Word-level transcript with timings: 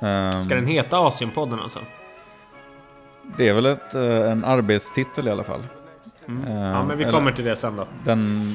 Ehm, 0.00 0.40
Ska 0.40 0.54
den 0.54 0.66
heta 0.66 0.98
Asienpodden 0.98 1.60
alltså? 1.60 1.78
Det 3.36 3.48
är 3.48 3.54
väl 3.54 3.66
ett, 3.66 3.94
eh, 3.94 4.30
en 4.30 4.44
arbetstitel 4.44 5.28
i 5.28 5.30
alla 5.30 5.44
fall. 5.44 5.62
Mm. 6.28 6.44
Ehm, 6.44 6.58
Ja, 6.62 6.82
men 6.84 6.98
vi 6.98 7.04
eller- 7.04 7.12
kommer 7.12 7.32
till 7.32 7.44
det 7.44 7.56
sen 7.56 7.76
då. 7.76 7.86
Den... 8.04 8.52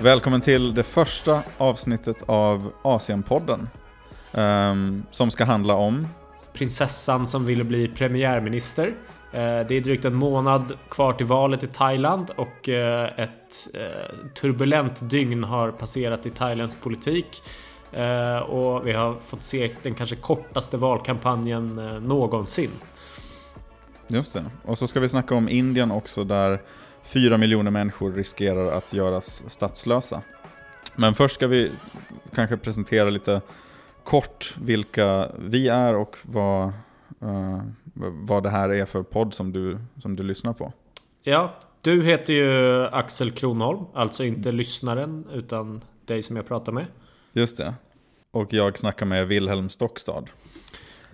Välkommen 0.00 0.40
till 0.40 0.74
det 0.74 0.82
första 0.82 1.42
avsnittet 1.58 2.22
av 2.26 2.72
Asienpodden. 2.82 3.68
ehm, 4.32 5.02
som 5.10 5.30
ska 5.30 5.44
handla 5.44 5.74
om... 5.74 6.08
Prinsessan 6.52 7.28
som 7.28 7.46
ville 7.46 7.64
bli 7.64 7.88
premiärminister. 7.88 8.94
Eh, 9.32 9.66
det 9.68 9.74
är 9.74 9.80
drygt 9.80 10.04
en 10.04 10.14
månad 10.14 10.72
kvar 10.88 11.12
till 11.12 11.26
valet 11.26 11.62
i 11.62 11.66
Thailand 11.66 12.30
och 12.36 12.68
eh, 12.68 13.10
ett 13.16 13.68
eh, 13.74 14.30
turbulent 14.34 15.10
dygn 15.10 15.44
har 15.44 15.70
passerat 15.70 16.26
i 16.26 16.30
thailändsk 16.30 16.80
politik. 16.80 17.42
Och 18.48 18.86
vi 18.86 18.92
har 18.92 19.20
fått 19.20 19.42
se 19.42 19.70
den 19.82 19.94
kanske 19.94 20.16
kortaste 20.16 20.76
valkampanjen 20.76 21.74
någonsin. 22.02 22.70
Just 24.06 24.32
det. 24.32 24.44
Och 24.64 24.78
så 24.78 24.86
ska 24.86 25.00
vi 25.00 25.08
snacka 25.08 25.34
om 25.34 25.48
Indien 25.48 25.90
också 25.90 26.24
där 26.24 26.62
fyra 27.02 27.36
miljoner 27.36 27.70
människor 27.70 28.12
riskerar 28.12 28.72
att 28.72 28.92
göras 28.92 29.42
statslösa. 29.48 30.22
Men 30.96 31.14
först 31.14 31.34
ska 31.34 31.46
vi 31.46 31.70
kanske 32.34 32.56
presentera 32.56 33.10
lite 33.10 33.40
kort 34.04 34.54
vilka 34.60 35.28
vi 35.38 35.68
är 35.68 35.96
och 35.96 36.16
vad, 36.22 36.72
vad 38.00 38.42
det 38.42 38.50
här 38.50 38.68
är 38.68 38.86
för 38.86 39.02
podd 39.02 39.34
som 39.34 39.52
du, 39.52 39.78
som 40.02 40.16
du 40.16 40.22
lyssnar 40.22 40.52
på. 40.52 40.72
Ja, 41.22 41.54
du 41.80 42.02
heter 42.02 42.32
ju 42.32 42.84
Axel 42.86 43.30
Kronholm, 43.30 43.84
alltså 43.94 44.24
inte 44.24 44.52
lyssnaren 44.52 45.26
utan 45.32 45.84
dig 46.04 46.22
som 46.22 46.36
jag 46.36 46.48
pratar 46.48 46.72
med. 46.72 46.86
Just 47.32 47.56
det. 47.56 47.74
Och 48.30 48.52
jag 48.52 48.78
snackar 48.78 49.06
med 49.06 49.28
Wilhelm 49.28 49.68
Stockstad. 49.68 50.24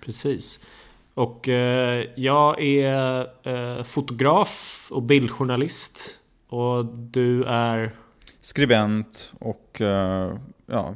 Precis. 0.01 0.65
Och 1.13 1.49
eh, 1.49 2.05
jag 2.15 2.61
är 2.61 3.27
eh, 3.43 3.83
fotograf 3.83 4.87
och 4.91 5.03
bildjournalist. 5.03 6.19
Och 6.47 6.85
du 6.85 7.43
är... 7.43 7.95
Skribent 8.41 9.31
och 9.39 9.81
eh, 9.81 10.37
ja, 10.65 10.95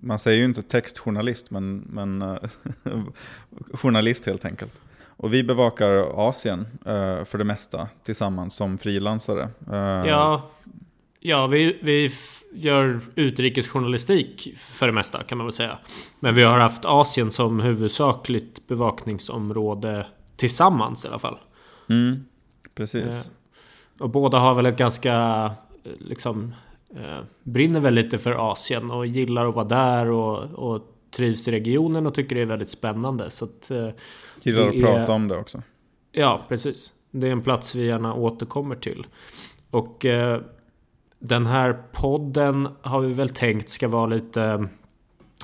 man 0.00 0.18
säger 0.18 0.38
ju 0.38 0.44
inte 0.44 0.62
textjournalist 0.62 1.50
men, 1.50 1.78
men 1.78 2.22
eh, 2.22 2.36
journalist 3.74 4.26
helt 4.26 4.44
enkelt. 4.44 4.74
Och 5.02 5.34
vi 5.34 5.44
bevakar 5.44 6.28
Asien 6.28 6.60
eh, 6.86 7.24
för 7.24 7.38
det 7.38 7.44
mesta 7.44 7.88
tillsammans 8.04 8.54
som 8.54 8.78
frilansare. 8.78 9.42
Eh, 9.72 10.08
Ja, 10.10 10.50
ja 11.20 11.46
vi, 11.46 11.78
vi 11.82 12.10
gör 12.52 13.00
utrikesjournalistik 13.14 14.54
för 14.58 14.86
det 14.86 14.92
mesta 14.92 15.22
kan 15.22 15.38
man 15.38 15.46
väl 15.46 15.52
säga. 15.52 15.78
Men 16.20 16.34
vi 16.34 16.42
har 16.42 16.58
haft 16.58 16.84
Asien 16.84 17.30
som 17.30 17.60
huvudsakligt 17.60 18.66
bevakningsområde 18.68 20.06
tillsammans 20.36 21.04
i 21.04 21.08
alla 21.08 21.18
fall. 21.18 21.38
Mm, 21.88 22.24
precis. 22.74 23.04
Eh, 23.04 23.32
Och 23.98 24.10
båda 24.10 24.38
har 24.38 24.54
väl 24.54 24.66
ett 24.66 24.76
ganska, 24.78 25.14
eh, 25.84 25.92
liksom, 25.98 26.54
brinner 27.42 27.80
väl 27.80 27.94
lite 27.94 28.18
för 28.18 28.50
Asien 28.52 28.90
och 28.90 29.06
gillar 29.06 29.48
att 29.48 29.54
vara 29.54 29.64
där 29.64 30.10
och, 30.10 30.38
och 30.74 30.82
trivs 31.10 31.48
i 31.48 31.50
regionen 31.50 32.06
och 32.06 32.14
tycker 32.14 32.36
det 32.36 32.42
är 32.42 32.46
väldigt 32.46 32.68
spännande. 32.68 33.30
Så 33.30 33.44
att, 33.44 33.70
eh, 33.70 33.88
Gillar 34.42 34.68
att 34.68 34.74
är- 34.74 34.80
prata 34.80 35.12
om 35.12 35.28
det 35.28 35.36
också. 35.36 35.62
ja, 36.12 36.40
precis. 36.48 36.92
Det 37.10 37.28
är 37.28 37.32
en 37.32 37.42
plats 37.42 37.74
vi 37.74 37.86
gärna 37.86 38.14
återkommer 38.14 38.76
till. 38.76 39.06
Och 39.70 40.06
eh, 40.06 40.40
den 41.18 41.46
här 41.46 41.82
podden 41.92 42.68
har 42.82 43.00
vi 43.00 43.12
väl 43.12 43.28
tänkt 43.28 43.68
ska 43.70 43.88
vara 43.88 44.06
lite 44.06 44.42
eh, 44.42 44.60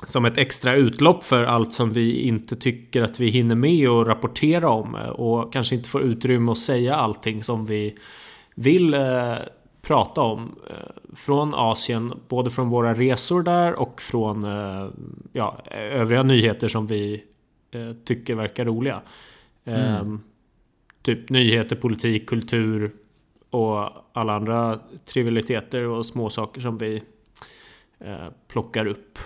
som 0.07 0.25
ett 0.25 0.37
extra 0.37 0.75
utlopp 0.75 1.23
för 1.23 1.43
allt 1.43 1.73
som 1.73 1.91
vi 1.91 2.21
inte 2.21 2.55
tycker 2.55 3.01
att 3.03 3.19
vi 3.19 3.29
hinner 3.29 3.55
med 3.55 3.89
och 3.89 4.05
rapportera 4.07 4.69
om. 4.69 4.95
eh, 4.95 5.09
Och 5.09 5.53
kanske 5.53 5.75
inte 5.75 5.89
får 5.89 6.01
utrymme 6.01 6.51
att 6.51 6.57
säga 6.57 6.95
allting 6.95 7.43
som 7.43 7.65
vi 7.65 7.95
vill 8.55 8.93
eh, 8.93 9.33
prata 9.87 10.21
om. 10.21 10.55
Eh, 10.69 11.15
från 11.15 11.53
Asien, 11.53 12.13
både 12.27 12.49
från 12.49 12.69
våra 12.69 12.93
resor 12.93 13.43
där 13.43 13.73
och 13.73 14.01
från 14.01 14.43
eh, 14.43 14.89
ja, 15.33 15.61
övriga 15.71 16.23
nyheter 16.23 16.67
som 16.67 16.87
vi 16.87 17.23
eh, 17.71 17.91
tycker 18.05 18.35
verkar 18.35 18.65
roliga. 18.65 19.01
Eh, 19.65 20.03
Typ 21.01 21.29
nyheter, 21.29 21.75
politik, 21.75 22.29
kultur 22.29 22.91
och 23.49 23.89
alla 24.13 24.35
andra 24.35 24.79
trivialiteter 25.05 25.83
och 25.83 26.05
små 26.05 26.29
saker 26.29 26.61
som 26.61 26.77
vi 26.77 27.03
plockar 28.47 28.85
upp. 28.85 29.19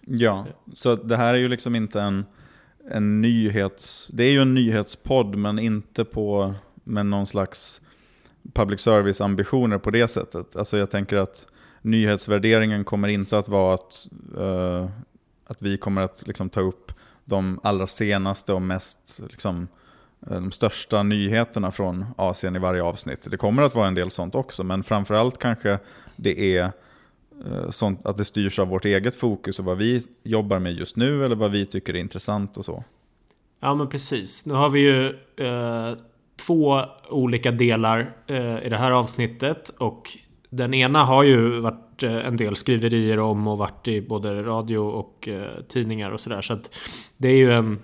Ja, 0.00 0.46
så 0.72 0.96
det 0.96 1.16
här 1.16 1.34
är 1.34 1.38
ju 1.38 1.48
liksom 1.48 1.74
inte 1.74 2.00
en, 2.00 2.24
en 2.90 3.20
nyhets... 3.20 4.08
Det 4.12 4.24
är 4.24 4.30
ju 4.30 4.42
en 4.42 4.54
nyhetspodd 4.54 5.36
men 5.36 5.58
inte 5.58 6.04
på 6.04 6.54
med 6.84 7.06
någon 7.06 7.26
slags 7.26 7.80
public 8.52 8.80
service-ambitioner 8.80 9.78
på 9.78 9.90
det 9.90 10.08
sättet. 10.08 10.56
Alltså 10.56 10.78
jag 10.78 10.90
tänker 10.90 11.16
att 11.16 11.46
nyhetsvärderingen 11.82 12.84
kommer 12.84 13.08
inte 13.08 13.38
att 13.38 13.48
vara 13.48 13.74
att, 13.74 14.08
uh, 14.38 14.88
att 15.46 15.62
vi 15.62 15.76
kommer 15.76 16.02
att 16.02 16.26
liksom 16.26 16.50
ta 16.50 16.60
upp 16.60 16.92
de 17.24 17.60
allra 17.62 17.86
senaste 17.86 18.52
och 18.52 18.62
mest 18.62 19.20
liksom, 19.30 19.68
eh, 20.26 20.32
de 20.32 20.52
största 20.52 21.02
nyheterna 21.02 21.72
från 21.72 22.04
Asien 22.16 22.56
i 22.56 22.58
varje 22.58 22.82
avsnitt. 22.82 23.26
Det 23.30 23.36
kommer 23.36 23.62
att 23.62 23.74
vara 23.74 23.86
en 23.86 23.94
del 23.94 24.10
sånt 24.10 24.34
också, 24.34 24.64
men 24.64 24.84
framförallt 24.84 25.38
kanske 25.38 25.78
det 26.16 26.56
är 26.56 26.72
eh, 27.46 27.70
sånt 27.70 28.06
att 28.06 28.16
det 28.16 28.24
styrs 28.24 28.58
av 28.58 28.68
vårt 28.68 28.84
eget 28.84 29.14
fokus 29.14 29.58
och 29.58 29.64
vad 29.64 29.78
vi 29.78 30.06
jobbar 30.22 30.58
med 30.58 30.72
just 30.72 30.96
nu 30.96 31.24
eller 31.24 31.36
vad 31.36 31.50
vi 31.50 31.66
tycker 31.66 31.94
är 31.94 32.00
intressant 32.00 32.56
och 32.56 32.64
så. 32.64 32.84
Ja 33.60 33.74
men 33.74 33.88
precis. 33.88 34.46
Nu 34.46 34.54
har 34.54 34.70
vi 34.70 34.80
ju 34.80 35.06
eh, 35.36 35.96
två 36.46 36.82
olika 37.08 37.50
delar 37.50 38.14
eh, 38.26 38.66
i 38.66 38.68
det 38.68 38.76
här 38.76 38.90
avsnittet. 38.90 39.68
Och 39.78 40.10
den 40.50 40.74
ena 40.74 41.04
har 41.04 41.22
ju 41.22 41.60
varit 41.60 42.02
eh, 42.02 42.26
en 42.26 42.36
del 42.36 42.56
skriverier 42.56 43.18
om 43.18 43.46
och 43.46 43.58
varit 43.58 43.88
i 43.88 44.00
både 44.00 44.42
radio 44.42 44.78
och 44.78 45.28
eh, 45.28 45.62
tidningar 45.68 46.10
och 46.10 46.20
sådär. 46.20 46.42
Så 46.42 46.52
att 46.52 46.78
det 47.16 47.28
är 47.28 47.36
ju 47.36 47.52
en 47.52 47.78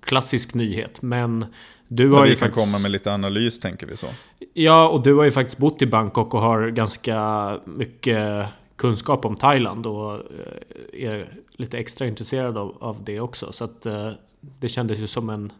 klassisk 0.00 0.54
nyhet. 0.54 1.02
Men 1.02 1.46
du 1.88 2.10
har 2.10 2.22
vi 2.22 2.28
ju 2.28 2.36
kan 2.36 2.48
faktiskt... 2.48 2.66
komma 2.66 2.82
med 2.82 2.90
lite 2.90 3.12
analys 3.12 3.60
tänker 3.60 3.86
vi 3.86 3.96
så. 3.96 4.06
Ja, 4.54 4.88
och 4.88 5.02
du 5.02 5.14
har 5.14 5.24
ju 5.24 5.30
faktiskt 5.30 5.58
bott 5.58 5.82
i 5.82 5.86
Bangkok 5.86 6.34
och 6.34 6.40
har 6.40 6.68
ganska 6.68 7.60
mycket 7.64 8.46
kunskap 8.76 9.24
om 9.24 9.36
Thailand 9.36 9.86
och 9.86 10.12
eh, 10.12 11.06
är 11.06 11.28
lite 11.52 11.78
extra 11.78 12.06
intresserad 12.06 12.58
av, 12.58 12.76
av 12.80 13.04
det 13.04 13.20
också. 13.20 13.52
Så 13.52 13.64
att 13.64 13.86
eh, 13.86 14.10
det 14.40 14.68
kändes 14.68 14.98
ju 14.98 15.06
som 15.06 15.30
en 15.30 15.52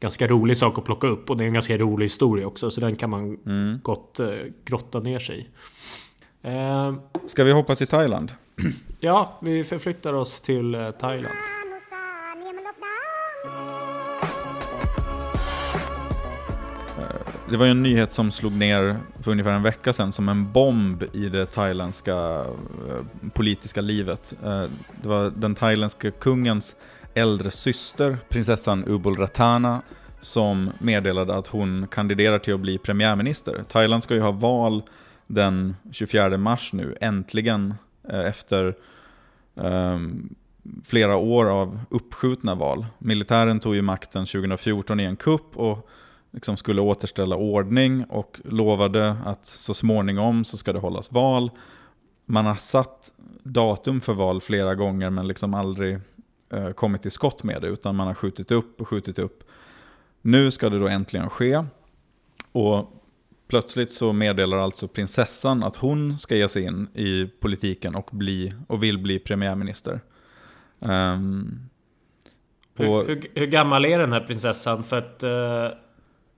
ganska 0.00 0.26
rolig 0.26 0.56
sak 0.56 0.78
att 0.78 0.84
plocka 0.84 1.06
upp 1.06 1.30
och 1.30 1.36
det 1.36 1.44
är 1.44 1.46
en 1.46 1.54
ganska 1.54 1.78
rolig 1.78 2.04
historia 2.04 2.46
också 2.46 2.70
så 2.70 2.80
den 2.80 2.96
kan 2.96 3.10
man 3.10 3.38
mm. 3.46 3.80
gott 3.82 4.20
eh, 4.20 4.28
grotta 4.64 5.00
ner 5.00 5.18
sig 5.18 5.38
i. 5.38 5.46
Eh, 6.48 6.94
Ska 7.26 7.44
vi 7.44 7.52
hoppa 7.52 7.74
till 7.74 7.86
Thailand? 7.86 8.32
Ja, 9.02 9.38
vi 9.42 9.64
förflyttar 9.64 10.12
oss 10.12 10.40
till 10.40 10.74
eh, 10.74 10.90
Thailand. 10.90 11.34
Eh, 16.98 17.50
det 17.50 17.56
var 17.56 17.64
ju 17.64 17.70
en 17.70 17.82
nyhet 17.82 18.12
som 18.12 18.30
slog 18.30 18.52
ner 18.52 18.96
för 19.22 19.30
ungefär 19.30 19.50
en 19.50 19.62
vecka 19.62 19.92
sedan 19.92 20.12
som 20.12 20.28
en 20.28 20.52
bomb 20.52 21.02
i 21.12 21.28
det 21.28 21.46
thailändska 21.46 22.14
eh, 22.14 23.28
politiska 23.32 23.80
livet. 23.80 24.32
Eh, 24.44 24.64
det 25.02 25.08
var 25.08 25.32
den 25.36 25.54
thailändska 25.54 26.10
kungens 26.10 26.76
äldre 27.14 27.50
syster, 27.50 28.18
prinsessan 28.28 28.84
Ubul 28.86 29.16
Ratana, 29.16 29.82
som 30.20 30.70
meddelade 30.78 31.34
att 31.34 31.46
hon 31.46 31.86
kandiderar 31.90 32.38
till 32.38 32.54
att 32.54 32.60
bli 32.60 32.78
premiärminister. 32.78 33.62
Thailand 33.68 34.02
ska 34.02 34.14
ju 34.14 34.20
ha 34.20 34.30
val 34.30 34.82
den 35.26 35.76
24 35.92 36.38
mars 36.38 36.72
nu, 36.72 36.96
äntligen, 37.00 37.74
eh, 38.08 38.20
efter 38.20 38.74
um, 39.54 40.34
flera 40.84 41.16
år 41.16 41.44
av 41.44 41.80
uppskjutna 41.90 42.54
val. 42.54 42.86
Militären 42.98 43.60
tog 43.60 43.74
ju 43.74 43.82
makten 43.82 44.26
2014 44.26 45.00
i 45.00 45.04
en 45.04 45.16
kupp 45.16 45.56
och 45.56 45.88
liksom 46.30 46.56
skulle 46.56 46.80
återställa 46.80 47.36
ordning 47.36 48.04
och 48.04 48.40
lovade 48.44 49.16
att 49.24 49.46
så 49.46 49.74
småningom 49.74 50.44
så 50.44 50.56
ska 50.56 50.72
det 50.72 50.78
hållas 50.78 51.12
val. 51.12 51.50
Man 52.26 52.46
har 52.46 52.54
satt 52.54 53.10
datum 53.42 54.00
för 54.00 54.12
val 54.12 54.40
flera 54.40 54.74
gånger 54.74 55.10
men 55.10 55.28
liksom 55.28 55.54
aldrig 55.54 55.98
eh, 56.50 56.70
kommit 56.70 57.02
till 57.02 57.10
skott 57.10 57.42
med 57.42 57.62
det 57.62 57.68
utan 57.68 57.96
man 57.96 58.06
har 58.06 58.14
skjutit 58.14 58.50
upp 58.50 58.80
och 58.80 58.88
skjutit 58.88 59.18
upp. 59.18 59.44
Nu 60.22 60.50
ska 60.50 60.68
det 60.68 60.78
då 60.78 60.88
äntligen 60.88 61.30
ske 61.30 61.64
och 62.52 62.92
plötsligt 63.48 63.92
så 63.92 64.12
meddelar 64.12 64.56
alltså 64.58 64.88
prinsessan 64.88 65.62
att 65.62 65.76
hon 65.76 66.18
ska 66.18 66.36
ge 66.36 66.48
sig 66.48 66.62
in 66.62 66.88
i 66.94 67.26
politiken 67.40 67.94
och, 67.94 68.08
bli, 68.12 68.52
och 68.68 68.82
vill 68.82 68.98
bli 68.98 69.18
premiärminister. 69.18 70.00
Hur, 72.74 72.88
och- 72.88 73.06
hur, 73.06 73.30
hur 73.34 73.46
gammal 73.46 73.84
är 73.84 73.98
den 73.98 74.12
här 74.12 74.20
prinsessan? 74.20 74.82
För 74.82 74.98
att 74.98 75.22
eh, 75.22 75.78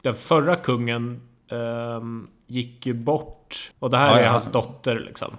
den 0.03 0.15
förra 0.15 0.57
kungen 0.57 1.21
ehm, 1.51 2.29
gick 2.47 2.87
ju 2.87 2.95
bort. 2.95 3.73
Och 3.79 3.91
det 3.91 3.97
här 3.99 4.11
Ja, 4.11 4.19
är 4.19 4.25
ja. 4.25 4.31
hans 4.31 4.53
dotter 4.53 5.01
liksom. 5.01 5.37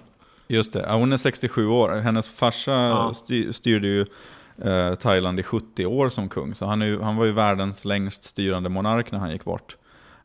Just 0.48 0.72
det, 0.72 0.80
ja, 0.80 0.96
hon 0.96 1.12
är 1.12 1.16
67 1.16 1.66
år. 1.66 1.88
Hennes 1.90 2.28
farsa 2.28 3.14
styr, 3.14 3.52
styrde 3.52 3.88
ju 3.88 4.06
eh, 4.58 4.94
Thailand 4.94 5.40
i 5.40 5.42
70 5.42 5.86
år 5.86 6.08
som 6.08 6.28
kung. 6.28 6.54
Så 6.54 6.66
han, 6.66 6.82
är 6.82 6.98
han 6.98 7.16
var 7.16 7.24
ju 7.24 7.32
världens 7.32 7.84
längst 7.84 8.24
styrande 8.24 8.68
monark 8.68 9.12
när 9.12 9.18
han 9.18 9.30
gick 9.30 9.44
bort. 9.44 9.76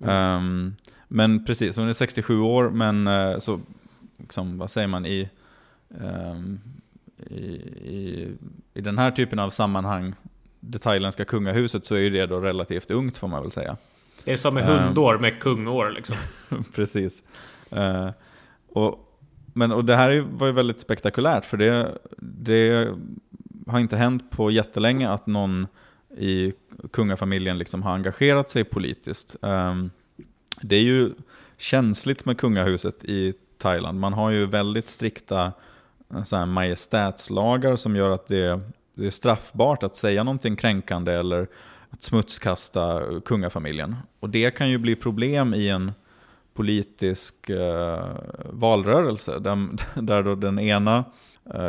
Ehm, 0.06 0.76
men 1.08 1.46
precis, 1.46 1.78
hon 1.78 1.90
är 1.90 1.94
67 1.94 2.40
år, 2.40 2.70
men 2.70 3.08
eh, 3.08 3.38
så, 3.38 3.60
liksom, 4.18 4.58
vad 4.58 4.72
säger 4.72 4.88
man, 4.88 5.06
i, 5.06 5.30
ehm, 6.02 6.60
i, 7.30 7.46
i, 7.86 8.31
i 8.74 8.81
den 8.81 8.98
här 8.98 9.12
typen 9.12 9.40
av 9.40 9.50
sammanhang, 9.50 10.14
det 10.60 10.80
thailändska 10.80 11.26
kungahuset, 11.26 11.86
så 11.86 11.96
är 11.96 12.00
ju 12.00 12.10
det 12.10 12.26
då 12.26 12.40
relativt 12.40 12.92
ungt 12.92 13.18
får 13.18 13.28
man 13.28 13.42
väl 13.42 13.52
säga. 13.52 13.78
Det 14.24 14.31
är 14.31 14.36
som 14.36 14.54
med 14.54 14.64
hundår 14.64 15.18
med 15.18 15.40
kungår 15.40 15.90
liksom. 15.90 16.16
Precis. 16.76 17.24
Eh, 17.72 18.10
och, 18.68 19.20
men, 19.54 19.72
och 19.72 19.86
det 19.86 19.96
här 19.96 20.20
var 20.31 20.48
ju 20.48 20.54
väldigt 20.54 20.80
spektakulärt, 20.80 21.46
för 21.46 21.58
det, 21.58 21.98
det 22.18 22.88
har 23.69 23.80
inte 23.80 23.98
hänt 23.98 24.31
på 24.31 24.51
jättelänge 24.51 25.10
att 25.10 25.27
någon 25.27 25.68
i 26.18 26.54
kungafamiljen 26.92 27.57
liksom 27.57 27.83
har 27.83 27.94
engagerat 27.94 28.50
sig 28.50 28.63
politiskt. 28.63 29.36
Ehm, 29.42 29.92
det 30.62 30.75
är 30.75 30.81
ju 30.81 31.12
känsligt 31.57 32.25
med 32.25 32.38
kungahuset 32.38 33.04
i 33.04 33.33
Thailand. 33.57 34.00
Man 34.00 34.13
har 34.13 34.30
ju 34.30 34.45
väldigt 34.45 34.89
strikta 34.89 35.51
eh, 36.13 36.24
så 36.24 36.36
här, 36.36 36.45
majestätslagar 36.45 37.75
som 37.75 37.95
gör 37.95 38.10
att 38.10 38.27
det, 38.27 38.60
det 38.94 39.06
är 39.06 39.10
straffbart 39.10 39.83
att 39.83 39.95
säga 39.95 40.24
någonting 40.24 40.56
kränkande 40.56 41.13
eller 41.13 41.48
att 41.89 42.04
smutskasta 42.04 43.04
kungafamiljen. 43.25 43.95
Och 44.19 44.30
det 44.30 44.51
kan 44.51 44.69
ju 44.69 44.77
bli 44.77 44.95
problem 44.95 45.54
i 45.54 45.69
en 45.69 45.92
politisk 46.54 47.50
eh, 47.50 48.04
valrörelse 48.50 49.39
där, 49.39 49.68
där 50.01 50.24
då 50.24 50.36
den 50.36 50.60
ena 50.60 50.98
eh, 50.98 51.04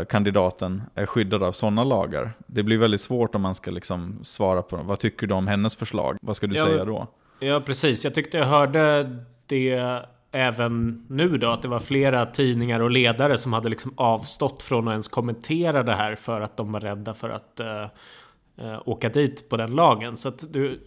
kandidaten 0.09 0.83
är 0.95 1.07
skyddad 1.07 1.43
av 1.43 1.53
sådana 1.53 1.85
lagar. 1.85 2.33
Det 2.47 2.63
blir 2.63 2.79
väldigt 2.79 3.01
svårt 3.01 3.35
om 3.35 3.43
man 3.43 3.55
ska 3.55 3.71
liksom 3.71 4.25
svara 4.25 4.63
på 4.63 4.77
vad 4.77 4.99
tycker 4.99 5.27
du 5.27 5.35
om 5.35 5.47
hennes 5.47 5.77
förslag? 5.77 6.17
Vad 6.23 6.37
ska 6.37 6.47
du 6.47 6.57
Ja, 6.57 6.65
säga 6.65 6.85
då? 6.85 7.07
Ja, 7.41 7.61
precis. 7.61 8.05
Jag 8.05 8.15
tyckte 8.15 8.39
jag 8.39 8.47
hörde 8.47 9.17
det 9.47 10.03
även 10.33 11.07
nu 11.09 11.39
då. 11.39 11.49
Att 11.51 11.63
det 11.63 11.69
var 11.69 11.79
flera 11.79 12.27
tidningar 12.27 12.81
och 12.81 12.91
ledare 12.91 13.39
som 13.39 13.53
hade 13.53 13.69
liksom 13.69 13.93
avstått 13.97 14.63
från 14.63 14.89
att 14.89 14.93
ens 14.93 15.09
kommentera 15.09 15.83
det 15.83 15.95
här 15.95 16.15
för 16.15 16.41
att 16.41 16.57
de 16.57 16.73
var 16.73 16.81
rädda 16.81 17.15
för 17.15 17.31
att 17.31 17.61
eh, 17.61 17.83
eh, 18.57 18.83
åka 18.85 19.09
dit 19.09 19.49
på 19.49 19.57
den 19.57 19.75
lagen. 19.75 20.17
Så 20.17 20.29
att 20.29 20.53
du, 20.53 20.81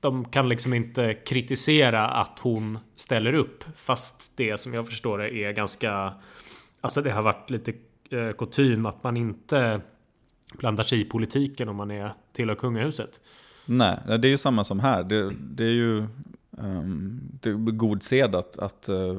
de 0.00 0.24
kan 0.24 0.48
liksom 0.48 0.74
inte 0.74 1.14
kritisera 1.14 2.08
att 2.08 2.38
hon 2.38 2.78
ställer 2.96 3.32
upp. 3.32 3.64
Fast 3.76 4.32
det 4.36 4.60
som 4.60 4.74
jag 4.74 4.86
förstår 4.86 5.18
det 5.18 5.34
är 5.34 5.52
ganska... 5.52 6.12
Alltså 6.84 7.02
det 7.02 7.10
har 7.10 7.22
varit 7.22 7.50
lite 7.50 7.72
eh, 8.10 8.32
kutym 8.38 8.86
att 8.86 9.02
man 9.02 9.16
inte 9.16 9.80
blandar 10.58 10.84
sig 10.84 11.00
i 11.00 11.04
politiken 11.04 11.68
om 11.68 11.76
man 11.76 11.90
är 11.90 12.12
tillhör 12.32 12.54
kungahuset. 12.54 13.20
Nej, 13.66 13.98
det 14.06 14.28
är 14.28 14.30
ju 14.30 14.38
samma 14.38 14.64
som 14.64 14.80
här. 14.80 15.04
Det, 15.04 15.30
det 15.40 15.64
är 15.64 15.72
ju 15.72 15.98
ehm, 16.58 17.20
det 17.40 17.50
är 17.50 17.54
god 17.54 18.02
sed 18.02 18.34
att, 18.34 18.58
att 18.58 18.88
eh, 18.88 19.16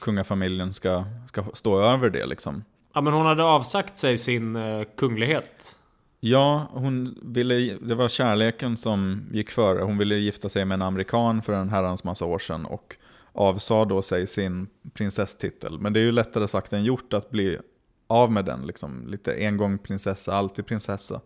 kungafamiljen 0.00 0.72
ska, 0.72 1.04
ska 1.28 1.44
stå 1.54 1.80
över 1.80 2.10
det. 2.10 2.26
Liksom. 2.26 2.64
Ja 2.94 3.00
men 3.00 3.12
hon 3.12 3.26
hade 3.26 3.44
avsagt 3.44 3.98
sig 3.98 4.16
sin 4.16 4.56
uh, 4.56 4.84
kunglighet. 4.96 5.76
Ja, 6.20 6.68
hon 6.70 7.18
ville, 7.22 7.76
det 7.80 7.94
var 7.94 8.08
kärleken 8.08 8.76
som 8.76 9.22
gick 9.32 9.50
före. 9.50 9.82
Hon 9.82 9.98
ville 9.98 10.14
gifta 10.14 10.48
sig 10.48 10.64
med 10.64 10.74
en 10.74 10.82
amerikan 10.82 11.42
för 11.42 11.52
en 11.52 11.68
herrans 11.68 12.04
massa 12.04 12.24
år 12.24 12.38
sedan 12.38 12.66
och 12.66 12.96
avsade 13.34 13.84
då 13.84 14.02
sig 14.02 14.26
sin 14.26 14.68
prinsesstitel. 14.92 15.78
Men 15.78 15.92
det 15.92 16.00
är 16.00 16.04
ju 16.04 16.12
lättare 16.12 16.48
sagt 16.48 16.72
än 16.72 16.84
gjort 16.84 17.12
att 17.12 17.30
bli 17.30 17.58
av 18.06 18.32
med 18.32 18.44
den. 18.44 18.66
Liksom. 18.66 19.06
Lite 19.08 19.32
en 19.32 19.56
gång 19.56 19.78
prinsessa, 19.78 20.34
alltid 20.34 20.66
prinsessa. 20.66 21.20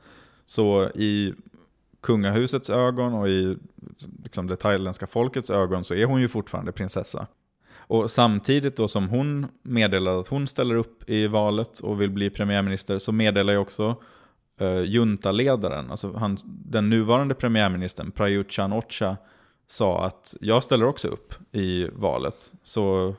Så 0.46 0.90
i 0.94 1.34
kungahusets 2.00 2.70
ögon 2.70 3.14
och 3.14 3.28
i 3.28 3.56
liksom, 4.22 4.46
det 4.46 4.56
thailändska 4.56 5.06
folkets 5.06 5.50
ögon 5.50 5.84
så 5.84 5.94
är 5.94 6.04
hon 6.04 6.20
ju 6.20 6.28
fortfarande 6.28 6.72
prinsessa. 6.72 7.26
Och 7.76 8.10
samtidigt 8.10 8.76
då 8.76 8.88
som 8.88 9.08
hon 9.08 9.46
meddelar 9.62 10.20
att 10.20 10.28
hon 10.28 10.46
ställer 10.46 10.74
upp 10.74 11.10
i 11.10 11.26
valet 11.26 11.78
och 11.78 12.00
vill 12.00 12.10
bli 12.10 12.30
premiärminister 12.30 12.98
så 12.98 13.12
meddelar 13.12 13.52
ju 13.52 13.58
också 13.58 13.96
eh, 14.60 14.80
juntaledaren, 14.80 15.90
alltså 15.90 16.12
han, 16.12 16.38
den 16.44 16.90
nuvarande 16.90 17.34
premiärministern 17.34 18.10
Prayut 18.10 18.50
Chan-Ocha 18.50 19.16
sa 19.68 20.04
att 20.04 20.34
jag 20.40 20.64
ställer 20.64 20.86
också 20.86 21.08
upp 21.08 21.34
i 21.52 21.88
valet. 21.92 22.52
Så 22.62 23.14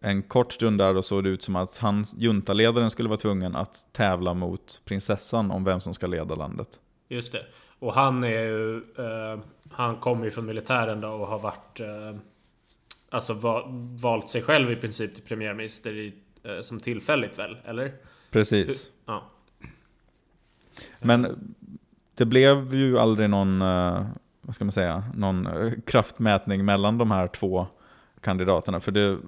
en 0.00 0.22
kort 0.22 0.52
stund 0.52 0.78
där 0.78 0.94
då 0.94 1.02
såg 1.02 1.24
det 1.24 1.30
ut 1.30 1.42
som 1.42 1.56
att 1.56 1.76
han, 1.76 2.04
juntaledaren 2.16 2.90
skulle 2.90 3.08
vara 3.08 3.18
tvungen 3.18 3.56
att 3.56 3.86
tävla 3.92 4.34
mot 4.34 4.80
prinsessan 4.84 5.50
om 5.50 5.64
vem 5.64 5.80
som 5.80 5.94
ska 5.94 6.06
leda 6.06 6.34
landet. 6.34 6.80
Just 7.08 7.32
det. 7.32 7.46
Och 7.78 7.94
han 7.94 8.24
är 8.24 8.28
ju... 8.28 8.76
eh, 8.76 9.38
han 9.70 9.96
kommer 9.96 10.24
ju 10.24 10.30
från 10.30 10.46
militären 10.46 11.00
då 11.00 11.08
och 11.08 11.26
har 11.26 11.38
varit... 11.38 11.80
eh, 11.80 12.16
alltså 13.10 13.34
va, 13.34 13.64
valt 14.02 14.30
sig 14.30 14.42
själv 14.42 14.72
i 14.72 14.76
princip 14.76 15.14
till 15.14 15.24
premiärminister 15.24 15.92
i, 15.92 16.14
eh, 16.42 16.60
som 16.62 16.80
tillfälligt 16.80 17.38
väl? 17.38 17.56
Eller? 17.64 17.92
Precis. 18.30 18.90
Ja. 19.06 19.22
Men 20.98 21.54
det 22.14 22.24
blev 22.24 22.74
ju 22.74 22.98
aldrig 22.98 23.30
någon, 23.30 23.62
eh, 23.62 24.06
vad 24.46 24.54
ska 24.54 24.64
man 24.64 24.72
säga, 24.72 25.04
någon 25.14 25.46
eh, 25.46 25.72
kraftmätning 25.86 26.64
mellan 26.64 26.98
de 26.98 27.10
här 27.10 27.28
två 27.28 27.66
kandidaterna. 28.20 28.80
För 28.80 28.92
det, 28.92 29.10
eh, 29.10 29.18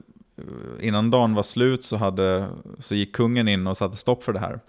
innan 0.80 1.10
dagen 1.10 1.34
var 1.34 1.42
slut 1.42 1.84
så, 1.84 1.96
hade, 1.96 2.48
så 2.78 2.94
gick 2.94 3.14
kungen 3.14 3.48
in 3.48 3.66
och 3.66 3.76
satte 3.76 3.96
stopp 3.96 4.24
för 4.24 4.32
det 4.32 4.38
här. 4.38 4.60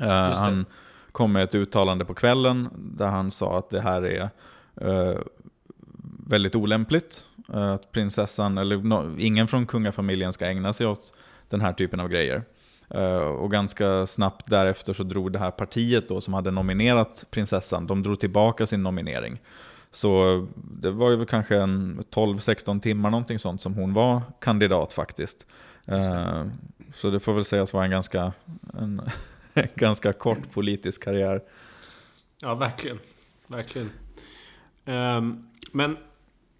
Eh, 0.00 0.08
det. 0.08 0.34
Han 0.36 0.66
kom 1.12 1.32
med 1.32 1.44
ett 1.44 1.54
uttalande 1.54 2.04
på 2.04 2.14
kvällen 2.14 2.68
där 2.76 3.06
han 3.06 3.30
sa 3.30 3.58
att 3.58 3.70
det 3.70 3.80
här 3.80 4.02
är 4.02 4.28
väldigt 6.26 6.56
olämpligt. 6.56 7.24
Att 7.48 7.92
prinsessan, 7.92 8.58
eller 8.58 9.20
ingen 9.20 9.48
från 9.48 9.66
kungafamiljen 9.66 10.32
ska 10.32 10.46
ägna 10.46 10.72
sig 10.72 10.86
åt 10.86 11.12
den 11.48 11.60
här 11.60 11.72
typen 11.72 12.00
av 12.00 12.08
grejer. 12.08 12.44
Eh, 12.94 13.16
Och 13.16 13.50
ganska 13.50 14.06
snabbt 14.06 14.50
därefter 14.50 14.92
så 14.92 15.02
drog 15.02 15.32
det 15.32 15.38
här 15.38 15.50
partiet 15.50 16.08
då 16.08 16.20
som 16.20 16.34
hade 16.34 16.50
nominerat 16.50 17.24
prinsessan, 17.30 17.86
de 17.86 18.02
drog 18.02 18.20
tillbaka 18.20 18.66
sin 18.66 18.82
nominering. 18.82 19.40
Så 19.90 20.46
det 20.54 20.90
var 20.90 21.10
ju 21.10 21.26
kanske 21.26 21.56
en 21.56 22.04
12-16 22.10 22.80
timmar 22.80 23.10
någonting 23.10 23.38
sånt 23.38 23.60
som 23.60 23.74
hon 23.74 23.94
var 23.94 24.22
kandidat 24.40 24.92
faktiskt. 24.92 25.46
Eh, 25.88 26.44
Så 26.94 27.10
det 27.10 27.20
får 27.20 27.32
väl 27.34 27.44
sägas 27.44 27.72
vara 27.72 27.84
en 27.84 27.90
ganska, 27.90 28.32
en, 28.78 29.02
en 29.54 29.68
ganska 29.74 30.12
kort 30.12 30.52
politisk 30.52 31.02
karriär. 31.04 31.40
Ja, 32.40 32.54
verkligen. 32.54 32.98
Verkligen. 33.46 33.90
Ehm, 34.84 35.46
men 35.72 35.96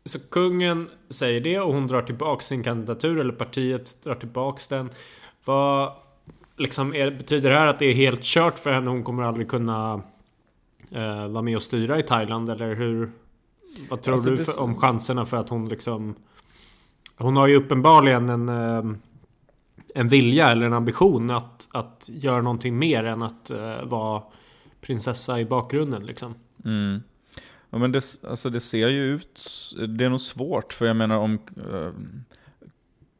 så 0.04 0.18
kungen 0.18 0.88
säger 1.08 1.40
det 1.40 1.60
och 1.60 1.74
hon 1.74 1.86
drar 1.86 2.02
tillbaka 2.02 2.42
sin 2.42 2.62
kandidatur 2.62 3.18
eller 3.20 3.32
partiet 3.32 4.02
drar 4.02 4.14
tillbaka 4.14 4.60
den. 4.76 4.90
Vad 5.44 5.92
liksom 6.56 6.94
är, 6.94 7.10
betyder 7.10 7.50
det 7.50 7.56
här 7.56 7.66
att 7.66 7.78
det 7.78 7.86
är 7.86 7.94
helt 7.94 8.22
kört 8.22 8.58
för 8.58 8.72
henne? 8.72 8.90
Hon 8.90 9.04
kommer 9.04 9.22
aldrig 9.22 9.48
kunna 9.48 10.02
eh, 10.90 11.28
vara 11.28 11.42
med 11.42 11.56
och 11.56 11.62
styra 11.62 11.98
i 11.98 12.02
Thailand 12.02 12.50
eller 12.50 12.74
hur? 12.74 13.12
Vad 13.90 14.02
tror 14.02 14.14
Alltså, 14.14 14.30
du 14.30 14.36
för, 14.36 14.60
om 14.60 14.76
chanserna 14.76 15.24
för 15.24 15.36
att 15.36 15.48
hon 15.48 15.68
liksom... 15.68 16.14
Hon 17.16 17.36
har 17.36 17.46
ju 17.46 17.56
uppenbarligen 17.56 18.28
en, 18.28 18.48
eh, 18.48 18.96
en 19.94 20.08
vilja 20.08 20.48
eller 20.48 20.66
en 20.66 20.72
ambition 20.72 21.30
att, 21.30 21.68
att 21.72 22.08
göra 22.12 22.42
någonting 22.42 22.78
mer 22.78 23.04
än 23.04 23.22
att 23.22 23.50
eh, 23.50 23.84
vara 23.84 24.22
prinsessa 24.80 25.40
i 25.40 25.44
bakgrunden 25.44 26.06
liksom. 26.06 26.34
Mm. 26.64 27.02
Ja, 27.70 27.78
men 27.78 27.92
det, 27.92 28.04
alltså 28.28 28.50
det 28.50 28.60
ser 28.60 28.88
ju 28.88 29.04
ut, 29.04 29.40
det 29.88 30.04
är 30.04 30.08
nog 30.08 30.20
svårt 30.20 30.72
för 30.72 30.86
jag 30.86 30.96
menar 30.96 31.18
om 31.18 31.38
eh, 31.56 31.90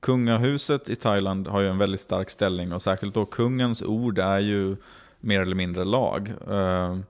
kungahuset 0.05 0.89
i 0.89 0.97
Thailand 0.97 1.49
har 1.49 1.61
ju 1.61 1.69
en 1.69 1.79
väldigt 1.79 2.01
stark 2.01 2.31
ställning 2.31 2.73
och 2.73 2.83
särskilt 2.83 3.15
då 3.15 3.25
kungens 3.25 3.83
ord 3.83 4.19
är 4.19 4.39
ju 4.39 4.77
mer 5.21 5.41
eller 5.41 5.55
mindre 5.55 5.85
lag. 5.85 6.33
Ehm, 6.51 7.05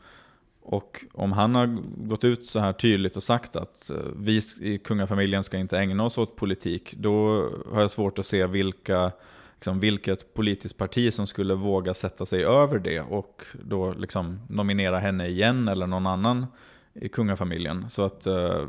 och 0.62 1.04
om 1.12 1.32
han 1.32 1.54
har 1.54 1.78
gått 2.08 2.24
ut 2.24 2.44
så 2.44 2.58
här 2.58 2.72
tydligt 2.72 3.16
och 3.16 3.22
sagt 3.22 3.56
att 3.56 3.90
eh, 3.90 3.96
vi 4.16 4.42
i 4.60 4.78
kungafamiljen 4.78 5.44
ska 5.44 5.56
inte 5.56 5.78
ägna 5.78 6.04
oss 6.04 6.18
åt 6.18 6.36
politik, 6.36 6.94
då 6.96 7.48
har 7.72 7.80
jag 7.80 7.90
svårt 7.90 8.18
att 8.18 8.26
se 8.26 8.46
vilka, 8.46 9.12
liksom, 9.54 9.80
vilket 9.80 10.34
politiskt 10.34 10.76
parti 10.76 11.12
som 11.12 11.26
skulle 11.26 11.54
våga 11.54 11.94
sätta 11.94 12.26
sig 12.26 12.44
över 12.44 12.78
det 12.78 13.00
och 13.00 13.42
då 13.62 13.92
liksom 13.92 14.40
nominera 14.48 14.98
henne 14.98 15.28
igen 15.28 15.68
eller 15.68 15.86
någon 15.86 16.06
annan 16.06 16.46
i 16.94 17.08
kungafamiljen. 17.08 17.90
Så 17.90 18.02
att 18.02 18.26
eh, 18.26 18.66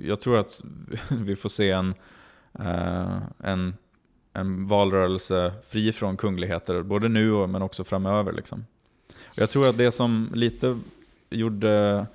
jag 0.00 0.20
tror 0.20 0.38
att 0.38 0.62
vi 1.08 1.36
får 1.36 1.48
se 1.48 1.70
en, 1.70 1.94
Eh, 2.58 3.18
en, 3.42 3.76
en 4.32 4.66
valrörelse 4.66 5.52
fri 5.68 5.92
från 5.92 6.16
kungligheter, 6.16 6.82
både 6.82 7.08
nu 7.08 7.32
och, 7.32 7.48
men 7.48 7.62
också 7.62 7.84
framöver. 7.84 8.32
Liksom. 8.32 8.66
Och 9.08 9.38
jag 9.38 9.50
tror 9.50 9.68
att 9.68 9.78
det 9.78 9.92
som 9.92 10.30
lite 10.34 10.78
gjorde 11.30 12.06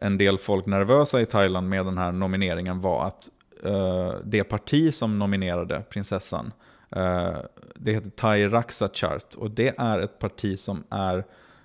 en 0.00 0.18
del 0.18 0.38
folk 0.38 0.66
nervösa 0.66 1.20
i 1.20 1.26
Thailand 1.26 1.68
med 1.68 1.86
den 1.86 1.98
här 1.98 2.12
nomineringen 2.12 2.80
var 2.80 3.06
att 3.06 3.28
uh, 3.66 4.14
det 4.24 4.44
parti 4.44 4.94
som 4.94 5.18
nominerade 5.18 5.82
prinsessan, 5.90 6.52
uh, 6.96 7.36
det 7.74 7.92
heter 7.92 8.10
Thai 8.10 8.48
Raksa 8.48 8.88
Chart 8.88 9.34
och 9.34 9.50
det 9.50 9.74
är 9.78 9.98
ett 9.98 10.18
parti 10.18 10.58
som 10.58 10.84
är 10.90 11.24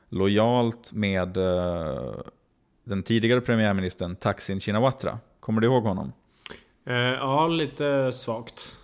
lojalt 0.09 0.91
med 0.93 1.37
uh, 1.37 2.13
den 2.83 3.03
tidigare 3.03 3.41
premiärministern 3.41 4.15
Thaksin 4.15 4.59
Shinawatra. 4.59 5.19
Kommer 5.39 5.61
du 5.61 5.67
ihåg 5.67 5.83
honom? 5.83 6.11
Eh, 6.89 6.95
ja, 6.95 7.47
lite 7.47 8.11
svagt. 8.11 8.75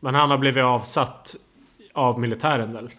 Men 0.00 0.14
han 0.14 0.30
har 0.30 0.38
blivit 0.38 0.64
avsatt 0.64 1.36
av 1.94 2.20
militären 2.20 2.72
väl? 2.72 2.90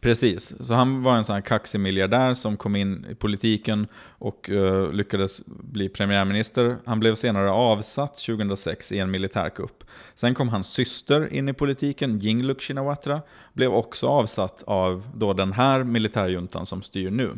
Precis, 0.00 0.66
så 0.66 0.74
han 0.74 1.02
var 1.02 1.16
en 1.16 1.24
sån 1.24 1.34
här 1.34 1.40
kaxig 1.40 1.80
miljardär 1.80 2.34
som 2.34 2.56
kom 2.56 2.76
in 2.76 3.06
i 3.10 3.14
politiken 3.14 3.86
och 4.18 4.50
uh, 4.52 4.92
lyckades 4.92 5.42
bli 5.46 5.88
premiärminister. 5.88 6.76
Han 6.86 7.00
blev 7.00 7.14
senare 7.14 7.50
avsatt 7.50 8.14
2006 8.26 8.92
i 8.92 8.98
en 8.98 9.10
militärkupp. 9.10 9.84
Sen 10.14 10.34
kom 10.34 10.48
hans 10.48 10.68
syster 10.68 11.32
in 11.32 11.48
i 11.48 11.52
politiken, 11.52 12.20
Yingluck 12.22 12.62
Shinawatra, 12.62 13.22
blev 13.52 13.72
också 13.72 14.06
avsatt 14.06 14.62
av 14.66 15.08
då 15.14 15.32
den 15.32 15.52
här 15.52 15.84
militärjuntan 15.84 16.66
som 16.66 16.82
styr 16.82 17.10
nu. 17.10 17.34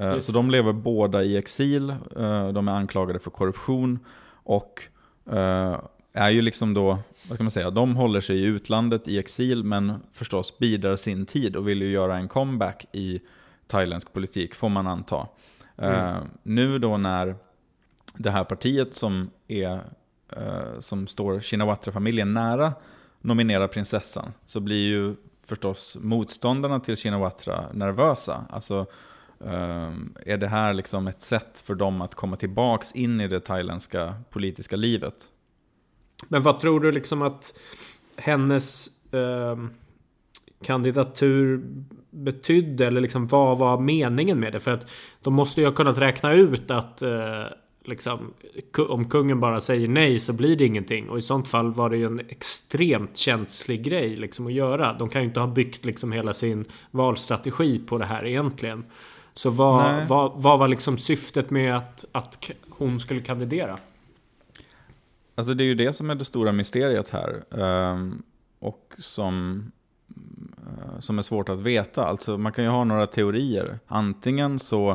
Uh, 0.00 0.18
så 0.18 0.32
de 0.32 0.50
lever 0.50 0.72
båda 0.72 1.22
i 1.22 1.36
exil, 1.36 1.90
uh, 2.16 2.48
de 2.48 2.68
är 2.68 2.72
anklagade 2.72 3.18
för 3.18 3.30
korruption 3.30 3.98
och 4.32 4.88
är 6.12 6.30
ju 6.30 6.42
liksom 6.42 6.74
då, 6.74 6.98
vad 7.28 7.36
ska 7.36 7.42
man 7.42 7.50
säga, 7.50 7.70
de 7.70 7.96
håller 7.96 8.20
sig 8.20 8.36
i 8.36 8.44
utlandet 8.44 9.08
i 9.08 9.18
exil 9.18 9.64
men 9.64 10.02
förstås 10.12 10.58
bidrar 10.58 10.96
sin 10.96 11.26
tid 11.26 11.56
och 11.56 11.68
vill 11.68 11.82
ju 11.82 11.90
göra 11.90 12.16
en 12.16 12.28
comeback 12.28 12.86
i 12.92 13.20
thailändsk 13.66 14.12
politik 14.12 14.54
får 14.54 14.68
man 14.68 14.86
anta. 14.86 15.28
Mm. 15.76 16.14
Uh, 16.14 16.22
nu 16.42 16.78
då 16.78 16.96
när 16.96 17.36
det 18.14 18.30
här 18.30 18.44
partiet 18.44 18.94
som, 18.94 19.30
är, 19.48 19.74
uh, 20.36 20.80
som 20.80 21.06
står 21.06 21.40
Shinawatra-familjen 21.40 22.34
nära 22.34 22.72
nominerar 23.20 23.68
prinsessan 23.68 24.32
så 24.46 24.60
blir 24.60 24.88
ju 24.88 25.14
förstås 25.46 25.96
motståndarna 26.00 26.80
till 26.80 26.96
Shinawatra 26.96 27.64
nervösa. 27.72 28.44
Alltså, 28.50 28.86
Ehm, 29.40 30.14
är 30.26 30.36
det 30.36 30.48
här 30.48 30.74
liksom 30.74 31.06
ett 31.06 31.22
sätt 31.22 31.62
för 31.66 31.74
dem 31.74 32.00
att 32.00 32.14
komma 32.14 32.36
tillbaks 32.36 32.92
in 32.92 33.20
i 33.20 33.28
det 33.28 33.40
thailändska 33.40 34.14
politiska 34.30 34.76
livet? 34.76 35.14
Men 36.28 36.42
vad 36.42 36.60
tror 36.60 36.80
du 36.80 36.92
liksom 36.92 37.22
att 37.22 37.58
hennes 38.16 38.88
ehm, 39.12 39.70
kandidatur 40.62 41.64
betydde? 42.10 42.86
Eller 42.86 43.00
liksom 43.00 43.26
vad 43.26 43.58
var 43.58 43.80
meningen 43.80 44.40
med 44.40 44.52
det? 44.52 44.60
För 44.60 44.70
att 44.70 44.90
de 45.22 45.34
måste 45.34 45.60
ju 45.60 45.66
ha 45.66 45.74
kunnat 45.74 45.98
räkna 45.98 46.32
ut 46.32 46.70
att 46.70 47.02
eh, 47.02 47.44
liksom, 47.84 48.34
om 48.88 49.08
kungen 49.08 49.40
bara 49.40 49.60
säger 49.60 49.88
nej 49.88 50.18
så 50.18 50.32
blir 50.32 50.56
det 50.56 50.64
ingenting. 50.64 51.08
Och 51.08 51.18
i 51.18 51.22
sånt 51.22 51.48
fall 51.48 51.74
var 51.74 51.90
det 51.90 51.96
ju 51.96 52.06
en 52.06 52.20
extremt 52.28 53.16
känslig 53.16 53.84
grej 53.84 54.16
liksom, 54.16 54.46
att 54.46 54.52
göra. 54.52 54.92
De 54.92 55.08
kan 55.08 55.22
ju 55.22 55.28
inte 55.28 55.40
ha 55.40 55.46
byggt 55.46 55.84
liksom, 55.84 56.12
hela 56.12 56.34
sin 56.34 56.64
valstrategi 56.90 57.78
på 57.78 57.98
det 57.98 58.04
här 58.04 58.26
egentligen. 58.26 58.84
Så 59.34 59.50
vad, 59.50 60.08
vad, 60.08 60.32
vad 60.34 60.58
var 60.58 60.68
liksom 60.68 60.98
syftet 60.98 61.50
med 61.50 61.76
att, 61.76 62.04
att 62.12 62.50
hon 62.68 63.00
skulle 63.00 63.20
kandidera? 63.20 63.78
Alltså 65.34 65.54
det 65.54 65.64
är 65.64 65.66
ju 65.66 65.74
det 65.74 65.92
som 65.92 66.10
är 66.10 66.14
det 66.14 66.24
stora 66.24 66.52
mysteriet 66.52 67.08
här. 67.08 67.42
Um, 67.50 68.22
och 68.58 68.94
som, 68.98 69.64
uh, 70.08 71.00
som 71.00 71.18
är 71.18 71.22
svårt 71.22 71.48
att 71.48 71.58
veta. 71.58 72.06
Alltså 72.06 72.38
man 72.38 72.52
kan 72.52 72.64
ju 72.64 72.70
ha 72.70 72.84
några 72.84 73.06
teorier. 73.06 73.78
Antingen 73.86 74.58
så 74.58 74.90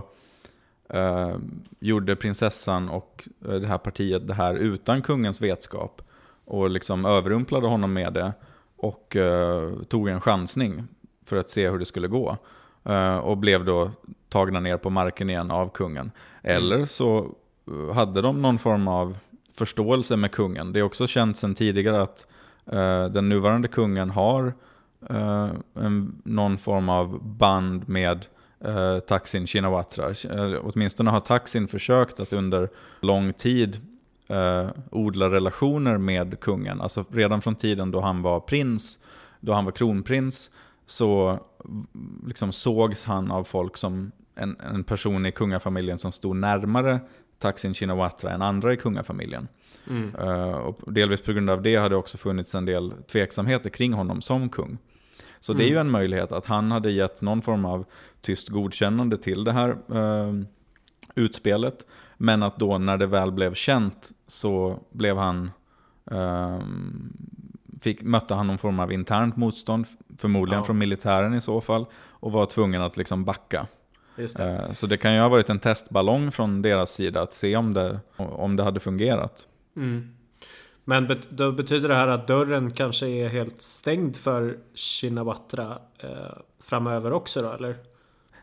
uh, 0.93 1.37
gjorde 1.79 2.15
prinsessan 2.15 2.89
och 2.89 3.27
uh, 3.47 3.55
det 3.55 3.67
här 3.67 3.77
partiet 3.77 4.27
det 4.27 4.33
här 4.33 4.55
utan 4.55 5.01
kungens 5.01 5.41
vetskap. 5.41 6.01
Och 6.45 6.69
liksom 6.69 7.05
överrumplade 7.05 7.67
honom 7.67 7.93
med 7.93 8.13
det. 8.13 8.33
Och 8.75 9.15
uh, 9.15 9.83
tog 9.83 10.09
en 10.09 10.21
chansning 10.21 10.87
för 11.25 11.37
att 11.37 11.49
se 11.49 11.69
hur 11.69 11.79
det 11.79 11.85
skulle 11.85 12.07
gå. 12.07 12.37
och 13.23 13.37
blev 13.37 13.65
då 13.65 13.91
tagna 14.29 14.59
ner 14.59 14.77
på 14.77 14.89
marken 14.89 15.29
igen 15.29 15.51
av 15.51 15.69
kungen. 15.69 16.11
Mm. 16.43 16.57
Eller 16.57 16.85
så 16.85 17.35
hade 17.93 18.21
de 18.21 18.41
någon 18.41 18.59
form 18.59 18.87
av 18.87 19.17
förståelse 19.53 20.17
med 20.17 20.31
kungen. 20.31 20.73
Det 20.73 20.79
är 20.79 20.83
också 20.83 21.07
känt 21.07 21.37
sedan 21.37 21.55
tidigare 21.55 22.01
att 22.01 22.27
uh, 22.73 23.05
den 23.05 23.29
nuvarande 23.29 23.67
kungen 23.67 24.09
har 24.09 24.53
uh, 25.11 25.49
en, 25.73 26.21
någon 26.23 26.57
form 26.57 26.89
av 26.89 27.23
band 27.23 27.89
med 27.89 28.25
uh, 28.67 28.99
Taksin 28.99 29.47
Shinawatra. 29.47 30.09
Uh, 30.09 30.59
åtminstone 30.63 31.11
har 31.11 31.19
Taksin 31.19 31.67
försökt 31.67 32.19
att 32.19 32.33
under 32.33 32.69
lång 32.99 33.33
tid 33.33 33.81
uh, 34.31 34.69
odla 34.91 35.29
relationer 35.29 35.97
med 35.97 36.39
kungen. 36.39 36.81
Alltså 36.81 37.05
redan 37.11 37.41
från 37.41 37.55
tiden 37.55 37.91
då 37.91 38.01
han 38.01 38.21
var 38.21 38.39
prins, 38.39 38.99
då 39.39 39.53
han 39.53 39.65
var 39.65 39.71
kronprins, 39.71 40.49
så 40.85 41.39
liksom 42.27 42.51
sågs 42.51 43.05
han 43.05 43.31
av 43.31 43.43
folk 43.43 43.77
som 43.77 44.11
en, 44.39 44.57
en 44.59 44.83
person 44.83 45.25
i 45.25 45.31
kungafamiljen 45.31 45.97
som 45.97 46.11
stod 46.11 46.35
närmare 46.35 46.99
Taksin 47.39 47.73
Shinawatra 47.73 48.31
än 48.31 48.41
andra 48.41 48.73
i 48.73 48.77
kungafamiljen. 48.77 49.47
Mm. 49.89 50.15
Uh, 50.15 50.55
och 50.55 50.93
delvis 50.93 51.21
på 51.21 51.33
grund 51.33 51.49
av 51.49 51.61
det 51.61 51.75
har 51.75 51.89
det 51.89 51.95
också 51.95 52.17
funnits 52.17 52.55
en 52.55 52.65
del 52.65 52.93
tveksamheter 53.11 53.69
kring 53.69 53.93
honom 53.93 54.21
som 54.21 54.49
kung. 54.49 54.77
Så 55.39 55.51
mm. 55.51 55.59
det 55.59 55.65
är 55.65 55.69
ju 55.69 55.75
mm. 55.75 55.87
en 55.87 55.91
möjlighet 55.91 56.31
att 56.31 56.45
han 56.45 56.71
hade 56.71 56.91
gett 56.91 57.21
någon 57.21 57.41
form 57.41 57.65
av 57.65 57.85
tyst 58.21 58.49
godkännande 58.49 59.17
till 59.17 59.43
det 59.43 59.51
här 59.51 59.77
uh, 59.95 60.43
utspelet. 61.15 61.85
Men 62.17 62.43
att 62.43 62.59
då 62.59 62.77
när 62.77 62.97
det 62.97 63.07
väl 63.07 63.31
blev 63.31 63.53
känt 63.53 64.11
så 64.27 64.79
blev 64.91 65.17
han, 65.17 65.51
uh, 66.11 66.59
fick, 67.81 68.01
mötte 68.01 68.33
han 68.33 68.47
någon 68.47 68.57
form 68.57 68.79
av 68.79 68.91
internt 68.91 69.37
motstånd, 69.37 69.85
förmodligen 70.17 70.59
ja. 70.59 70.65
från 70.65 70.77
militären 70.77 71.33
i 71.33 71.41
så 71.41 71.61
fall, 71.61 71.85
och 71.95 72.31
var 72.31 72.45
tvungen 72.45 72.81
att 72.81 72.97
liksom 72.97 73.25
backa. 73.25 73.67
Det. 74.27 74.75
Så 74.75 74.87
det 74.87 74.97
kan 74.97 75.13
ju 75.13 75.19
ha 75.19 75.29
varit 75.29 75.49
en 75.49 75.59
testballong 75.59 76.31
från 76.31 76.61
deras 76.61 76.91
sida 76.91 77.21
att 77.21 77.33
se 77.33 77.55
om 77.55 77.73
det, 77.73 77.99
om 78.17 78.55
det 78.55 78.63
hade 78.63 78.79
fungerat. 78.79 79.47
Mm. 79.75 80.15
Men 80.83 81.07
bet 81.07 81.29
då 81.29 81.51
betyder 81.51 81.89
det 81.89 81.95
här 81.95 82.07
att 82.07 82.27
dörren 82.27 82.71
kanske 82.71 83.07
är 83.07 83.29
helt 83.29 83.61
stängd 83.61 84.17
för 84.17 84.57
Shinawatra 84.75 85.79
eh, 85.99 86.09
framöver 86.59 87.13
också 87.13 87.41
då, 87.41 87.51
eller? 87.51 87.75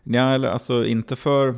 Ja, 0.02 0.34
eller 0.34 0.48
alltså 0.48 0.84
inte 0.84 1.16
för... 1.16 1.48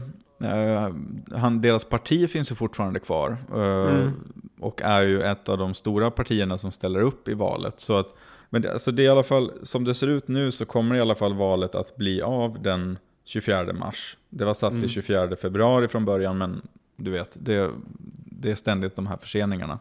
Eh, 0.40 0.94
han, 1.37 1.60
deras 1.60 1.84
parti 1.84 2.30
finns 2.30 2.50
ju 2.50 2.54
fortfarande 2.54 3.00
kvar. 3.00 3.37
Eh, 3.54 3.96
mm. 3.96 4.12
Och 4.60 4.82
är 4.82 5.02
ju 5.02 5.22
ett 5.22 5.48
av 5.48 5.58
de 5.58 5.75
stora 5.75 6.10
partierna 6.10 6.58
som 6.58 6.72
ställer 6.72 7.00
upp 7.00 7.28
i 7.28 7.34
valet. 7.34 7.80
Så 7.80 7.98
att, 7.98 8.14
men 8.50 8.62
det, 8.62 8.72
alltså 8.72 8.92
det 8.92 9.02
är 9.02 9.04
i 9.04 9.08
alla 9.08 9.22
fall, 9.22 9.52
som 9.62 9.84
det 9.84 9.94
ser 9.94 10.06
ut 10.06 10.28
nu 10.28 10.50
så 10.50 10.64
kommer 10.64 10.96
i 10.96 11.00
alla 11.00 11.14
fall 11.14 11.34
valet 11.34 11.75
att 11.75 11.96
bli 11.96 12.22
av 12.22 12.62
den 12.62 12.98
24 13.28 13.73
mars. 13.73 14.16
Det 14.28 14.44
var 14.44 14.54
satt 14.54 14.70
mm. 14.70 14.80
till 14.80 14.90
24 14.90 15.37
februari 15.37 15.88
från 15.88 16.04
början, 16.04 16.38
men 16.38 16.62
du 16.97 17.11
vet, 17.11 17.37
det, 17.40 17.70
det 18.25 18.50
är 18.50 18.54
ständigt 18.54 18.97
de 18.97 19.06
här 19.06 19.16
förseningarna. 19.16 19.78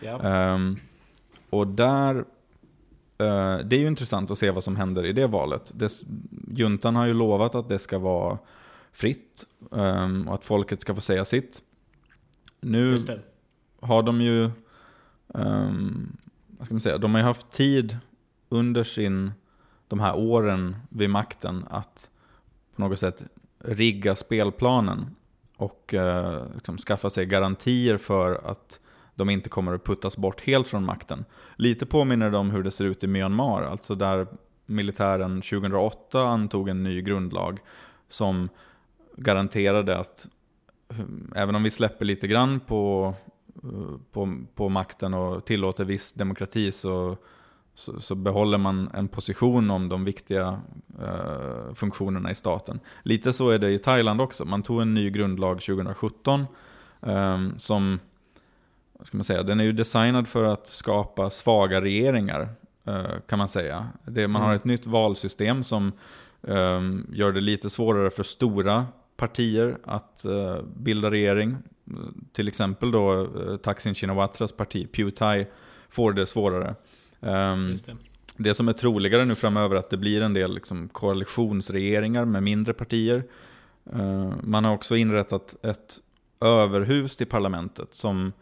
Ja. 0.00 0.52
Um, 0.54 0.76
och 1.50 1.66
där, 1.66 2.14
uh, 2.14 2.24
det 3.64 3.76
är 3.76 3.78
ju 3.78 3.86
intressant 3.86 4.30
att 4.30 4.38
se 4.38 4.50
vad 4.50 4.64
som 4.64 4.76
händer 4.76 5.06
i 5.06 5.12
det 5.12 5.26
valet. 5.26 5.72
Des, 5.74 6.02
juntan 6.48 6.96
har 6.96 7.06
ju 7.06 7.14
lovat 7.14 7.54
att 7.54 7.68
det 7.68 7.78
ska 7.78 7.98
vara 7.98 8.38
fritt 8.92 9.44
um, 9.70 10.28
och 10.28 10.34
att 10.34 10.44
folket 10.44 10.80
ska 10.80 10.94
få 10.94 11.00
säga 11.00 11.24
sitt. 11.24 11.62
Nu 12.60 12.98
har 13.80 14.02
de 14.02 14.20
ju, 14.20 14.50
um, 15.26 16.16
vad 16.46 16.66
ska 16.66 16.74
man 16.74 16.80
säga, 16.80 16.98
de 16.98 17.14
har 17.14 17.20
ju 17.20 17.26
haft 17.26 17.50
tid 17.50 17.98
under 18.48 18.84
sin, 18.84 19.32
de 19.88 20.00
här 20.00 20.16
åren 20.16 20.76
vid 20.88 21.10
makten 21.10 21.64
att 21.70 22.10
på 22.78 22.88
något 22.88 22.98
sätt 22.98 23.22
rigga 23.58 24.16
spelplanen 24.16 25.16
och 25.56 25.94
eh, 25.94 26.44
liksom 26.54 26.78
skaffa 26.78 27.10
sig 27.10 27.26
garantier 27.26 27.98
för 27.98 28.50
att 28.50 28.78
de 29.14 29.30
inte 29.30 29.48
kommer 29.48 29.74
att 29.74 29.84
puttas 29.84 30.16
bort 30.16 30.40
helt 30.40 30.66
från 30.66 30.84
makten. 30.84 31.24
Lite 31.56 31.86
påminner 31.86 32.30
det 32.30 32.38
om 32.38 32.50
hur 32.50 32.62
det 32.62 32.70
ser 32.70 32.84
ut 32.84 33.04
i 33.04 33.06
Myanmar, 33.06 33.62
alltså 33.62 33.94
där 33.94 34.26
militären 34.66 35.42
2008 35.42 36.22
antog 36.22 36.68
en 36.68 36.82
ny 36.82 37.02
grundlag 37.02 37.58
som 38.08 38.48
garanterade 39.16 39.98
att 39.98 40.28
eh, 40.88 40.96
även 41.34 41.54
om 41.54 41.62
vi 41.62 41.70
släpper 41.70 42.04
lite 42.04 42.26
grann 42.26 42.60
på, 42.60 43.14
eh, 43.62 44.00
på, 44.12 44.44
på 44.54 44.68
makten 44.68 45.14
och 45.14 45.44
tillåter 45.44 45.84
viss 45.84 46.12
demokrati 46.12 46.72
så 46.72 47.16
så, 47.78 48.00
så, 48.00 48.14
behåller 48.14 48.58
man 48.58 48.90
en 48.94 49.08
position 49.08 49.70
om 49.70 49.88
de 49.88 50.04
viktiga 50.04 50.60
uh, 51.02 51.74
funktionerna 51.74 52.30
i 52.30 52.34
staten. 52.34 52.80
Lite 53.02 53.32
så 53.32 53.50
är 53.50 53.58
det 53.58 53.70
i 53.70 53.78
Thailand 53.78 54.20
också. 54.20 54.44
Man 54.44 54.62
tog 54.62 54.82
en 54.82 54.94
ny 54.94 55.10
grundlag 55.10 55.60
2017 55.60 56.46
um, 57.00 57.10
ehm, 57.12 57.58
som, 57.58 57.98
ska 59.02 59.16
man 59.16 59.24
säga, 59.24 59.42
den 59.42 59.60
är 59.60 59.64
ju 59.64 59.72
designad 59.72 60.28
för 60.28 60.44
att 60.44 60.66
skapa 60.66 61.30
svaga 61.30 61.80
regeringar 61.80 62.48
uh, 62.88 63.20
kan 63.28 63.38
man 63.38 63.48
säga. 63.48 63.88
Det, 64.04 64.28
man 64.28 64.42
mm. 64.42 64.48
har 64.48 64.56
ett 64.56 64.64
nytt 64.64 64.86
valsystem 64.86 65.64
som 65.64 65.92
um, 66.40 67.06
gör 67.12 67.32
det 67.32 67.40
lite 67.40 67.70
svårare 67.70 68.10
för 68.10 68.22
stora 68.22 68.86
partier 69.18 69.78
att 69.84 70.24
eh, 70.24 70.62
bilda 70.76 71.10
regering. 71.10 71.56
Till 72.32 72.48
exempel 72.48 72.90
då 72.90 73.22
eh, 73.22 73.56
Thaksin 73.56 73.94
Shinawatras 73.94 74.52
parti, 74.52 74.92
Pewtai, 74.92 75.46
får 75.88 76.12
det 76.12 76.26
svårare. 76.26 76.74
Um, 77.20 77.76
det. 77.86 77.96
det 78.36 78.54
som 78.54 78.68
är 78.68 78.72
troligare 78.72 79.24
nu 79.24 79.34
framöver 79.34 79.76
är 79.76 79.78
att 79.78 79.90
det 79.90 79.96
blir 79.96 80.22
en 80.22 80.34
del 80.34 80.54
liksom, 80.54 80.88
koalitionsregeringar 80.88 82.24
med 82.24 82.42
mindre 82.42 82.74
partier. 82.74 83.24
Eh, 83.92 84.32
man 84.42 84.64
har 84.64 84.74
också 84.74 84.96
inrättat 84.96 85.64
ett 85.64 85.98
överhus 86.40 87.16
till 87.16 87.26
parlamentet 87.26 87.94
som 87.94 88.32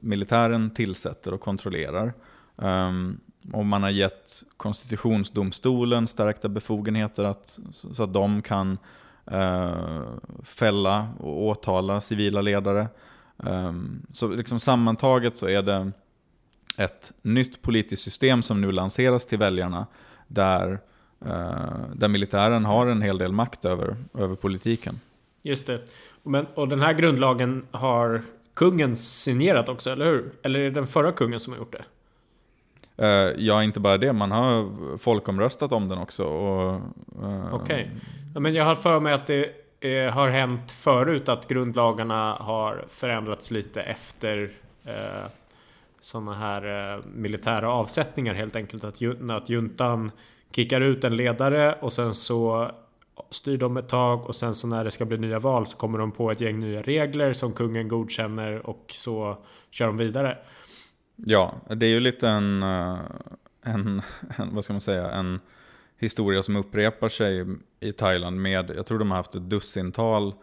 militären 0.00 0.70
tillsätter 0.70 1.34
och 1.34 1.40
kontrollerar. 1.40 2.12
Um, 2.56 3.20
och 3.52 3.66
man 3.66 3.82
har 3.82 3.90
gett 3.90 4.42
konstitutionsdomstolen 4.56 6.06
stärkta 6.06 6.48
befogenheter 6.48 7.24
att, 7.24 7.58
så 7.72 8.02
att 8.02 8.14
de 8.14 8.42
kan 8.42 8.78
uh, 9.32 10.02
fälla 10.42 11.08
och 11.18 11.46
åtala 11.46 12.00
civila 12.00 12.40
ledare. 12.40 12.88
Um, 13.36 14.06
så 14.10 14.28
liksom 14.28 14.60
sammantaget 14.60 15.36
så 15.36 15.48
är 15.48 15.62
det 15.62 15.92
ett 16.76 17.12
nytt 17.22 17.62
politiskt 17.62 18.02
system 18.02 18.42
som 18.42 18.60
nu 18.60 18.72
lanseras 18.72 19.26
till 19.26 19.38
väljarna 19.38 19.86
där, 20.26 20.78
uh, 21.26 21.94
där 21.94 22.08
militären 22.08 22.64
har 22.64 22.86
en 22.86 23.02
hel 23.02 23.18
del 23.18 23.32
makt 23.32 23.64
över, 23.64 23.96
över 24.14 24.34
politiken. 24.34 25.00
Just 25.42 25.66
det. 25.66 25.80
Men, 26.22 26.46
och 26.54 26.68
den 26.68 26.80
här 26.80 26.92
grundlagen 26.92 27.66
har 27.70 28.22
kungen 28.54 28.96
signerat 28.96 29.68
också, 29.68 29.90
eller 29.90 30.06
hur? 30.06 30.32
Eller 30.42 30.60
är 30.60 30.64
det 30.64 30.70
den 30.70 30.86
förra 30.86 31.12
kungen 31.12 31.40
som 31.40 31.52
har 31.52 31.60
gjort 31.60 31.72
det? 31.72 31.84
Uh, 33.02 33.34
ja, 33.38 33.62
inte 33.62 33.80
bara 33.80 33.98
det. 33.98 34.12
Man 34.12 34.30
har 34.30 34.98
folkomröstat 34.98 35.72
om 35.72 35.88
den 35.88 35.98
också. 35.98 36.24
och, 36.24 36.80
uh, 37.22 37.54
Okej. 37.54 37.82
Okay. 37.82 37.86
Ja, 38.34 38.40
men 38.40 38.54
jag 38.54 38.64
har 38.64 38.74
för 38.74 39.00
mig 39.00 39.12
att 39.12 39.26
det 39.26 39.50
eh, 39.80 40.12
har 40.12 40.28
hänt 40.28 40.72
förut 40.72 41.28
att 41.28 41.48
grundlagarna 41.48 42.34
har 42.34 42.84
förändrats 42.88 43.50
lite 43.50 43.82
efter 43.82 44.50
eh, 44.84 45.24
sådana 46.06 46.34
här 46.34 46.94
eh, 46.94 47.04
militära 47.04 47.70
avsättningar 47.70 48.34
helt 48.34 48.56
enkelt. 48.56 48.84
Att, 48.84 49.02
att 49.30 49.48
juntan 49.48 50.10
kickar 50.50 50.80
ut 50.80 51.04
en 51.04 51.16
ledare 51.16 51.78
och 51.80 51.92
sen 51.92 52.14
så 52.14 52.70
styr 53.30 53.58
de 53.58 53.76
ett 53.76 53.88
tag 53.88 54.26
och 54.26 54.36
sen 54.36 54.54
så 54.54 54.66
när 54.66 54.84
det 54.84 54.90
ska 54.90 55.04
bli 55.04 55.18
nya 55.18 55.38
val 55.38 55.66
så 55.66 55.76
kommer 55.76 55.98
de 55.98 56.12
på 56.12 56.30
ett 56.30 56.40
gäng 56.40 56.60
nya 56.60 56.82
regler 56.82 57.32
som 57.32 57.52
kungen 57.52 57.88
godkänner 57.88 58.66
och 58.66 58.84
så 58.88 59.36
kör 59.70 59.86
de 59.86 59.96
vidare. 59.96 60.38
Ja, 61.16 61.54
det 61.76 61.86
är 61.86 61.90
ju 61.90 62.00
lite 62.00 62.28
en, 62.28 62.62
eh, 62.62 62.98
en, 63.62 64.02
en, 64.38 64.54
vad 64.54 64.64
ska 64.64 64.72
man 64.72 64.80
säga, 64.80 65.10
en 65.10 65.40
historia 65.98 66.42
som 66.42 66.56
upprepar 66.56 67.08
sig 67.08 67.46
i 67.80 67.92
Thailand 67.92 68.40
med, 68.40 68.72
jag 68.76 68.86
tror 68.86 68.98
de 68.98 69.10
har 69.10 69.18
haft 69.18 69.34
ett 69.34 69.50
dussintal 69.50 70.34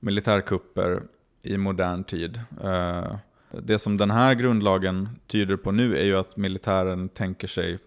militärkupper 0.00 1.02
i 1.42 1.56
modern 1.56 2.04
tid. 2.04 2.40
Eh, 2.64 3.16
det 3.62 3.78
som 3.78 3.96
den 3.96 4.10
här 4.10 4.34
grundlagen 4.34 5.08
tyder 5.26 5.56
på 5.56 5.72
nu 5.72 5.98
är 5.98 6.04
ju 6.04 6.16
att 6.16 6.36
militären 6.36 7.08
tänker 7.08 7.48
sig, 7.48 7.78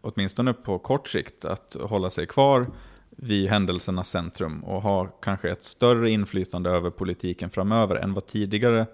åtminstone 0.00 0.52
på 0.52 0.78
kort 0.78 1.08
sikt, 1.08 1.44
att 1.44 1.76
hålla 1.80 2.10
sig 2.10 2.26
kvar 2.26 2.66
vid 3.10 3.48
händelsernas 3.48 4.08
centrum 4.08 4.64
och 4.64 4.82
ha 4.82 5.06
kanske 5.06 5.50
ett 5.50 5.62
större 5.62 6.10
inflytande 6.10 6.70
över 6.70 6.90
politiken 6.90 7.50
framöver 7.50 7.96
än 7.96 8.14
vad 8.14 8.26
tidigare 8.26 8.86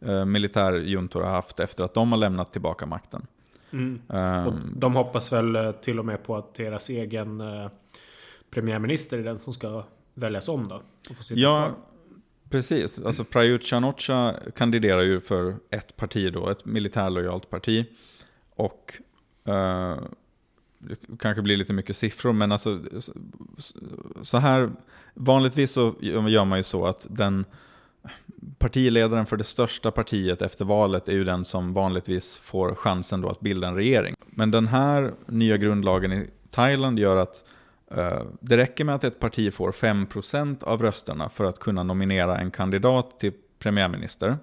eh, 0.00 0.24
militärjuntor 0.24 1.22
har 1.22 1.30
haft 1.30 1.60
efter 1.60 1.84
att 1.84 1.94
de 1.94 2.12
har 2.12 2.18
lämnat 2.18 2.52
tillbaka 2.52 2.86
makten. 2.86 3.26
Mm. 3.72 4.00
Um, 4.08 4.74
de 4.76 4.94
hoppas 4.96 5.32
väl 5.32 5.56
eh, 5.56 5.72
till 5.72 5.98
och 5.98 6.04
med 6.04 6.22
på 6.22 6.36
att 6.36 6.54
deras 6.54 6.88
egen 6.88 7.40
eh, 7.40 7.68
premiärminister 8.50 9.18
är 9.18 9.24
den 9.24 9.38
som 9.38 9.52
ska 9.52 9.84
väljas 10.14 10.48
om 10.48 10.68
då? 10.68 10.82
ja, 11.30 11.66
kvar 11.66 11.74
precis. 12.50 13.00
Alltså 13.00 13.24
Prayut 13.24 13.64
Chan 13.64 14.34
kandiderar 14.56 15.02
ju 15.02 15.20
för 15.20 15.56
ett 15.70 15.96
parti 15.96 16.32
då, 16.32 16.48
ett 16.48 16.64
militärlojalt 16.64 17.50
parti. 17.50 17.86
Och 18.54 18.94
eh, 19.44 19.98
det 20.78 20.96
kanske 21.18 21.42
blir 21.42 21.56
lite 21.56 21.72
mycket 21.72 21.96
siffror, 21.96 22.32
men 22.32 22.52
alltså 22.52 22.80
så 24.22 24.38
här, 24.38 24.70
vanligtvis 25.14 25.72
så 25.72 25.94
gör 26.00 26.44
man 26.44 26.58
ju 26.58 26.62
så 26.62 26.86
att 26.86 27.06
den 27.10 27.44
partiledaren 28.58 29.26
för 29.26 29.36
det 29.36 29.44
största 29.44 29.90
partiet 29.90 30.42
efter 30.42 30.64
valet 30.64 31.08
är 31.08 31.12
ju 31.12 31.24
den 31.24 31.44
som 31.44 31.72
vanligtvis 31.72 32.36
får 32.36 32.74
chansen 32.74 33.20
då 33.20 33.28
att 33.28 33.40
bilda 33.40 33.68
en 33.68 33.74
regering. 33.74 34.14
Men 34.26 34.50
den 34.50 34.66
här 34.66 35.14
nya 35.26 35.56
grundlagen 35.56 36.12
i 36.12 36.30
Thailand 36.50 36.98
gör 36.98 37.16
att 37.16 37.44
Eh, 37.94 38.22
det 38.40 38.56
räcker 38.56 38.84
med 38.84 38.94
att 38.94 39.04
ett 39.04 39.20
parti 39.20 39.54
får 39.54 39.72
5% 39.72 40.64
av 40.64 40.82
rösterna 40.82 41.28
för 41.28 41.44
att 41.44 41.58
kunna 41.58 41.82
nominera 41.82 42.38
en 42.38 42.50
kandidat 42.50 43.18
till 43.18 43.32
premiärminister. 43.58 44.38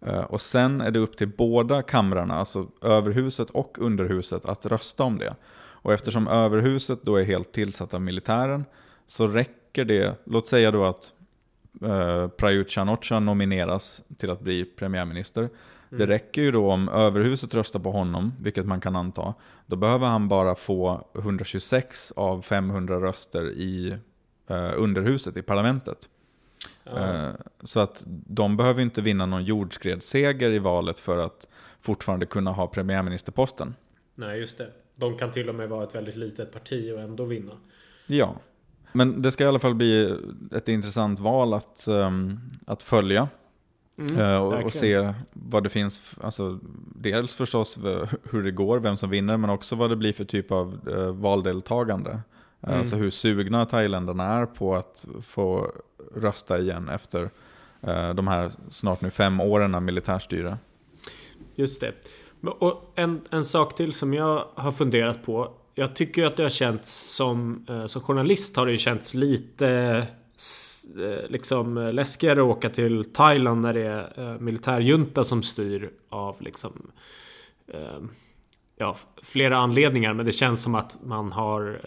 Eh, 0.00 0.20
och 0.20 0.40
sen 0.40 0.80
är 0.80 0.90
det 0.90 0.98
upp 0.98 1.16
till 1.16 1.28
båda 1.28 1.82
kamrarna, 1.82 2.34
alltså 2.34 2.68
överhuset 2.82 3.50
och 3.50 3.76
underhuset, 3.80 4.44
att 4.44 4.66
rösta 4.66 5.04
om 5.04 5.18
det. 5.18 5.34
Och 5.82 5.92
eftersom 5.92 6.28
överhuset 6.28 7.02
då 7.02 7.16
är 7.16 7.24
helt 7.24 7.52
tillsatt 7.52 7.94
av 7.94 8.02
militären 8.02 8.64
så 9.06 9.26
räcker 9.28 9.84
det, 9.84 10.16
låt 10.24 10.46
säga 10.46 10.70
då 10.70 10.84
att 10.84 11.12
eh, 11.82 12.28
Prayut 12.28 12.70
chan 12.70 13.24
nomineras 13.24 14.02
till 14.16 14.30
att 14.30 14.40
bli 14.40 14.64
premiärminister. 14.64 15.48
Mm. 15.90 15.98
Det 15.98 16.14
räcker 16.14 16.42
ju 16.42 16.50
då 16.50 16.70
om 16.70 16.88
överhuset 16.88 17.54
röstar 17.54 17.80
på 17.80 17.90
honom, 17.90 18.32
vilket 18.40 18.66
man 18.66 18.80
kan 18.80 18.96
anta. 18.96 19.34
Då 19.66 19.76
behöver 19.76 20.06
han 20.06 20.28
bara 20.28 20.54
få 20.54 21.08
126 21.14 22.12
av 22.16 22.42
500 22.42 23.00
röster 23.00 23.50
i 23.50 23.96
eh, 24.46 24.72
underhuset, 24.76 25.36
i 25.36 25.42
parlamentet. 25.42 26.08
Mm. 26.84 27.36
så 27.62 27.80
att 27.80 28.04
de 28.06 28.56
behöver 28.56 28.82
inte 28.82 29.02
vinna 29.02 29.26
någon 29.26 29.44
jordskredsseger 29.44 30.50
i 30.50 30.58
valet 30.58 30.98
för 30.98 31.18
att 31.18 31.46
fortfarande 31.80 32.26
kunna 32.26 32.50
ha 32.52 32.66
premiärministerposten. 32.66 33.74
Nej, 34.14 34.40
just 34.40 34.58
det. 34.58 34.70
De 34.96 35.18
kan 35.18 35.30
till 35.30 35.48
och 35.48 35.54
med 35.54 35.68
vara 35.68 35.84
ett 35.84 35.94
väldigt 35.94 36.16
litet 36.16 36.52
parti 36.52 36.92
och 36.92 37.00
ändå 37.00 37.24
vinna. 37.24 37.52
Ja, 38.06 38.36
men 38.92 39.22
det 39.22 39.32
ska 39.32 39.44
i 39.44 39.46
alla 39.46 39.58
fall 39.58 39.74
bli 39.74 40.18
ett 40.52 40.68
intressant 40.68 41.18
val 41.18 41.54
att, 41.54 41.86
um, 41.88 42.40
att 42.66 42.82
följa. 42.82 43.28
Mm, 44.00 44.18
uh, 44.18 44.36
och, 44.36 44.64
och, 44.64 44.72
se 44.72 45.14
vad 45.32 45.62
det 45.62 45.68
finns, 45.68 46.00
alltså, 46.20 46.58
dels 46.94 47.34
förstås 47.34 47.78
hur 48.30 48.42
det 48.42 48.50
går, 48.50 48.78
vem 48.78 48.96
som 48.96 49.10
vinner, 49.10 49.36
men 49.36 49.50
också 49.50 49.76
vad 49.76 49.90
det 49.90 49.96
blir 49.96 50.12
för 50.12 50.24
typ 50.24 50.52
av 50.52 50.88
uh, 50.88 51.10
valdeltagande. 51.10 52.10
Uh, 52.10 52.18
mm. 52.68 52.78
Alltså 52.78 52.96
hur 52.96 53.10
sugna 53.10 53.66
thailändarna 53.66 54.24
är 54.24 54.46
på 54.46 54.74
att 54.74 55.06
få 55.26 55.72
rösta 56.14 56.58
igen 56.58 56.88
efter 56.88 57.30
de 58.14 58.28
här 58.28 58.52
snart 58.70 59.00
nu 59.00 59.10
fem 59.10 59.40
åren 59.40 59.74
av 59.74 59.82
militärstyre. 59.82 60.58
Just 61.54 61.80
det. 61.80 61.92
Och 62.42 62.92
en, 62.94 63.20
en 63.30 63.44
sak 63.44 63.74
till 63.74 63.92
som 63.92 64.14
jag 64.14 64.46
har 64.54 64.72
funderat 64.72 65.22
på. 65.22 65.52
Jag 65.74 65.94
tycker 65.96 66.24
att 66.24 66.36
det 66.36 66.42
har 66.42 66.50
känts 66.50 67.16
som, 67.16 67.66
eh, 67.68 67.86
som 67.86 68.02
journalist 68.02 68.56
har 68.56 68.66
det 68.66 68.72
ju 68.72 68.78
känts 68.78 69.14
lite 69.14 69.68
eh, 69.68 70.04
liksom 71.28 71.90
läskigare 71.92 72.40
att 72.40 72.56
åka 72.56 72.70
till 72.70 73.04
Thailand 73.04 73.60
när 73.60 73.74
det 73.74 73.86
är 73.86 74.32
eh, 74.32 74.40
militärjunta 74.40 75.24
som 75.24 75.42
styr 75.42 75.90
av 76.08 76.36
liksom 76.42 76.90
ja, 78.76 78.96
flera 79.22 79.56
anledningar. 79.56 80.14
Men 80.14 80.26
det 80.26 80.32
känns 80.32 80.62
som 80.62 80.74
att 80.74 80.98
man 81.02 81.32
har 81.32 81.80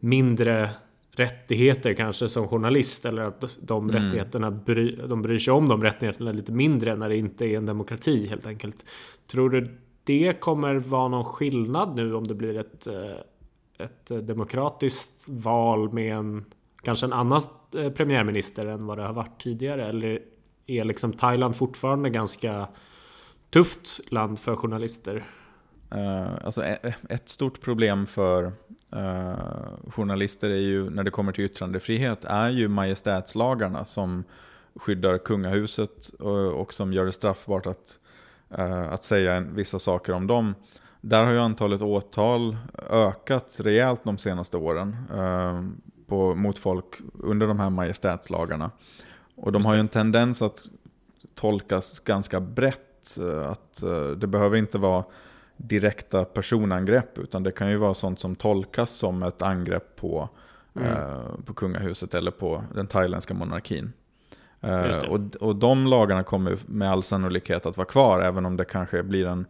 mindre 0.00 0.70
rättigheter 1.18 1.94
kanske 1.94 2.28
som 2.28 2.48
journalist 2.48 3.04
eller 3.04 3.22
att 3.22 3.58
de 3.60 3.90
mm. 3.90 4.02
rättigheterna 4.02 4.50
bry, 4.50 4.96
de 4.96 5.22
bryr 5.22 5.38
sig 5.38 5.52
om 5.52 5.68
de 5.68 5.82
rättigheterna 5.82 6.32
lite 6.32 6.52
mindre 6.52 6.96
när 6.96 7.08
det 7.08 7.16
inte 7.16 7.46
är 7.46 7.56
en 7.56 7.66
demokrati 7.66 8.26
helt 8.26 8.46
enkelt. 8.46 8.84
Tror 9.26 9.50
du 9.50 9.78
det 10.04 10.40
kommer 10.40 10.74
vara 10.74 11.08
någon 11.08 11.24
skillnad 11.24 11.96
nu 11.96 12.14
om 12.14 12.26
det 12.26 12.34
blir 12.34 12.58
ett, 12.58 12.86
eh, 12.86 13.86
ett 13.86 14.26
demokratiskt 14.26 15.26
val 15.28 15.92
med 15.92 16.16
en 16.16 16.44
kanske 16.82 17.06
en 17.06 17.12
annan 17.12 17.40
eh, 17.74 17.92
premiärminister 17.92 18.66
än 18.66 18.86
vad 18.86 18.98
det 18.98 19.04
har 19.04 19.12
varit 19.12 19.40
tidigare? 19.40 19.86
Eller 19.86 20.22
är 20.66 20.84
liksom 20.84 21.12
Thailand 21.12 21.56
fortfarande 21.56 22.10
ganska 22.10 22.68
tufft 23.50 24.12
land 24.12 24.38
för 24.38 24.56
journalister? 24.56 25.26
Uh, 25.94 26.44
alltså 26.44 26.64
e-, 26.64 26.78
e-, 26.82 26.94
ett 27.08 27.28
stort 27.28 27.60
problem 27.60 28.06
för 28.06 28.44
uh, 28.96 29.90
journalister 29.90 30.50
är 30.50 30.60
ju, 30.60 30.90
när 30.90 31.04
det 31.04 31.10
kommer 31.10 31.32
till 31.32 31.44
yttrandefrihet, 31.44 32.24
är 32.24 32.48
ju 32.48 32.68
majestätslagarna 32.68 33.84
som 33.84 34.24
skyddar 34.74 35.18
kungahuset 35.18 36.08
och, 36.08 36.60
och 36.60 36.74
som 36.74 36.92
gör 36.92 37.04
det 37.06 37.12
straffbart 37.12 37.66
att, 37.66 37.98
uh, 38.58 38.92
att 38.92 39.04
säga 39.04 39.40
vissa 39.40 39.78
saker 39.78 40.12
om 40.12 40.26
dem. 40.26 40.54
Där 41.00 41.24
har 41.24 41.32
ju 41.32 41.38
antalet 41.38 41.82
åtal 41.82 42.56
ökat 42.90 43.56
rejält 43.60 44.00
de 44.04 44.18
senaste 44.18 44.56
åren 44.56 44.96
uh, 45.14 45.62
på, 46.08 46.34
mot 46.34 46.58
folk 46.58 46.98
under 47.18 47.46
de 47.46 47.60
här 47.60 47.70
majestätslagarna. 47.70 48.70
Och 49.34 49.52
de 49.52 49.64
har 49.64 49.74
ju 49.74 49.80
en 49.80 49.88
tendens 49.88 50.42
att 50.42 50.68
tolkas 51.34 52.00
ganska 52.00 52.40
brett. 52.40 53.18
Att 53.46 53.82
det 54.16 54.26
behöver 54.26 54.56
inte 54.56 54.78
vara 54.78 55.04
direkta 55.56 56.24
personangrepp 56.24 57.18
utan 57.18 57.42
det 57.42 57.50
kan 57.50 57.70
ju 57.70 57.76
vara 57.76 57.94
sånt 57.94 58.20
som 58.20 58.36
tolkas 58.36 58.90
som 58.90 59.22
ett 59.22 59.42
angrepp 59.42 59.96
på 59.96 60.28
Mm. 60.74 60.92
eh, 60.92 61.18
på 61.44 61.54
kungahuset 61.54 62.14
eller 62.14 62.30
på 62.30 62.64
den 62.74 62.86
thailändska 62.86 63.34
monarkin. 63.34 63.92
Eh, 64.60 64.98
och, 64.98 65.20
och 65.40 65.56
de 65.56 65.86
lagarna 65.86 66.22
kommer 66.22 66.58
med 66.66 66.90
all 66.90 67.02
sannolikhet 67.02 67.66
att 67.66 67.76
vara 67.76 67.86
kvar, 67.86 68.20
även 68.20 68.46
om 68.46 68.56
det 68.56 68.64
kanske 68.64 69.02
blir 69.02 69.26
en, 69.26 69.40
eh, 69.40 69.46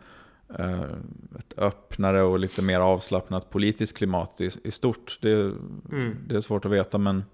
ett 1.39 1.59
öppnare 1.59 2.23
och 2.23 2.39
lite 2.39 2.63
mer 2.63 2.81
avslappnat 2.81 3.51
politiskt 3.51 3.97
klimat 3.97 4.41
i, 4.41 4.51
i 4.65 4.71
stort. 4.71 5.19
Det, 5.23 5.33
Mm. 5.33 6.17
det 6.29 6.37
är 6.37 6.41
svårt 6.41 6.65
att 6.65 6.71
veta, 6.73 6.99
men, 6.99 7.25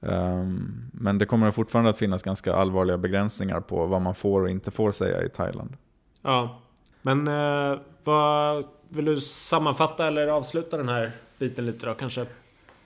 ehm, 0.00 0.90
men 0.92 1.18
det 1.18 1.26
kommer 1.26 1.50
fortfarande 1.50 1.90
att 1.90 1.96
finnas 1.96 2.22
ganska 2.22 2.54
allvarliga 2.54 2.98
begränsningar 2.98 3.60
på 3.60 3.86
vad 3.86 4.02
man 4.02 4.14
får 4.14 4.42
och 4.42 4.50
inte 4.50 4.70
får 4.70 4.92
säga 4.92 5.22
i 5.24 5.28
Thailand. 5.28 5.76
Ja. 6.22 6.60
Men 7.02 7.28
eh, 7.28 7.78
vad 8.04 8.64
vill 8.88 9.04
du 9.04 9.16
sammanfatta 9.20 10.06
eller 10.06 10.28
avsluta 10.28 10.76
den 10.76 10.88
här 10.88 11.12
biten 11.38 11.66
lite 11.66 11.86
då 11.86 11.94
kanske? 11.94 12.26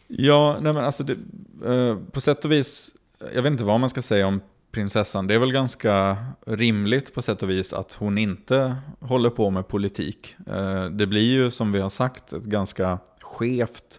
Ja, 0.06 0.56
nej 0.60 0.72
men 0.72 0.84
alltså 0.84 1.04
det, 1.04 1.16
eh, 1.64 1.96
på 2.12 2.20
sätt 2.20 2.44
och 2.44 2.52
vis, 2.52 2.94
jag 3.34 3.42
vet 3.42 3.52
inte 3.52 3.64
vad 3.64 3.80
man 3.80 3.88
ska 3.90 4.02
säga 4.02 4.26
om 4.26 4.40
prinsessan. 4.70 5.26
Det 5.26 5.34
är 5.34 5.38
väl 5.38 5.52
ganska 5.52 6.16
rimligt 6.46 7.14
på 7.14 7.22
sätt 7.22 7.42
och 7.42 7.50
vis 7.50 7.72
att 7.72 7.92
hon 7.92 8.18
inte 8.18 8.76
håller 9.00 9.30
på 9.30 9.50
med 9.50 9.68
politik. 9.68 10.36
Eh, 10.46 10.84
det 10.84 11.06
blir 11.06 11.32
ju 11.32 11.50
som 11.50 11.72
vi 11.72 11.80
har 11.80 11.90
sagt 11.90 12.32
ett 12.32 12.44
ganska 12.44 12.98
skevt, 13.20 13.98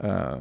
eh, 0.00 0.40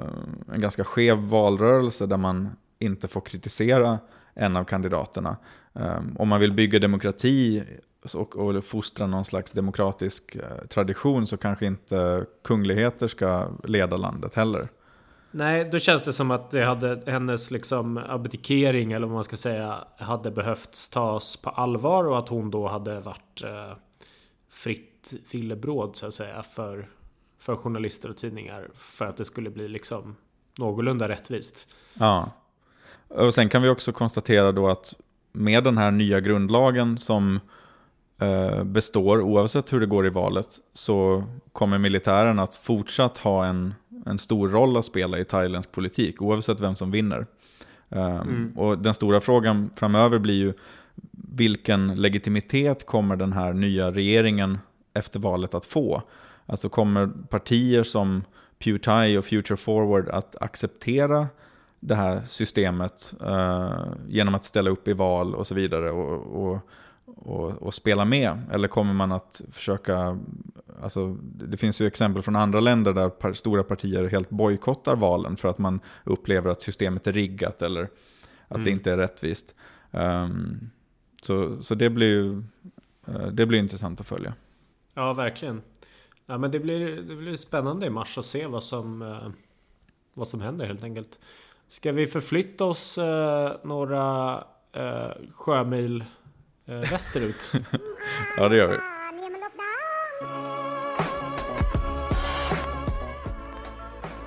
en 0.54 0.62
ganska 0.62 0.84
skev 0.84 1.18
valrörelse 1.18 2.06
där 2.06 2.18
man 2.18 2.50
inte 2.80 3.08
får 3.08 3.22
kritisera 3.22 4.00
en 4.34 4.56
av 4.56 4.64
kandidaterna. 4.64 5.38
Eh, 5.74 6.02
om 6.18 6.28
man 6.28 6.40
vill 6.40 6.54
bygga 6.54 6.80
demokrati 6.80 7.64
och, 8.14 8.36
och 8.36 8.66
fostra 8.66 9.08
någon 9.08 9.26
slags 9.26 9.52
demokratisk 9.52 10.38
tradition 10.70 11.28
så 11.28 11.38
kanske 11.38 11.66
inte 11.66 12.26
kungligheter 12.44 13.08
ska 13.08 13.48
leda 13.64 13.98
landet 13.98 14.34
heller. 14.34 14.70
Nej, 15.32 15.70
då 15.72 15.80
känns 15.80 16.04
det 16.04 16.14
som 16.14 16.32
att 16.32 16.52
det 16.52 16.64
hade, 16.64 17.12
hennes 17.12 17.52
liksom 17.52 17.98
abdikering 17.98 18.92
eller 18.92 19.08
vad 19.08 19.14
man 19.14 19.24
ska 19.24 19.36
säga 19.38 19.78
hade 19.98 20.32
behövts 20.32 20.90
tas 20.90 21.38
på 21.38 21.50
allvar 21.50 22.04
och 22.04 22.20
att 22.20 22.30
hon 22.30 22.52
då 22.52 22.68
hade 22.68 23.00
varit 23.00 23.44
eh, 23.44 23.78
fritt 24.50 25.14
villebråd 25.32 25.96
så 25.96 26.08
att 26.08 26.14
säga 26.14 26.44
för, 26.44 26.90
för 27.40 27.56
journalister 27.56 28.10
och 28.10 28.18
tidningar 28.18 28.70
för 28.76 29.06
att 29.06 29.18
det 29.18 29.26
skulle 29.26 29.50
bli 29.50 29.68
liksom 29.68 30.16
någorlunda 30.58 31.10
rättvist. 31.10 31.68
Ja. 31.94 32.32
Och 33.08 33.34
sen 33.34 33.50
kan 33.50 33.62
vi 33.62 33.70
också 33.70 33.92
konstatera 33.92 34.52
då 34.52 34.68
att 34.68 34.94
med 35.32 35.64
den 35.64 35.78
här 35.78 35.92
nya 35.92 36.20
grundlagen 36.20 36.98
som 36.98 37.40
eh, 38.22 38.64
består 38.64 39.22
oavsett 39.22 39.74
hur 39.74 39.80
det 39.80 39.86
går 39.86 40.08
i 40.08 40.10
valet 40.10 40.48
så 40.74 41.24
kommer 41.52 41.78
militären 41.78 42.40
att 42.40 42.56
fortsatt 42.56 43.18
ha 43.18 43.46
en, 43.46 43.74
en 44.10 44.20
stor 44.20 44.50
roll 44.50 44.78
att 44.78 44.86
spela 44.86 45.20
i 45.20 45.26
thailändsk 45.26 45.72
politik 45.72 46.22
oavsett 46.22 46.60
vem 46.60 46.76
som 46.76 46.92
vinner. 46.92 47.26
Eh, 47.90 48.22
Och 48.56 48.78
den 48.78 48.94
stora 48.94 49.22
frågan 49.22 49.70
framöver 49.76 50.20
blir 50.20 50.36
ju 50.36 50.54
vilken 51.12 51.96
legitimitet 51.96 52.86
kommer 52.86 53.16
den 53.16 53.34
här 53.34 53.54
nya 53.54 53.92
regeringen 53.92 54.58
efter 54.94 55.20
valet 55.20 55.54
att 55.54 55.66
få? 55.66 56.02
Alltså 56.46 56.70
kommer 56.70 57.08
partier 57.30 57.84
som 57.84 58.24
Pew 58.60 58.84
Thai 58.84 59.18
och 59.18 59.26
Future 59.26 59.58
Forward 59.58 60.10
att 60.10 60.36
acceptera 60.42 61.28
det 61.80 61.96
här 61.96 62.22
systemet 62.28 63.14
eh, 63.22 63.72
genom 64.08 64.36
att 64.36 64.46
ställa 64.46 64.70
upp 64.70 64.88
i 64.88 64.94
val 64.94 65.36
och 65.36 65.48
så 65.48 65.56
vidare 65.56 65.92
och, 65.92 66.48
och, 66.48 66.60
och, 67.16 67.52
och 67.52 67.74
spela 67.74 68.06
med? 68.06 68.42
Eller 68.52 68.68
kommer 68.68 68.94
man 68.94 69.12
att 69.12 69.42
försöka, 69.52 70.20
alltså 70.82 71.14
det 71.24 71.58
finns 71.58 71.82
ju 71.82 71.88
exempel 71.88 72.24
från 72.24 72.36
andra 72.36 72.60
länder 72.60 72.94
där 72.94 73.10
par, 73.10 73.34
stora 73.34 73.64
partier 73.64 74.08
helt 74.08 74.30
bojkottar 74.30 74.96
valen 74.96 75.38
för 75.38 75.50
att 75.50 75.58
man 75.58 75.80
upplever 76.04 76.50
att 76.52 76.62
systemet 76.62 77.08
är 77.08 77.14
riggat 77.14 77.62
eller 77.62 77.84
att 77.84 77.90
det 78.50 78.56
Mm. 78.56 78.74
inte 78.74 78.92
är 78.92 78.98
rättvist. 78.98 79.56
Ehm, 79.92 80.70
så, 81.22 81.62
så 81.62 81.76
det 81.76 81.90
blir 81.90 82.08
ju 82.08 82.44
eh, 83.08 83.28
det 83.28 83.46
blir 83.46 83.60
intressant 83.60 84.02
att 84.02 84.08
följa. 84.08 84.34
Ja, 84.94 85.14
verkligen. 85.14 85.62
Ja, 86.26 86.38
men 86.38 86.52
det 86.52 86.60
blir, 86.60 87.02
det 87.02 87.16
blir 87.16 87.36
spännande 87.36 87.86
i 87.86 87.90
mars 87.90 88.18
att 88.18 88.26
se 88.26 88.48
vad 88.48 88.64
som, 88.64 89.02
eh, 89.02 89.30
vad 90.14 90.28
som 90.28 90.42
händer 90.42 90.66
helt 90.66 90.84
enkelt. 90.84 91.20
Ska 91.68 91.92
vi 91.92 92.08
förflytta 92.08 92.66
oss 92.66 92.98
eh, 92.98 93.52
några 93.64 94.44
sjömil 95.34 96.06
Eh, 96.68 96.92
västerut. 96.92 97.54
ja, 98.38 98.50
det 98.50 98.58
gör 98.58 98.68
vi. 98.68 98.78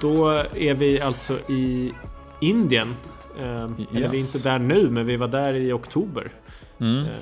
Då 0.00 0.28
är 0.54 0.74
vi 0.74 1.00
alltså 1.00 1.38
i 1.48 1.92
Indien. 2.40 2.88
Yes. 2.88 3.88
Eller 3.94 4.08
vi 4.08 4.16
är 4.16 4.20
inte 4.20 4.38
där 4.38 4.58
nu, 4.58 4.90
men 4.90 5.06
vi 5.06 5.16
var 5.16 5.28
där 5.28 5.54
i 5.54 5.72
oktober. 5.72 6.30
Mm. 6.80 7.04
Eh, 7.04 7.12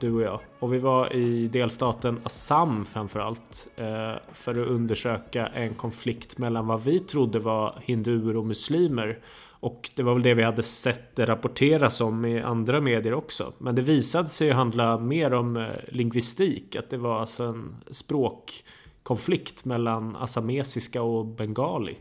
du 0.00 0.12
och 0.12 0.22
jag. 0.22 0.40
Och 0.58 0.74
vi 0.74 0.78
var 0.78 1.12
i 1.12 1.48
delstaten 1.48 2.20
Assam 2.22 2.84
framförallt. 2.84 3.68
Eh, 3.76 4.12
för 4.32 4.62
att 4.62 4.68
undersöka 4.68 5.46
en 5.46 5.74
konflikt 5.74 6.38
mellan 6.38 6.66
vad 6.66 6.84
vi 6.84 7.00
trodde 7.00 7.38
var 7.38 7.78
hinduer 7.82 8.36
och 8.36 8.46
muslimer. 8.46 9.18
Och 9.62 9.90
det 9.94 10.02
var 10.02 10.14
väl 10.14 10.22
det 10.22 10.34
vi 10.34 10.42
hade 10.42 10.62
sett 10.62 11.16
det 11.16 11.26
rapporteras 11.26 12.00
om 12.00 12.24
i 12.24 12.40
andra 12.40 12.80
medier 12.80 13.14
också. 13.14 13.52
Men 13.58 13.74
det 13.74 13.82
visade 13.82 14.28
sig 14.28 14.46
ju 14.46 14.52
handla 14.52 14.98
mer 14.98 15.32
om 15.32 15.56
eh, 15.56 15.68
lingvistik. 15.88 16.76
Att 16.76 16.90
det 16.90 16.96
var 16.96 17.20
alltså 17.20 17.44
en 17.44 17.76
språkkonflikt 17.90 19.64
mellan 19.64 20.16
assamesiska 20.16 21.02
och 21.02 21.26
bengali. 21.26 21.96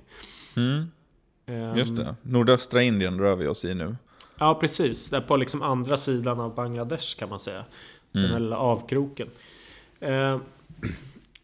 Mm. 0.56 0.92
Ehm, 1.46 1.78
Just 1.78 1.96
det. 1.96 2.16
Nordöstra 2.22 2.82
Indien 2.82 3.20
rör 3.20 3.36
vi 3.36 3.48
oss 3.48 3.66
i 3.66 3.74
nu. 3.74 3.96
Ja, 4.42 4.56
precis. 4.56 5.10
Där 5.10 5.22
på 5.22 5.38
liksom 5.38 5.62
andra 5.62 5.98
sidan 5.98 6.40
av 6.40 6.56
Bangladesh 6.56 7.18
kan 7.18 7.30
man 7.30 7.40
säga. 7.40 7.66
Den 8.12 8.26
här 8.26 8.40
lilla 8.40 8.58
avkroken. 8.58 9.28
Eh, 10.00 10.38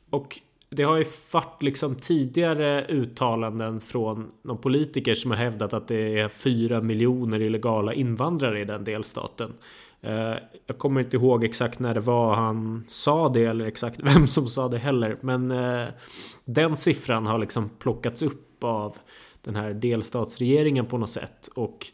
och 0.09 0.39
det 0.69 0.83
har 0.83 0.97
ju 0.97 1.05
varit 1.31 1.63
liksom 1.63 1.95
tidigare 1.95 2.85
uttalanden 2.87 3.79
från 3.79 4.31
någon 4.41 4.57
politiker 4.57 5.13
som 5.13 5.31
har 5.31 5.37
hävdat 5.37 5.73
att 5.73 5.87
det 5.87 6.19
är 6.19 6.27
fyra 6.27 6.81
miljoner 6.81 7.41
illegala 7.41 7.93
invandrare 7.93 8.61
i 8.61 8.65
den 8.65 8.83
delstaten. 8.83 9.53
Eh, 10.01 10.33
jag 10.65 10.77
kommer 10.77 11.01
inte 11.01 11.17
ihåg 11.17 11.43
exakt 11.43 11.79
när 11.79 11.93
det 11.93 11.99
var 11.99 12.35
han 12.35 12.83
sa 12.87 13.29
det 13.29 13.45
eller 13.45 13.65
exakt 13.65 13.99
vem 14.03 14.27
som 14.27 14.47
sa 14.47 14.67
det 14.67 14.77
heller. 14.77 15.17
Men 15.21 15.51
eh, 15.51 15.87
den 16.45 16.75
siffran 16.75 17.25
har 17.25 17.37
liksom 17.37 17.69
plockats 17.69 18.21
upp 18.21 18.63
av 18.63 18.97
den 19.41 19.55
här 19.55 19.73
delstatsregeringen 19.73 20.85
på 20.85 20.97
något 20.97 21.09
sätt. 21.09 21.49
Och 21.55 21.87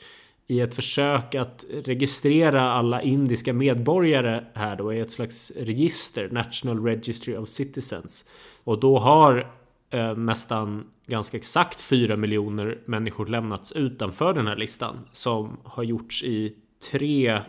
i 0.48 0.60
ett 0.60 0.76
försök 0.76 1.36
att 1.36 1.66
registrera 1.70 2.72
alla 2.72 3.02
indiska 3.02 3.54
medborgare 3.54 4.44
här 4.54 4.76
då 4.76 4.94
i 4.94 5.00
ett 5.00 5.12
slags 5.12 5.52
register, 5.56 6.30
National 6.32 6.84
Registry 6.84 7.38
of 7.38 7.48
Citizens. 7.48 8.26
Och 8.64 8.80
då 8.80 9.00
har 9.00 9.52
eh, 9.90 10.16
nästan 10.16 10.84
ganska 11.08 11.38
exakt 11.38 11.82
4 11.82 12.16
miljoner 12.16 12.78
människor 12.86 13.26
lämnats 13.26 13.72
utanför 13.72 14.34
den 14.34 14.48
här 14.48 14.56
listan 14.56 15.00
som 15.12 15.58
har 15.64 15.84
gjorts 15.84 16.24
i 16.24 16.56
tre 16.92 17.42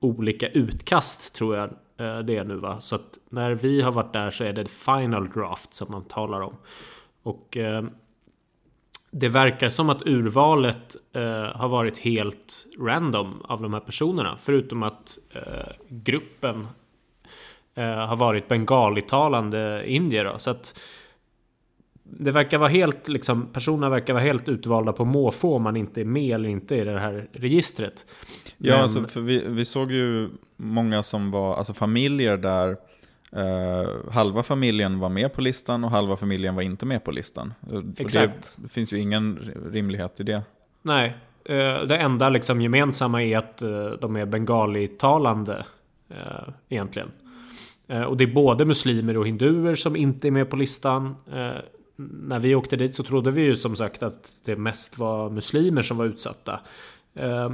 olika 0.00 0.48
utkast 0.48 1.34
tror 1.34 1.56
jag 1.56 1.70
eh, 1.96 2.18
det 2.18 2.36
är 2.36 2.44
nu 2.44 2.56
va. 2.56 2.80
Så 2.80 2.94
att 2.94 3.18
när 3.28 3.54
vi 3.54 3.80
har 3.80 3.92
varit 3.92 4.12
där 4.12 4.30
så 4.30 4.44
är 4.44 4.52
det 4.52 4.70
final 4.70 5.28
draft 5.28 5.74
som 5.74 5.90
man 5.90 6.04
talar 6.04 6.40
om. 6.40 6.56
Och 7.22 7.56
eh, 7.56 7.84
det 9.14 9.28
verkar 9.28 9.68
som 9.68 9.90
att 9.90 10.02
urvalet 10.06 10.96
eh, 11.14 11.56
har 11.56 11.68
varit 11.68 11.98
helt 11.98 12.66
random 12.80 13.42
av 13.44 13.62
de 13.62 13.72
här 13.72 13.80
personerna. 13.80 14.36
Förutom 14.40 14.82
att 14.82 15.18
eh, 15.34 15.72
gruppen 15.88 16.68
eh, 17.74 17.84
har 17.84 18.16
varit 18.16 18.48
bengalitalande 18.48 19.84
indier. 19.86 20.24
Då. 20.24 20.38
Så 20.38 20.50
att 20.50 20.80
det 22.04 22.30
verkar 22.30 22.58
vara 22.58 22.68
helt, 22.68 23.08
liksom, 23.08 23.46
personerna 23.52 23.88
verkar 23.88 24.12
vara 24.14 24.24
helt 24.24 24.48
utvalda 24.48 24.92
på 24.92 25.04
måfå 25.04 25.56
om 25.56 25.62
man 25.62 25.76
inte 25.76 26.00
är 26.00 26.04
med 26.04 26.34
eller 26.34 26.48
inte 26.48 26.76
i 26.76 26.84
det 26.84 26.98
här 26.98 27.28
registret. 27.32 28.06
Ja, 28.58 28.72
Men- 28.72 28.82
alltså, 28.82 29.04
för 29.04 29.20
vi, 29.20 29.44
vi 29.48 29.64
såg 29.64 29.92
ju 29.92 30.28
många 30.56 31.02
som 31.02 31.30
var, 31.30 31.54
alltså 31.54 31.74
familjer 31.74 32.36
där 32.36 32.76
eh, 33.36 34.10
halva 34.12 34.42
familjen 34.42 34.98
var 35.00 35.08
med 35.08 35.32
på 35.32 35.40
listan 35.40 35.84
och 35.84 35.90
halva 35.90 36.16
familjen 36.16 36.54
var 36.54 36.62
inte 36.62 36.86
med 36.86 37.04
på 37.04 37.10
listan. 37.10 37.54
Och 37.70 37.82
Exakt. 37.96 38.58
Det, 38.62 38.68
finns 38.68 38.92
ju 38.92 38.98
ingen 38.98 39.52
rimlighet 39.72 40.20
i 40.20 40.22
det. 40.22 40.42
Nej, 40.82 41.16
eh, 41.44 41.82
det 41.82 41.96
enda 41.96 42.28
liksom 42.28 42.60
gemensamma 42.60 43.22
är 43.22 43.38
att 43.38 43.62
eh, 43.62 43.86
de 44.00 44.16
är 44.16 44.26
bengalitalande 44.26 45.64
eh, 46.10 46.48
egentligen. 46.68 47.10
Eh, 47.88 48.02
Och 48.02 48.16
det 48.16 48.24
är 48.24 48.34
både 48.34 48.64
muslimer 48.64 49.18
och 49.18 49.26
hinduer 49.26 49.74
som 49.74 49.96
inte 49.96 50.28
är 50.28 50.30
med 50.30 50.50
på 50.50 50.56
listan. 50.56 51.16
Eh, 51.32 51.50
När 51.96 52.38
vi 52.38 52.54
åkte 52.54 52.76
dit 52.76 52.94
så 52.94 53.02
trodde 53.02 53.30
vi 53.30 53.42
ju 53.42 53.56
som 53.56 53.76
sagt 53.76 54.02
att 54.02 54.32
det 54.44 54.56
mest 54.56 54.98
var 54.98 55.30
muslimer 55.30 55.82
som 55.82 55.96
var 55.96 56.04
utsatta. 56.04 56.60
Eh, 57.14 57.50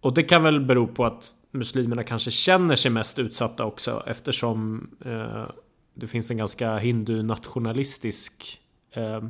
Och 0.00 0.14
det 0.14 0.22
kan 0.22 0.42
väl 0.42 0.60
bero 0.60 0.86
på 0.86 1.04
att 1.06 1.24
muslimerna 1.50 2.04
kanske 2.04 2.30
känner 2.30 2.74
sig 2.74 2.90
mest 2.90 3.18
utsatta 3.18 3.64
också 3.64 4.02
eftersom 4.06 4.90
eh, 5.04 5.50
det 5.94 6.06
finns 6.06 6.30
en 6.30 6.36
ganska 6.36 6.78
hindu-nationalistisk 6.78 8.58
eh, 8.92 9.22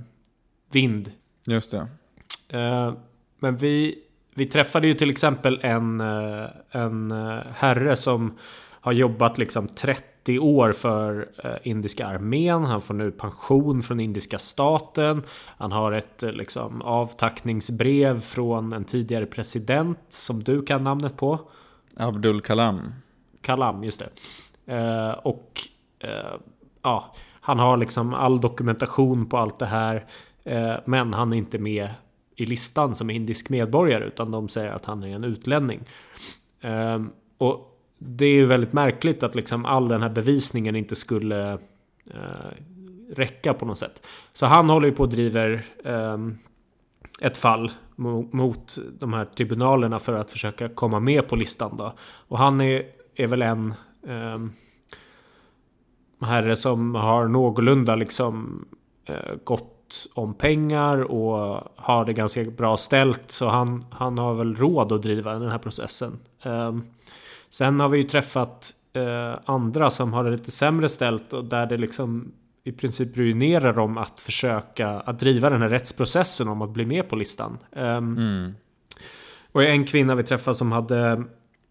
vind 0.71 1.13
Just 1.49 1.71
det. 1.71 1.87
Eh, 2.49 2.93
men 3.39 3.57
vi, 3.57 3.99
vi 4.35 4.47
träffade 4.47 4.87
ju 4.87 4.95
till 4.95 5.11
exempel 5.11 5.61
en, 5.63 6.01
eh, 6.01 6.47
en 6.71 7.11
eh, 7.11 7.39
herre 7.55 7.97
som 7.97 8.39
har 8.81 8.93
jobbat 8.93 9.39
liksom 9.39 9.69
30 9.69 10.39
år 10.39 10.73
för 10.73 11.29
eh, 11.45 11.55
indiska 11.63 12.07
armén. 12.07 12.65
Han 12.65 12.83
får 12.83 12.95
nu 12.95 13.11
pension 13.11 13.83
från 13.83 14.01
indiska 14.01 14.39
staten. 14.39 15.23
Han 15.57 15.73
har 15.73 15.93
ett 15.93 16.23
liksom, 16.23 16.83
avtackningsbrev 16.83 18.21
från 18.21 18.73
en 18.73 18.85
tidigare 18.85 19.27
president 19.27 19.99
som 20.09 20.43
du 20.43 20.63
kan 20.63 20.85
namnet 20.85 21.17
på. 21.17 21.51
Abdul 21.99 22.41
Kalam. 22.41 22.93
Kalam, 23.41 23.85
just 23.85 24.03
det. 24.03 24.11
Eh, 24.75 25.11
och 25.11 25.69
eh, 25.99 26.35
ja, 26.83 27.15
han 27.41 27.59
har 27.59 27.77
liksom 27.77 28.15
all 28.15 28.41
dokumentation 28.41 29.27
på 29.27 29.39
allt 29.39 29.59
det 29.59 29.67
här. 29.67 30.07
Eh, 30.45 30.75
men 30.85 31.15
han 31.15 31.33
är 31.33 31.37
inte 31.37 31.59
med 31.59 31.91
i 32.37 32.47
listan 32.47 32.95
som 32.95 33.11
indisk 33.11 33.49
medborgare 33.49 34.05
utan 34.05 34.31
de 34.31 34.49
säger 34.49 34.71
att 34.71 34.85
han 34.85 35.03
är 35.03 35.15
en 35.15 35.25
utlänning. 35.25 35.81
Eh, 36.61 37.03
och 37.39 37.79
det 37.99 38.27
är 38.27 38.33
ju 38.33 38.47
väldigt 38.47 38.73
märkligt 38.73 39.23
att 39.23 39.35
liksom 39.35 39.65
all 39.65 39.89
den 39.89 40.03
här 40.03 40.09
bevisningen 40.09 40.77
inte 40.77 40.97
skulle 40.97 41.53
eh, 42.07 42.51
räcka 43.11 43.55
på 43.55 43.65
något 43.65 43.79
sätt. 43.79 44.07
Så 44.33 44.47
han 44.47 44.71
håller 44.71 44.89
ju 44.89 44.95
på 44.95 45.03
och 45.03 45.09
driver 45.09 45.65
eh, 45.85 46.19
ett 47.21 47.37
fall 47.37 47.71
mot 48.31 48.79
de 48.99 49.13
här 49.13 49.25
tribunalerna 49.25 49.99
för 49.99 50.13
att 50.13 50.31
försöka 50.31 50.69
komma 50.69 51.01
med 51.01 51.29
på 51.29 51.37
listan 51.37 51.77
då. 51.77 51.93
Och 52.01 52.39
han 52.39 52.61
är, 52.61 52.83
är 53.15 53.27
väl 53.27 53.43
en 53.43 53.75
eh, 54.07 54.39
herre 56.27 56.57
som 56.57 56.95
har 56.95 57.29
någorlunda 57.29 57.97
liksom 57.97 58.65
eh, 59.05 59.35
gott 59.45 60.07
om 60.15 60.35
pengar 60.35 60.99
och 60.99 61.61
har 61.77 62.05
det 62.05 62.13
ganska 62.13 62.45
bra 62.45 62.77
ställt. 62.77 63.31
Så 63.31 63.49
han, 63.49 63.85
han 63.91 64.19
har 64.19 64.35
väl 64.35 64.57
råd 64.57 64.93
att 64.93 65.03
driva 65.03 65.39
den 65.39 65.51
här 65.51 65.59
processen. 65.59 66.19
Eh, 66.43 66.77
Sen 67.51 67.81
har 67.81 67.89
vi 67.89 67.99
ju 67.99 68.05
träffat 68.05 68.71
eh, 68.93 69.41
andra 69.45 69.91
som 69.91 70.13
har 70.13 70.25
det 70.25 70.31
lite 70.31 70.51
sämre 70.51 70.89
ställt 70.89 71.33
och 71.33 71.45
där 71.45 71.67
det 71.67 71.77
liksom 71.77 72.33
i 72.69 72.73
princip 72.73 73.17
ruinerar 73.17 73.73
dem 73.73 73.99
att 73.99 74.21
försöka 74.21 74.89
att 74.89 75.19
driva 75.19 75.51
den 75.51 75.63
här 75.63 75.69
rättsprocessen 75.69 76.49
om 76.49 76.63
att 76.63 76.71
bli 76.71 76.87
med 76.87 77.09
på 77.09 77.17
listan. 77.17 77.59
Um, 77.73 78.17
Mm. 78.17 78.55
och 79.53 79.63
en 79.65 79.85
kvinna 79.87 80.15
vi 80.15 80.23
träffade 80.23 80.55
som 80.55 80.73
hade 80.73 81.25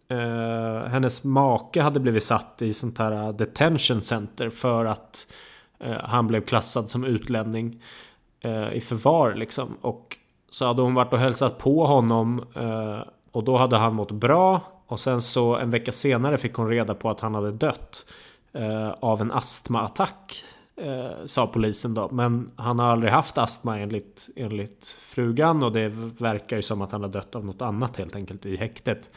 eh, 0.09 0.89
hennes 0.89 1.23
make 1.23 1.81
hade 1.81 1.99
blivit 1.99 2.23
satt 2.23 2.61
i 2.61 2.73
sånt 2.73 2.97
här 2.97 3.33
detention 3.33 4.01
center 4.01 4.49
för 4.49 4.85
att 4.85 5.27
eh, 5.79 5.97
han 6.03 6.27
blev 6.27 6.41
klassad 6.41 6.89
som 6.89 7.03
utlänning 7.03 7.81
eh, 8.41 8.73
i 8.73 8.81
förvar 8.81 9.35
liksom. 9.35 9.77
Och 9.81 10.17
så 10.51 10.65
hade 10.65 10.81
hon 10.81 10.93
varit 10.93 11.13
och 11.13 11.19
hälsat 11.19 11.57
på 11.57 11.85
honom 11.85 12.45
och 13.31 13.43
då 13.43 13.57
hade 13.57 13.77
han 13.77 13.95
mått 13.95 14.11
bra. 14.11 14.61
Och 14.87 14.99
sen 14.99 15.21
så 15.21 15.55
en 15.55 15.69
vecka 15.69 15.91
senare 15.91 16.37
fick 16.37 16.53
hon 16.53 16.69
reda 16.69 16.93
på 16.93 17.09
att 17.09 17.19
han 17.19 17.35
hade 17.35 17.51
dött 17.51 18.05
av 18.99 19.21
en 19.21 19.31
astmaattack. 19.31 20.43
Eh, 20.81 21.25
sa 21.25 21.47
polisen 21.47 21.93
då. 21.93 22.09
Men 22.11 22.51
han 22.55 22.79
har 22.79 22.87
aldrig 22.87 23.13
haft 23.13 23.37
astma 23.37 23.79
enligt, 23.79 24.29
enligt 24.35 24.87
frugan. 24.87 25.63
Och 25.63 25.71
det 25.71 25.87
verkar 26.17 26.55
ju 26.55 26.61
som 26.61 26.81
att 26.81 26.91
han 26.91 27.01
har 27.01 27.09
dött 27.09 27.35
av 27.35 27.45
något 27.45 27.61
annat 27.61 27.97
helt 27.97 28.15
enkelt 28.15 28.45
i 28.45 28.57
häktet. 28.57 29.09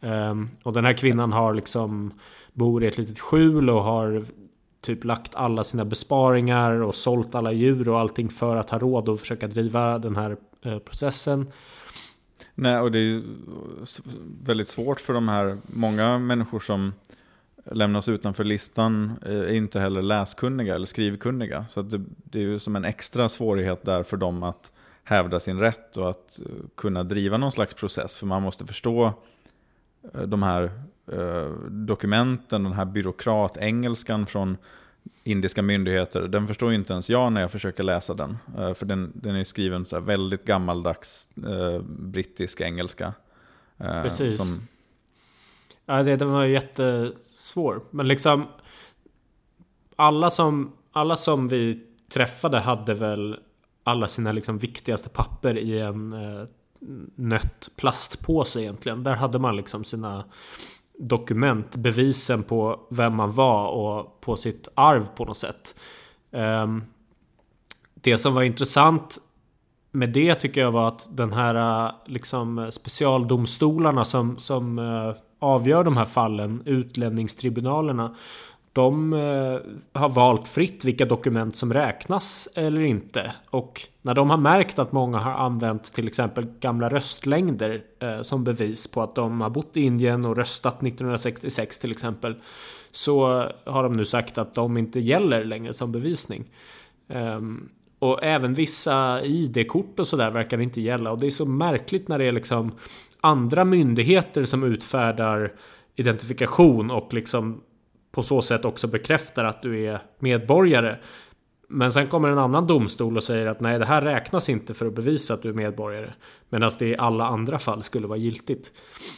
Eh, 0.00 0.34
och 0.62 0.72
den 0.72 0.84
här 0.84 0.92
kvinnan 0.92 1.32
har 1.32 1.54
liksom 1.54 2.12
bor 2.52 2.84
i 2.84 2.86
ett 2.86 2.98
litet 2.98 3.18
skjul 3.20 3.70
och 3.70 3.82
har 3.82 4.24
typ 4.80 5.04
lagt 5.04 5.34
alla 5.34 5.64
sina 5.64 5.84
besparingar 5.84 6.72
och 6.72 6.94
sålt 6.94 7.34
alla 7.34 7.52
djur 7.52 7.88
och 7.88 8.00
allting 8.00 8.28
för 8.28 8.56
att 8.56 8.70
ha 8.70 8.78
råd 8.78 9.08
att 9.08 9.20
försöka 9.20 9.46
driva 9.46 9.98
den 9.98 10.16
här 10.16 10.36
eh, 10.62 10.78
processen. 10.78 11.46
Nej, 12.54 12.78
och 12.78 12.92
det 12.92 12.98
är 12.98 13.02
ju 13.02 13.22
väldigt 14.42 14.68
svårt 14.68 15.00
för 15.00 15.12
de 15.12 15.28
här, 15.28 15.58
många 15.66 16.18
människor 16.18 16.60
som 16.60 16.92
lämnas 17.64 18.08
utanför 18.08 18.44
listan 18.44 19.18
eh, 19.26 19.38
är 19.38 19.52
inte 19.52 19.80
heller 19.80 20.02
läskunniga 20.02 20.74
eller 20.74 20.86
skrivkunniga. 20.86 21.66
Så 21.68 21.82
det, 21.82 22.00
det 22.24 22.38
är 22.38 22.42
ju 22.42 22.58
som 22.58 22.76
en 22.76 22.84
extra 22.84 23.28
svårighet 23.28 23.84
där 23.84 24.02
för 24.02 24.16
dem 24.16 24.42
att 24.42 24.72
hävda 25.04 25.40
sin 25.40 25.60
rätt 25.60 25.96
och 25.96 26.10
att 26.10 26.40
eh, 26.40 26.46
kunna 26.74 27.02
driva 27.02 27.36
någon 27.36 27.52
slags 27.52 27.74
process. 27.74 28.16
För 28.16 28.26
man 28.26 28.42
måste 28.42 28.66
förstå 28.66 29.12
eh, 30.14 30.22
de 30.22 30.42
här 30.42 30.70
eh, 31.12 31.50
dokumenten, 31.68 32.64
den 32.64 32.72
här 32.72 32.84
byråkratengelskan 32.84 34.26
från 34.26 34.56
indiska 35.24 35.62
myndigheter. 35.62 36.28
Den 36.28 36.46
förstår 36.46 36.70
ju 36.70 36.76
inte 36.76 36.92
ens 36.92 37.10
jag 37.10 37.32
när 37.32 37.40
jag 37.40 37.50
försöker 37.50 37.82
läsa 37.82 38.14
den. 38.14 38.38
Eh, 38.58 38.74
För 38.74 38.86
den, 38.86 39.12
den 39.14 39.36
är 39.36 39.44
skriven 39.44 39.86
så 39.86 39.96
här 39.96 40.02
väldigt 40.02 40.44
gammaldags 40.44 41.30
eh, 41.36 41.82
brittisk 41.82 42.60
engelska. 42.60 43.12
Precis. 43.78 44.38
Som, 44.38 44.66
Ja, 45.86 46.02
det, 46.02 46.16
den 46.16 46.30
var 46.30 46.44
jättesvår. 46.44 47.80
Men 47.90 48.08
liksom 48.08 48.46
alla 49.96 50.30
som, 50.30 50.72
alla 50.92 51.16
som 51.16 51.48
vi 51.48 51.80
träffade 52.08 52.60
hade 52.60 52.94
väl 52.94 53.38
alla 53.84 54.08
sina 54.08 54.32
liksom 54.32 54.58
viktigaste 54.58 55.08
papper 55.08 55.58
i 55.58 55.80
en 55.80 56.12
eh, 56.12 56.44
nött 57.14 57.68
plastpåse 57.76 58.60
egentligen. 58.60 59.02
Där 59.04 59.14
hade 59.14 59.38
man 59.38 59.56
liksom 59.56 59.84
sina 59.84 60.24
dokument, 60.98 61.76
bevisen 61.76 62.42
på 62.42 62.80
vem 62.90 63.14
man 63.14 63.32
var 63.32 63.68
och 63.68 64.20
på 64.20 64.36
sitt 64.36 64.68
arv 64.74 65.06
på 65.16 65.24
något 65.24 65.36
sätt. 65.36 65.74
Um, 66.30 66.84
det 67.94 68.18
som 68.18 68.34
var 68.34 68.42
intressant 68.42 69.18
med 69.90 70.12
det 70.12 70.34
tycker 70.34 70.60
jag 70.60 70.70
var 70.70 70.88
att 70.88 71.08
den 71.10 71.32
här 71.32 71.84
eh, 71.86 71.92
liksom 72.06 72.68
specialdomstolarna 72.72 74.04
som, 74.04 74.38
som 74.38 74.78
eh, 74.78 75.14
avgör 75.44 75.84
de 75.84 75.96
här 75.96 76.04
fallen, 76.04 76.62
utlänningstribunalerna. 76.64 78.14
De 78.72 79.12
eh, 79.12 79.58
har 80.00 80.08
valt 80.08 80.48
fritt 80.48 80.84
vilka 80.84 81.04
dokument 81.04 81.56
som 81.56 81.72
räknas 81.72 82.48
eller 82.54 82.80
inte. 82.80 83.34
Och 83.50 83.80
när 84.02 84.14
de 84.14 84.30
har 84.30 84.36
märkt 84.36 84.78
att 84.78 84.92
många 84.92 85.18
har 85.18 85.32
använt 85.32 85.92
till 85.94 86.06
exempel 86.06 86.46
gamla 86.60 86.88
röstlängder 86.88 87.82
eh, 88.00 88.22
som 88.22 88.44
bevis 88.44 88.90
på 88.90 89.02
att 89.02 89.14
de 89.14 89.40
har 89.40 89.50
bott 89.50 89.76
i 89.76 89.80
Indien 89.80 90.24
och 90.24 90.36
röstat 90.36 90.82
1966 90.82 91.78
till 91.78 91.90
exempel. 91.90 92.34
Så 92.90 93.26
har 93.64 93.82
de 93.82 93.92
nu 93.92 94.04
sagt 94.04 94.38
att 94.38 94.54
de 94.54 94.76
inte 94.76 95.00
gäller 95.00 95.44
längre 95.44 95.74
som 95.74 95.92
bevisning. 95.92 96.44
Ehm, 97.08 97.68
och 97.98 98.24
även 98.24 98.54
vissa 98.54 99.24
ID-kort 99.24 100.00
och 100.00 100.06
sådär 100.06 100.30
verkar 100.30 100.60
inte 100.60 100.80
gälla. 100.80 101.10
Och 101.10 101.20
det 101.20 101.26
är 101.26 101.30
så 101.30 101.46
märkligt 101.46 102.08
när 102.08 102.18
det 102.18 102.24
är 102.24 102.32
liksom 102.32 102.72
andra 103.24 103.64
myndigheter 103.64 104.44
som 104.44 104.64
utfärdar 104.64 105.52
identifikation 105.96 106.90
och 106.90 107.14
liksom 107.14 107.62
på 108.12 108.22
så 108.22 108.42
sätt 108.42 108.64
också 108.64 108.86
bekräftar 108.86 109.44
att 109.44 109.62
du 109.62 109.84
är 109.84 110.02
medborgare. 110.18 110.96
Men 111.68 111.92
sen 111.92 112.08
kommer 112.08 112.28
en 112.28 112.38
annan 112.38 112.66
domstol 112.66 113.16
och 113.16 113.22
säger 113.22 113.46
att 113.46 113.60
nej, 113.60 113.78
det 113.78 113.84
här 113.84 114.02
räknas 114.02 114.48
inte 114.48 114.74
för 114.74 114.86
att 114.86 114.94
bevisa 114.94 115.34
att 115.34 115.42
du 115.42 115.48
är 115.48 115.52
medborgare. 115.52 116.12
Medan 116.48 116.70
det 116.78 116.88
i 116.88 116.96
alla 116.96 117.26
andra 117.26 117.58
fall 117.58 117.82
skulle 117.82 118.06
vara 118.06 118.18
giltigt. 118.18 118.72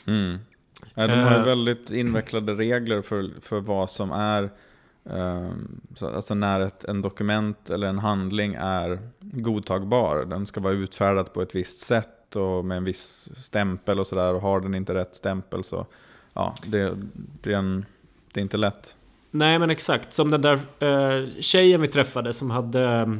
mm. 0.06 0.38
ja, 0.94 1.06
de 1.06 1.12
har 1.12 1.30
ju 1.30 1.36
Eh. 1.36 1.44
väldigt 1.44 1.90
invecklade 1.90 2.54
regler 2.54 3.02
för, 3.02 3.30
för 3.40 3.60
vad 3.60 3.90
som 3.90 4.10
är 4.10 4.50
så, 5.96 6.08
alltså 6.08 6.34
när 6.34 6.60
ett 6.60 6.84
en 6.84 7.02
dokument 7.02 7.70
eller 7.70 7.86
en 7.86 7.98
handling 7.98 8.54
är 8.58 8.98
godtagbar. 9.20 10.24
Den 10.24 10.46
ska 10.46 10.60
vara 10.60 10.72
utfärdad 10.72 11.32
på 11.32 11.42
ett 11.42 11.54
visst 11.54 11.78
sätt 11.78 12.15
och 12.34 12.64
med 12.64 12.76
en 12.76 12.84
viss 12.84 13.28
stämpel 13.36 14.00
och 14.00 14.06
sådär. 14.06 14.34
Och 14.34 14.40
har 14.40 14.60
den 14.60 14.74
inte 14.74 14.94
rätt 14.94 15.16
stämpel 15.16 15.64
så 15.64 15.86
ja, 16.32 16.54
det, 16.66 16.96
det, 17.42 17.52
är, 17.52 17.58
en, 17.58 17.84
det 18.32 18.40
är 18.40 18.42
inte 18.42 18.56
lätt. 18.56 18.96
Nej 19.30 19.58
men 19.58 19.70
exakt, 19.70 20.12
som 20.12 20.30
den 20.30 20.42
där 20.42 20.58
eh, 20.78 21.28
tjejen 21.40 21.80
vi 21.80 21.88
träffade 21.88 22.32
som 22.32 22.50
hade 22.50 23.18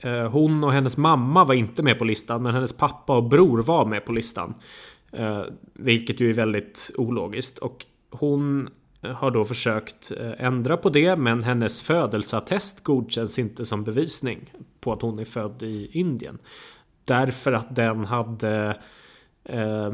eh, 0.00 0.30
Hon 0.30 0.64
och 0.64 0.72
hennes 0.72 0.96
mamma 0.96 1.44
var 1.44 1.54
inte 1.54 1.82
med 1.82 1.98
på 1.98 2.04
listan 2.04 2.42
men 2.42 2.54
hennes 2.54 2.72
pappa 2.72 3.16
och 3.16 3.28
bror 3.28 3.62
var 3.62 3.86
med 3.86 4.04
på 4.04 4.12
listan. 4.12 4.54
Eh, 5.12 5.42
vilket 5.72 6.20
ju 6.20 6.30
är 6.30 6.34
väldigt 6.34 6.90
ologiskt. 6.96 7.58
Och 7.58 7.86
hon 8.10 8.68
har 9.02 9.30
då 9.30 9.44
försökt 9.44 10.12
eh, 10.20 10.44
ändra 10.46 10.76
på 10.76 10.90
det 10.90 11.16
men 11.16 11.42
hennes 11.42 11.82
födelseattest 11.82 12.84
godkänns 12.84 13.38
inte 13.38 13.64
som 13.64 13.84
bevisning 13.84 14.52
på 14.80 14.92
att 14.92 15.02
hon 15.02 15.18
är 15.18 15.24
född 15.24 15.62
i 15.62 15.88
Indien. 15.92 16.38
Därför 17.06 17.52
att 17.52 17.76
den 17.76 18.04
hade 18.04 18.76
eh, 19.44 19.92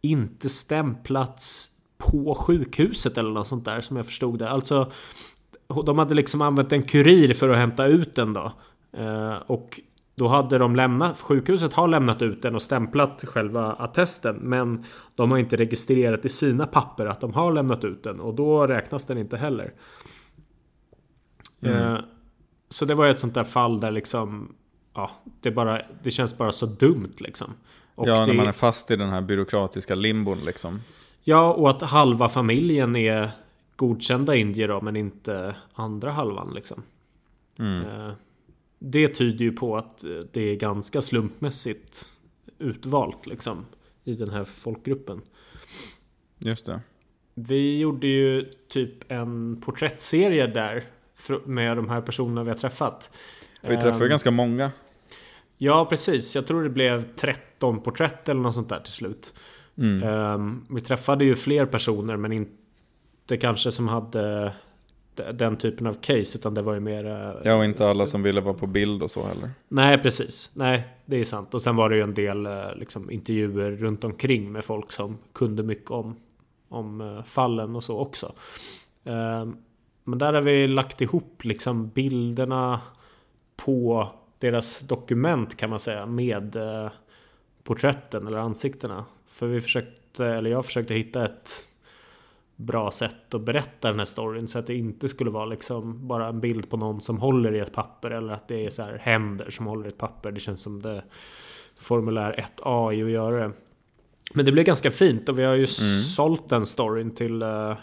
inte 0.00 0.48
stämplats 0.48 1.70
på 1.98 2.34
sjukhuset 2.34 3.18
eller 3.18 3.30
något 3.30 3.48
sånt 3.48 3.64
där 3.64 3.80
som 3.80 3.96
jag 3.96 4.06
förstod 4.06 4.38
det. 4.38 4.50
Alltså 4.50 4.90
de 5.86 5.98
hade 5.98 6.14
liksom 6.14 6.42
använt 6.42 6.72
en 6.72 6.82
kurir 6.82 7.34
för 7.34 7.48
att 7.48 7.56
hämta 7.56 7.86
ut 7.86 8.14
den 8.14 8.32
då. 8.32 8.52
Eh, 8.92 9.34
och 9.46 9.80
då 10.14 10.28
hade 10.28 10.58
de 10.58 10.76
lämnat, 10.76 11.20
sjukhuset 11.20 11.72
har 11.72 11.88
lämnat 11.88 12.22
ut 12.22 12.42
den 12.42 12.54
och 12.54 12.62
stämplat 12.62 13.24
själva 13.24 13.72
attesten. 13.72 14.36
Men 14.36 14.84
de 15.14 15.30
har 15.30 15.38
inte 15.38 15.56
registrerat 15.56 16.24
i 16.24 16.28
sina 16.28 16.66
papper 16.66 17.06
att 17.06 17.20
de 17.20 17.34
har 17.34 17.52
lämnat 17.52 17.84
ut 17.84 18.02
den. 18.02 18.20
Och 18.20 18.34
då 18.34 18.66
räknas 18.66 19.04
den 19.04 19.18
inte 19.18 19.36
heller. 19.36 19.72
Mm. 21.62 21.94
Eh, 21.94 22.00
så 22.68 22.84
det 22.84 22.94
var 22.94 23.06
ett 23.06 23.18
sånt 23.18 23.34
där 23.34 23.44
fall 23.44 23.80
där 23.80 23.90
liksom 23.90 24.54
ja, 24.94 25.10
det, 25.40 25.50
bara, 25.50 25.82
det 26.02 26.10
känns 26.10 26.38
bara 26.38 26.52
så 26.52 26.66
dumt 26.66 27.12
liksom. 27.18 27.54
Och 27.94 28.08
ja, 28.08 28.20
det, 28.20 28.26
när 28.26 28.34
man 28.34 28.46
är 28.46 28.52
fast 28.52 28.90
i 28.90 28.96
den 28.96 29.08
här 29.10 29.20
byråkratiska 29.20 29.94
limbon 29.94 30.38
liksom. 30.44 30.80
Ja, 31.22 31.52
och 31.54 31.70
att 31.70 31.82
halva 31.82 32.28
familjen 32.28 32.96
är 32.96 33.30
godkända 33.76 34.34
indier 34.34 34.68
då, 34.68 34.80
men 34.80 34.96
inte 34.96 35.56
andra 35.74 36.10
halvan 36.10 36.52
liksom. 36.54 36.82
Mm. 37.58 37.82
Eh, 37.86 38.12
Det 38.78 39.08
tyder 39.08 39.44
ju 39.44 39.52
på 39.52 39.76
att 39.76 40.04
eh, 40.04 40.10
det 40.32 40.40
är 40.40 40.56
ganska 40.56 41.02
slumpmässigt 41.02 42.08
utvalt 42.58 43.26
liksom 43.26 43.66
i 44.04 44.14
den 44.14 44.30
här 44.30 44.44
folkgruppen. 44.44 45.22
Just 46.38 46.66
det. 46.66 46.80
Vi 47.34 47.78
gjorde 47.78 48.06
ju 48.06 48.50
typ 48.68 49.12
en 49.12 49.60
porträttserie 49.60 50.46
där 50.46 50.84
med 51.44 51.76
de 51.76 51.88
här 51.88 52.00
personerna 52.00 52.42
vi 52.42 52.50
har 52.50 52.56
träffat. 52.56 53.16
Vi 53.60 53.76
träffar 53.76 53.98
ju 53.98 54.04
Ehm, 54.04 54.08
ganska 54.08 54.30
många. 54.30 54.72
Ja, 55.64 55.86
precis. 55.90 56.34
Jag 56.34 56.46
tror 56.46 56.62
det 56.62 56.68
blev 56.70 57.14
13 57.16 57.80
porträtt 57.80 58.28
eller 58.28 58.40
något 58.40 58.54
sånt 58.54 58.68
där 58.68 58.78
till 58.80 58.92
slut. 58.92 59.34
Mm. 59.78 60.02
Ehm, 60.08 60.66
vi 60.70 60.80
träffade 60.80 61.24
ju 61.24 61.34
fler 61.34 61.66
personer 61.66 62.16
men 62.16 62.32
inte 62.32 63.36
kanske 63.40 63.72
som 63.72 63.88
hade 63.88 64.52
den 65.34 65.56
typen 65.56 65.86
av 65.86 65.94
case 65.94 66.38
utan 66.38 66.54
det 66.54 66.62
var 66.62 66.74
ju 66.74 66.80
mer... 66.80 67.06
eh, 67.06 67.32
Ja, 67.44 67.56
och 67.56 67.64
inte 67.64 67.88
alla 67.88 68.06
som 68.06 68.22
ville 68.22 68.40
vara 68.40 68.54
på 68.54 68.66
bild 68.66 69.02
och 69.02 69.10
så 69.10 69.26
heller. 69.26 69.50
Nej, 69.68 69.98
precis. 70.02 70.50
Nej, 70.54 70.88
det 71.06 71.16
är 71.20 71.24
sant. 71.24 71.54
Och 71.54 71.62
sen 71.62 71.76
var 71.76 71.90
det 71.90 71.96
ju 71.96 72.02
en 72.02 72.14
del 72.14 72.46
eh, 72.46 72.74
liksom, 72.76 73.10
intervjuer 73.10 73.70
runt 73.70 74.04
omkring 74.04 74.52
med 74.52 74.64
folk 74.64 74.92
som 74.92 75.18
kunde 75.32 75.62
mycket 75.62 75.90
om, 75.90 76.16
om 76.68 77.00
eh, 77.00 77.22
fallen 77.24 77.76
och 77.76 77.84
så 77.84 77.98
också. 77.98 78.32
Ehm, 79.04 79.56
Men 80.04 80.18
där 80.18 80.32
har 80.32 80.42
vi 80.42 80.66
lagt 80.68 81.00
ihop 81.00 81.44
liksom 81.44 81.88
bilderna 81.88 82.80
på 83.56 84.08
deras 84.44 84.80
dokument 84.80 85.56
kan 85.56 85.70
man 85.70 85.80
säga 85.80 86.06
med 86.06 86.56
eh, 86.56 86.90
porträtten 87.62 88.26
eller 88.26 88.38
ansiktena. 88.38 89.04
För 89.26 89.46
vi 89.46 89.60
försökte, 89.60 90.26
eller 90.26 90.50
jag 90.50 90.64
försökte 90.64 90.94
hitta 90.94 91.24
ett 91.24 91.68
bra 92.56 92.90
sätt 92.90 93.34
att 93.34 93.40
berätta 93.40 93.88
den 93.88 93.98
här 93.98 94.06
storyn 94.06 94.48
så 94.48 94.58
att 94.58 94.66
det 94.66 94.74
inte 94.74 95.08
skulle 95.08 95.30
vara 95.30 95.44
liksom 95.44 96.08
bara 96.08 96.28
en 96.28 96.40
bild 96.40 96.70
på 96.70 96.76
någon 96.76 97.00
som 97.00 97.18
håller 97.18 97.54
i 97.54 97.58
ett 97.58 97.72
papper 97.72 98.10
eller 98.10 98.32
att 98.32 98.48
det 98.48 98.66
är 98.66 98.70
så 98.70 98.82
här 98.82 98.98
händer 98.98 99.50
som 99.50 99.66
håller 99.66 99.84
i 99.84 99.88
ett 99.88 99.98
papper. 99.98 100.32
Det 100.32 100.40
känns 100.40 100.62
som 100.62 100.82
det 100.82 101.04
formulär 101.76 102.46
1A 102.56 102.92
i 102.92 103.02
att 103.02 103.10
göra 103.10 103.48
det. 103.48 103.52
Men 104.34 104.44
det 104.44 104.52
blev 104.52 104.64
ganska 104.64 104.90
fint 104.90 105.28
och 105.28 105.38
vi 105.38 105.44
har 105.44 105.54
ju 105.54 105.66
sålt 105.66 106.48
den 106.48 106.66
storyn 106.66 107.10
till 107.10 107.42
eh, 107.42 107.76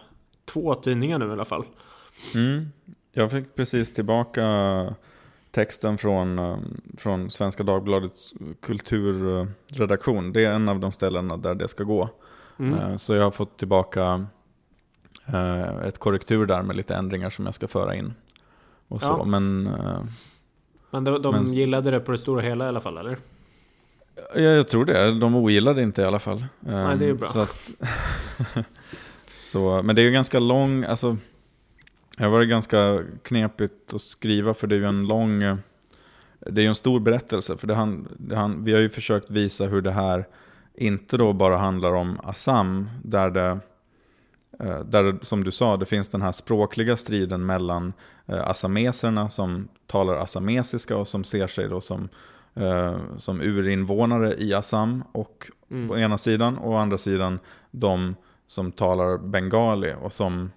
två 0.45 0.75
tidningar 0.75 1.19
nu 1.19 1.27
i 1.27 1.31
alla 1.31 1.45
fall. 1.45 1.65
Mm. 2.35 2.67
Jag 3.13 3.31
fick 3.31 3.55
precis 3.55 3.93
tillbaka 3.93 4.43
texten 5.51 5.97
från, 5.97 6.39
eh, 6.39 6.57
från 6.97 7.29
Svenska 7.29 7.63
Dagbladets 7.63 8.33
kulturredaktion. 8.61 10.33
Det 10.33 10.45
är 10.45 10.51
en 10.51 10.69
av 10.69 10.79
de 10.79 10.91
ställena 10.91 11.37
där 11.37 11.55
det 11.55 11.67
ska 11.67 11.83
gå. 11.83 12.09
Mm. 12.59 12.79
Eh, 12.79 12.95
Så 12.95 13.13
jag 13.15 13.23
har 13.23 13.31
fått 13.31 13.57
tillbaka 13.57 14.25
eh, 15.27 15.77
ett 15.87 15.97
korrektur 15.97 16.45
där 16.45 16.61
med 16.61 16.75
lite 16.75 16.95
ändringar 16.95 17.29
som 17.29 17.45
jag 17.45 17.55
ska 17.55 17.67
föra 17.67 17.95
in. 17.95 18.13
Och 18.87 19.01
så. 19.01 19.07
Ja. 19.19 19.23
Men 19.25 19.67
eh, 19.67 20.03
Men 20.91 21.03
de, 21.03 21.21
de 21.21 21.35
Men- 21.35 21.45
gillade 21.53 21.91
det 21.91 21.99
på 21.99 22.11
det 22.11 22.17
stora 22.17 22.41
hela 22.41 22.65
i 22.65 22.67
alla 22.67 22.81
fall 22.81 22.97
eller? 22.97 23.17
ja, 24.35 24.41
jag 24.41 24.67
tror 24.67 24.85
det. 24.85 25.19
De 25.19 25.35
ogillade 25.35 25.81
inte 25.81 26.01
i 26.01 26.05
alla 26.05 26.19
fall. 26.19 26.45
Nej, 26.59 26.97
det 26.97 27.05
är 27.05 27.07
ju 27.07 27.13
bra. 27.13 27.27
Så 27.27 27.39
att, 27.39 27.69
så, 29.27 29.81
men 29.83 29.95
det 29.95 30.01
är 30.01 30.03
ju 30.03 30.11
ganska 30.11 30.39
lång, 30.39 30.83
alltså. 30.83 31.17
Det 32.17 32.23
har 32.23 32.31
varit 32.31 32.49
ganska 32.49 33.03
knepigt 33.23 33.93
att 33.93 34.01
skriva 34.01 34.53
för 34.53 34.67
det 34.67 34.75
är 34.75 34.79
ju 34.79 34.85
en 34.85 35.07
lång, 35.07 35.43
eh, 35.43 35.55
det 36.39 36.61
är 36.61 36.63
ju 36.63 36.69
en 36.69 36.75
stor 36.75 36.99
berättelse. 36.99 37.57
För 37.57 37.67
det 37.67 37.75
han, 37.75 38.07
det 38.17 38.35
han, 38.35 38.63
vi 38.63 38.73
har 38.73 38.79
ju 38.79 38.89
försökt 38.89 39.29
visa 39.29 39.65
hur 39.65 39.81
det 39.81 39.91
här 39.91 40.27
inte 40.73 41.17
då 41.17 41.33
bara 41.33 41.57
handlar 41.57 41.93
om 41.93 42.19
Assam, 42.23 42.89
där 43.03 43.29
det, 43.29 43.59
eh, 44.59 44.79
där 44.79 45.19
som 45.21 45.43
du 45.43 45.51
sa, 45.51 45.77
det 45.77 45.85
finns 45.85 46.09
den 46.09 46.21
här 46.21 46.31
språkliga 46.31 46.97
striden 46.97 47.45
mellan 47.45 47.93
eh, 48.25 48.49
assameserna 48.49 49.29
som 49.29 49.67
talar 49.87 50.15
assamesiska 50.15 50.97
och 50.97 51.07
som 51.07 51.23
ser 51.23 51.47
sig 51.47 51.67
då 51.67 51.81
som, 51.81 52.09
som 53.17 53.41
urinvånare 53.41 54.35
i 54.37 54.53
Assam 54.53 55.03
och 55.11 55.51
Mm. 55.71 55.87
på 55.87 55.97
ena 55.97 56.17
sidan 56.17 56.57
och 56.57 56.71
å 56.71 56.75
andra 56.75 56.97
sidan 56.97 57.39
de 57.71 58.15
som 58.47 58.71
talar 58.71 59.17
bengali 59.17 59.93
och 60.01 60.13
som 60.13 60.51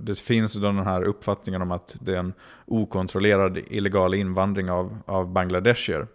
det 0.00 0.18
finns 0.18 0.52
då 0.54 0.60
den 0.60 0.78
här 0.78 1.02
uppfattningen 1.02 1.62
om 1.62 1.70
att 1.70 1.96
det 2.00 2.14
är 2.14 2.18
en 2.18 2.32
okontrollerad 2.66 3.58
illegal 3.58 4.14
invandring 4.14 4.70
av, 4.70 4.98
av 5.06 5.32
bangladeshier. 5.32 6.06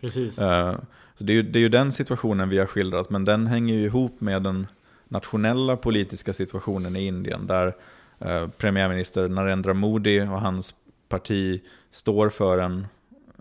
Precis. 0.00 0.38
Eh, 0.38 0.74
Så 1.18 1.24
det 1.24 1.32
är, 1.32 1.34
ju, 1.34 1.42
det 1.42 1.58
är 1.58 1.60
ju 1.60 1.68
den 1.68 1.92
situationen 1.92 2.48
vi 2.48 2.58
har 2.58 2.66
skildrat, 2.66 3.10
men 3.10 3.24
den 3.24 3.46
hänger 3.46 3.74
ju 3.74 3.84
ihop 3.84 4.20
med 4.20 4.42
den 4.42 4.66
nationella 5.08 5.76
politiska 5.76 6.32
situationen 6.32 6.96
i 6.96 7.06
Indien, 7.06 7.46
där 7.46 7.76
eh, 8.18 8.48
premiärminister 8.48 9.28
Narendra 9.28 9.74
Modi 9.74 10.20
och 10.20 10.40
hans 10.40 10.74
parti 11.08 11.62
står 11.90 12.28
för 12.28 12.58
en, 12.58 12.86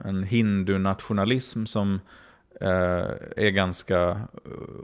en 0.06 0.24
hindu-nationalism 0.24 1.66
som 1.66 2.00
eh, 2.62 3.08
är 3.36 3.50
ganska 3.50 4.10
eh, 4.10 4.18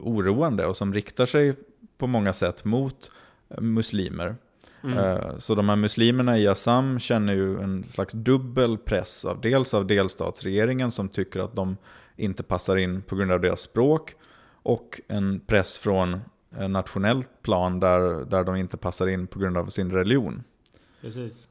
oroande 0.01 0.65
och 0.65 0.75
som 0.75 0.93
riktar 0.93 1.25
sig 1.25 1.53
på 1.97 2.07
många 2.07 2.33
sätt 2.33 2.65
mot 2.65 2.95
eh, 3.03 3.11
muslimer. 3.57 4.35
Mm. 4.83 4.97
Eh, 4.97 5.37
Så 5.37 5.55
de 5.55 5.69
här 5.69 5.75
muslimerna 5.75 6.37
i 6.37 6.47
Assam 6.47 6.99
känner 6.99 7.33
ju 7.33 7.61
en 7.61 7.83
slags 7.83 8.13
dubbel 8.13 8.77
press 8.77 9.25
av 9.25 9.41
dels 9.41 9.73
av 9.73 9.87
delstatsregeringen 9.87 10.91
som 10.91 11.09
tycker 11.09 11.39
att 11.39 11.55
de 11.55 11.77
inte 12.15 12.43
passar 12.43 12.77
in 12.77 13.01
på 13.01 13.15
grund 13.15 13.31
av 13.31 13.41
deras 13.41 13.61
språk 13.61 14.15
och 14.63 15.01
en 15.07 15.39
press 15.39 15.77
från 15.77 16.21
eh, 16.57 16.67
nationellt 16.67 17.29
plan 17.41 17.79
där, 17.79 18.25
där 18.25 18.43
de 18.43 18.55
inte 18.55 18.77
passar 18.77 19.07
in 19.07 19.27
på 19.27 19.39
grund 19.39 19.57
av 19.57 19.67
sin 19.67 19.91
religion. 19.91 20.43
Precis. 21.01 21.47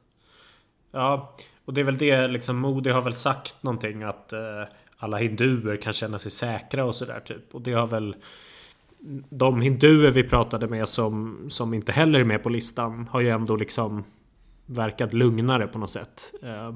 Ja, 0.91 1.35
och 1.65 1.73
det 1.73 1.81
är 1.81 1.85
väl 1.85 1.97
det 1.97 2.27
liksom 2.27 2.57
Modi 2.57 2.89
har 2.89 3.01
väl 3.01 3.13
sagt 3.13 3.63
någonting 3.63 4.03
att 4.03 4.33
eh, 4.33 4.63
alla 4.97 5.17
hinduer 5.17 5.77
kan 5.77 5.93
känna 5.93 6.19
sig 6.19 6.31
säkra 6.31 6.85
och 6.85 6.95
sådär 6.95 7.19
typ. 7.19 7.55
Och 7.55 7.61
det 7.61 7.73
har 7.73 7.87
väl 7.87 8.15
de 9.29 9.61
hinduer 9.61 10.11
vi 10.11 10.23
pratade 10.23 10.67
med 10.67 10.87
som, 10.87 11.39
som 11.49 11.73
inte 11.73 11.91
heller 11.91 12.19
är 12.19 12.23
med 12.23 12.43
på 12.43 12.49
listan 12.49 13.07
har 13.11 13.21
ju 13.21 13.29
ändå 13.29 13.55
liksom 13.55 14.03
verkat 14.65 15.13
lugnare 15.13 15.67
på 15.67 15.79
något 15.79 15.91
sätt. 15.91 16.33
Eh, 16.43 16.73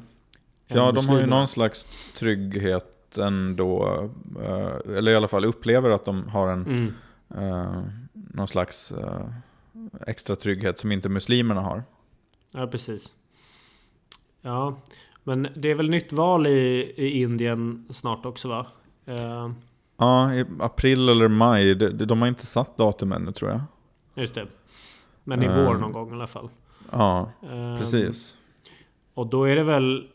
Ja, 0.67 0.91
de 0.91 1.07
har 1.07 1.19
ju 1.19 1.25
någon 1.25 1.47
slags 1.47 1.87
trygghet 2.17 3.17
ändå, 3.17 3.99
eh, 4.41 4.97
eller 4.97 5.11
i 5.11 5.15
alla 5.15 5.27
fall 5.27 5.45
upplever 5.45 5.89
att 5.89 6.05
de 6.05 6.27
har 6.27 6.47
en 6.51 6.65
Mm. 6.65 6.93
eh, 7.49 7.81
någon 8.13 8.47
slags 8.47 8.91
eh, 8.91 9.25
extra 10.07 10.35
trygghet 10.35 10.79
som 10.79 10.91
inte 10.91 11.09
muslimerna 11.09 11.61
har. 11.61 11.83
Ja, 12.51 12.67
precis. 12.67 13.15
Ja, 14.41 14.79
men 15.23 15.47
det 15.55 15.71
är 15.71 15.75
väl 15.75 15.89
nytt 15.89 16.13
val 16.13 16.47
i, 16.47 16.93
i 16.97 17.21
Indien 17.21 17.85
snart 17.89 18.25
också 18.25 18.47
va? 18.47 18.67
Ja, 19.97 20.33
i 20.33 20.45
april 20.59 21.09
eller 21.09 21.27
maj, 21.27 21.75
de, 21.75 21.89
de 21.89 22.21
har 22.21 22.27
inte 22.27 22.45
satt 22.45 22.77
datum 22.77 23.11
ännu 23.11 23.31
tror 23.31 23.51
jag. 23.51 23.61
just 24.15 24.35
det. 24.35 24.47
Men 25.23 25.43
i 25.43 25.45
Eh. 25.45 25.65
vår 25.65 25.73
någon 25.75 25.91
gång 25.91 26.09
i 26.09 26.13
alla 26.13 26.27
fall. 26.27 26.49
Ja, 26.91 27.31
Eh, 27.41 27.77
precis. 27.79 28.37
Och 29.13 29.27
då 29.27 29.43
är 29.43 29.55
det 29.55 29.63
väl 29.63 30.07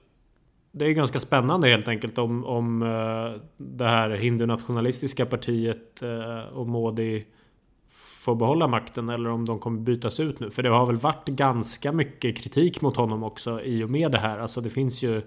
Det 0.72 0.84
är 0.86 0.90
ganska 0.92 1.18
spännande 1.18 1.68
helt 1.68 1.88
enkelt 1.88 2.18
om, 2.18 2.44
om 2.44 2.82
eh, 2.82 3.40
det 3.56 3.84
här 3.84 4.10
hindunationalistiska 4.10 5.26
partiet 5.26 6.02
och 6.52 6.68
Modi 6.68 7.26
får 8.22 8.34
behålla 8.34 8.68
makten 8.68 9.08
eller 9.08 9.30
om 9.30 9.44
de 9.44 9.58
kommer 9.58 9.80
bytas 9.80 10.20
ut 10.20 10.40
nu. 10.40 10.50
För 10.50 10.62
det 10.62 10.68
har 10.68 10.86
väl 10.86 10.96
varit 10.96 11.28
ganska 11.28 11.92
mycket 11.92 12.36
kritik 12.36 12.80
mot 12.80 12.96
honom 12.96 13.22
också 13.24 13.62
i 13.62 13.84
och 13.84 13.90
med 13.90 14.12
det 14.12 14.18
här. 14.18 14.38
Alltså 14.38 14.60
det 14.60 14.70
finns 14.70 15.02
ju 15.02 15.22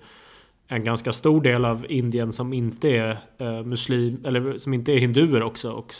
en 0.75 0.83
ganska 0.83 1.11
stor 1.11 1.41
del 1.41 1.65
av 1.65 1.85
Indien 1.89 2.33
som 2.33 2.53
inte 2.53 2.89
är 2.89 3.17
eh, 3.37 3.63
muslim 3.63 4.25
eller 4.25 4.57
som 4.57 4.73
inte 4.73 4.91
är 4.91 4.99
hinduer 4.99 5.43
också. 5.43 5.71
Och, 5.71 5.93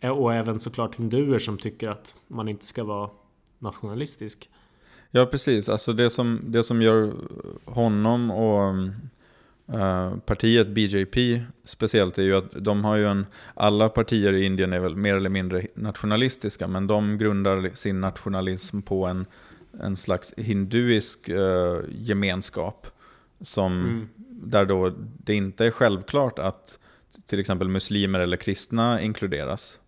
eh, 0.00 0.10
och 0.10 0.34
även 0.34 0.60
såklart 0.60 0.94
hinduer 0.94 1.38
som 1.38 1.58
tycker 1.58 1.88
att 1.88 2.14
man 2.28 2.48
inte 2.48 2.64
ska 2.64 2.84
vara 2.84 3.10
nationalistisk. 3.58 4.50
Ja, 5.10 5.26
precis. 5.26 5.68
Alltså 5.68 5.92
det 5.92 6.10
som, 6.10 6.40
det 6.44 6.64
som 6.64 6.82
gör 6.82 7.12
honom 7.64 8.30
och 8.30 8.74
eh, 9.78 10.16
partiet 10.16 10.68
BJP 10.68 11.42
speciellt 11.64 12.18
är 12.18 12.22
ju 12.22 12.36
att 12.36 12.64
de 12.64 12.84
har 12.84 12.96
ju 12.96 13.06
en, 13.06 13.26
alla 13.54 13.88
partier 13.88 14.32
i 14.32 14.44
Indien 14.44 14.72
är 14.72 14.80
väl 14.80 14.96
mer 14.96 15.14
eller 15.14 15.30
mindre 15.30 15.66
nationalistiska, 15.74 16.68
men 16.68 16.86
de 16.86 17.18
grundar 17.18 17.70
sin 17.74 18.00
nationalism 18.00 18.82
på 18.82 19.06
en, 19.06 19.26
en 19.80 19.96
slags 19.96 20.34
hinduisk 20.36 21.28
uh, 21.28 21.78
gemenskap. 21.90 22.86
Som, 23.44 23.72
Mm. 23.72 24.08
Där 24.46 24.64
då 24.66 24.92
det 24.98 25.34
inte 25.34 25.66
är 25.66 25.70
självklart 25.70 26.38
att 26.38 26.78
till 27.26 27.40
exempel 27.40 27.68
muslimer 27.68 28.20
eller 28.20 28.36
kristna 28.36 29.00
inkluderas. 29.00 29.78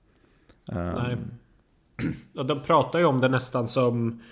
Eh, 0.73 0.95
Nej. 0.95 1.17
Och 2.35 2.47
de 2.47 2.63
pratar 2.63 2.99
ju 2.99 3.05
om 3.05 3.21
det 3.21 3.29
nästan 3.29 3.69
som 3.69 4.23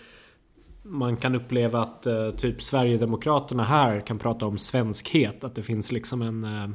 man 0.82 1.16
kan 1.16 1.34
uppleva 1.34 1.82
att 1.82 2.06
eh, 2.06 2.30
typ 2.30 2.62
Sverigedemokraterna 2.62 3.64
här 3.64 4.00
kan 4.00 4.18
prata 4.18 4.46
om 4.46 4.58
svenskhet. 4.58 5.44
Att 5.44 5.54
det 5.54 5.62
finns 5.62 5.92
liksom 5.92 6.22
en, 6.22 6.44
eh, 6.44 6.68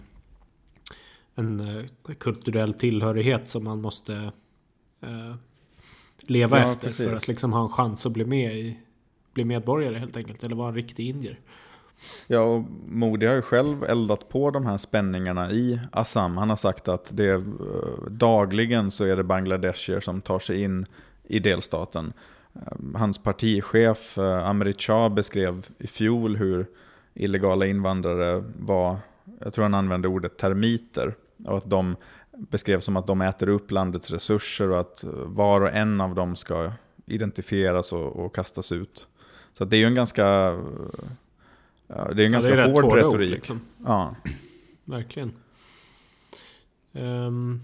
en 1.36 1.60
eh, 1.60 1.86
kulturell 2.20 2.74
tillhörighet 2.74 3.50
som 3.50 3.64
man 3.64 3.82
måste 3.82 4.32
leva 6.22 6.60
Ja, 6.60 6.72
efter 6.72 6.88
precis. 6.88 7.06
för 7.06 7.14
att 7.14 7.28
liksom 7.28 7.54
ha 7.54 7.64
en 7.64 7.70
chans 7.70 8.06
att 8.06 8.12
bli 8.12 8.26
med 8.26 8.58
i 8.60 8.80
bli 9.34 9.46
medborgare 9.46 9.98
helt 9.98 10.18
enkelt. 10.18 10.44
Eller 10.44 10.56
vara 10.56 10.70
en 10.70 10.76
riktig 10.76 11.10
indier. 11.10 11.40
Ja, 12.28 12.40
och 12.40 12.64
Modi 12.88 13.26
har 13.26 13.36
ju 13.36 13.42
själv 13.42 13.84
eldat 13.84 14.30
på 14.30 14.52
de 14.52 14.66
här 14.66 14.78
spänningarna 14.78 15.52
i 15.52 15.80
Assam. 15.92 16.38
Han 16.38 16.50
har 16.50 16.56
sagt 16.56 16.88
att 16.88 17.12
det 17.18 17.30
eh, 17.30 17.42
dagligen 18.10 18.92
så 18.92 19.06
är 19.06 19.16
det 19.16 19.24
bangladeshier 19.24 20.00
som 20.00 20.22
tar 20.22 20.40
sig 20.40 20.62
in 20.62 20.86
i 21.24 21.40
delstaten. 21.40 22.14
Eh, 22.56 23.00
hans 23.00 23.18
partichef 23.18 24.18
eh, 24.18 24.48
Amrit 24.48 24.82
Shah 24.82 25.10
beskrev 25.10 25.68
i 25.78 25.88
fjol 25.88 26.36
hur 26.36 26.68
illegala 27.14 27.66
invandrare 27.66 28.44
var, 28.60 28.98
jag 29.40 29.54
tror 29.54 29.64
han 29.64 29.74
använde 29.74 30.08
ordet 30.08 30.38
termiter, 30.38 31.16
och 31.46 31.58
att 31.58 31.70
de 31.70 31.96
beskrevs 32.32 32.86
som 32.86 32.98
att 32.98 33.08
de 33.08 33.22
äter 33.22 33.50
upp 33.50 33.72
landets 33.72 34.12
resurser 34.12 34.70
och 34.70 34.80
att 34.80 35.04
var 35.26 35.62
och 35.62 35.74
en 35.74 36.02
av 36.02 36.16
dem 36.16 36.36
ska 36.36 36.72
identifieras 37.06 37.94
och, 37.94 38.26
och 38.26 38.36
kastas 38.36 38.72
ut. 38.72 39.08
Så 39.54 39.66
det 39.66 39.76
är 39.76 39.80
ju 39.80 39.86
en 39.86 39.96
ganska, 39.96 40.60
ja, 41.90 42.14
det 42.14 42.24
är 42.24 42.26
en 42.26 42.32
ganska 42.32 42.52
Ja, 42.56 42.58
är 42.58 42.72
hård 42.72 42.84
hårda 42.84 42.88
ord, 42.88 43.06
retorik. 43.06 43.30
liksom. 43.32 43.62
Ja. 43.86 44.16
Verkligen. 44.86 45.32
Ehm, 46.94 47.62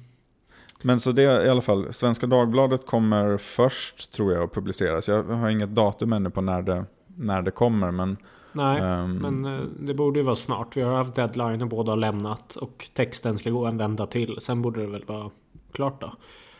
Men 0.81 0.99
så 0.99 1.11
det 1.11 1.21
i 1.45 1.49
alla 1.49 1.61
fall, 1.61 1.93
Svenska 1.93 2.27
Dagbladet 2.27 2.85
kommer 2.85 3.37
först 3.37 4.11
tror 4.11 4.33
jag 4.33 4.43
att 4.43 4.53
publiceras. 4.53 5.07
Jag 5.07 5.23
har 5.23 5.49
inget 5.49 5.69
datum 5.75 6.13
ännu 6.13 6.29
på 6.29 6.41
när 6.41 6.61
det, 6.61 6.85
när 7.07 7.41
det 7.41 7.51
kommer. 7.51 7.91
Men, 7.91 8.17
nej, 8.51 8.81
ehm, 8.81 9.17
men 9.17 9.45
eh, 9.45 9.61
det 9.79 9.93
borde 9.93 10.19
ju 10.19 10.25
vara 10.25 10.35
snart. 10.35 10.77
Vi 10.77 10.81
har 10.81 10.95
haft 10.95 11.15
deadline 11.15 11.61
och 11.61 11.67
båda 11.67 11.91
har 11.91 11.97
lämnat. 11.97 12.55
Och 12.55 12.89
texten 12.93 13.37
ska 13.37 13.49
gå 13.49 13.65
en 13.65 13.77
vända 13.77 14.05
till. 14.07 14.37
Sen 14.41 14.61
borde 14.61 14.81
det 14.81 14.87
väl 14.87 15.05
vara 15.05 15.31
klart 15.71 16.01
då. 16.01 16.13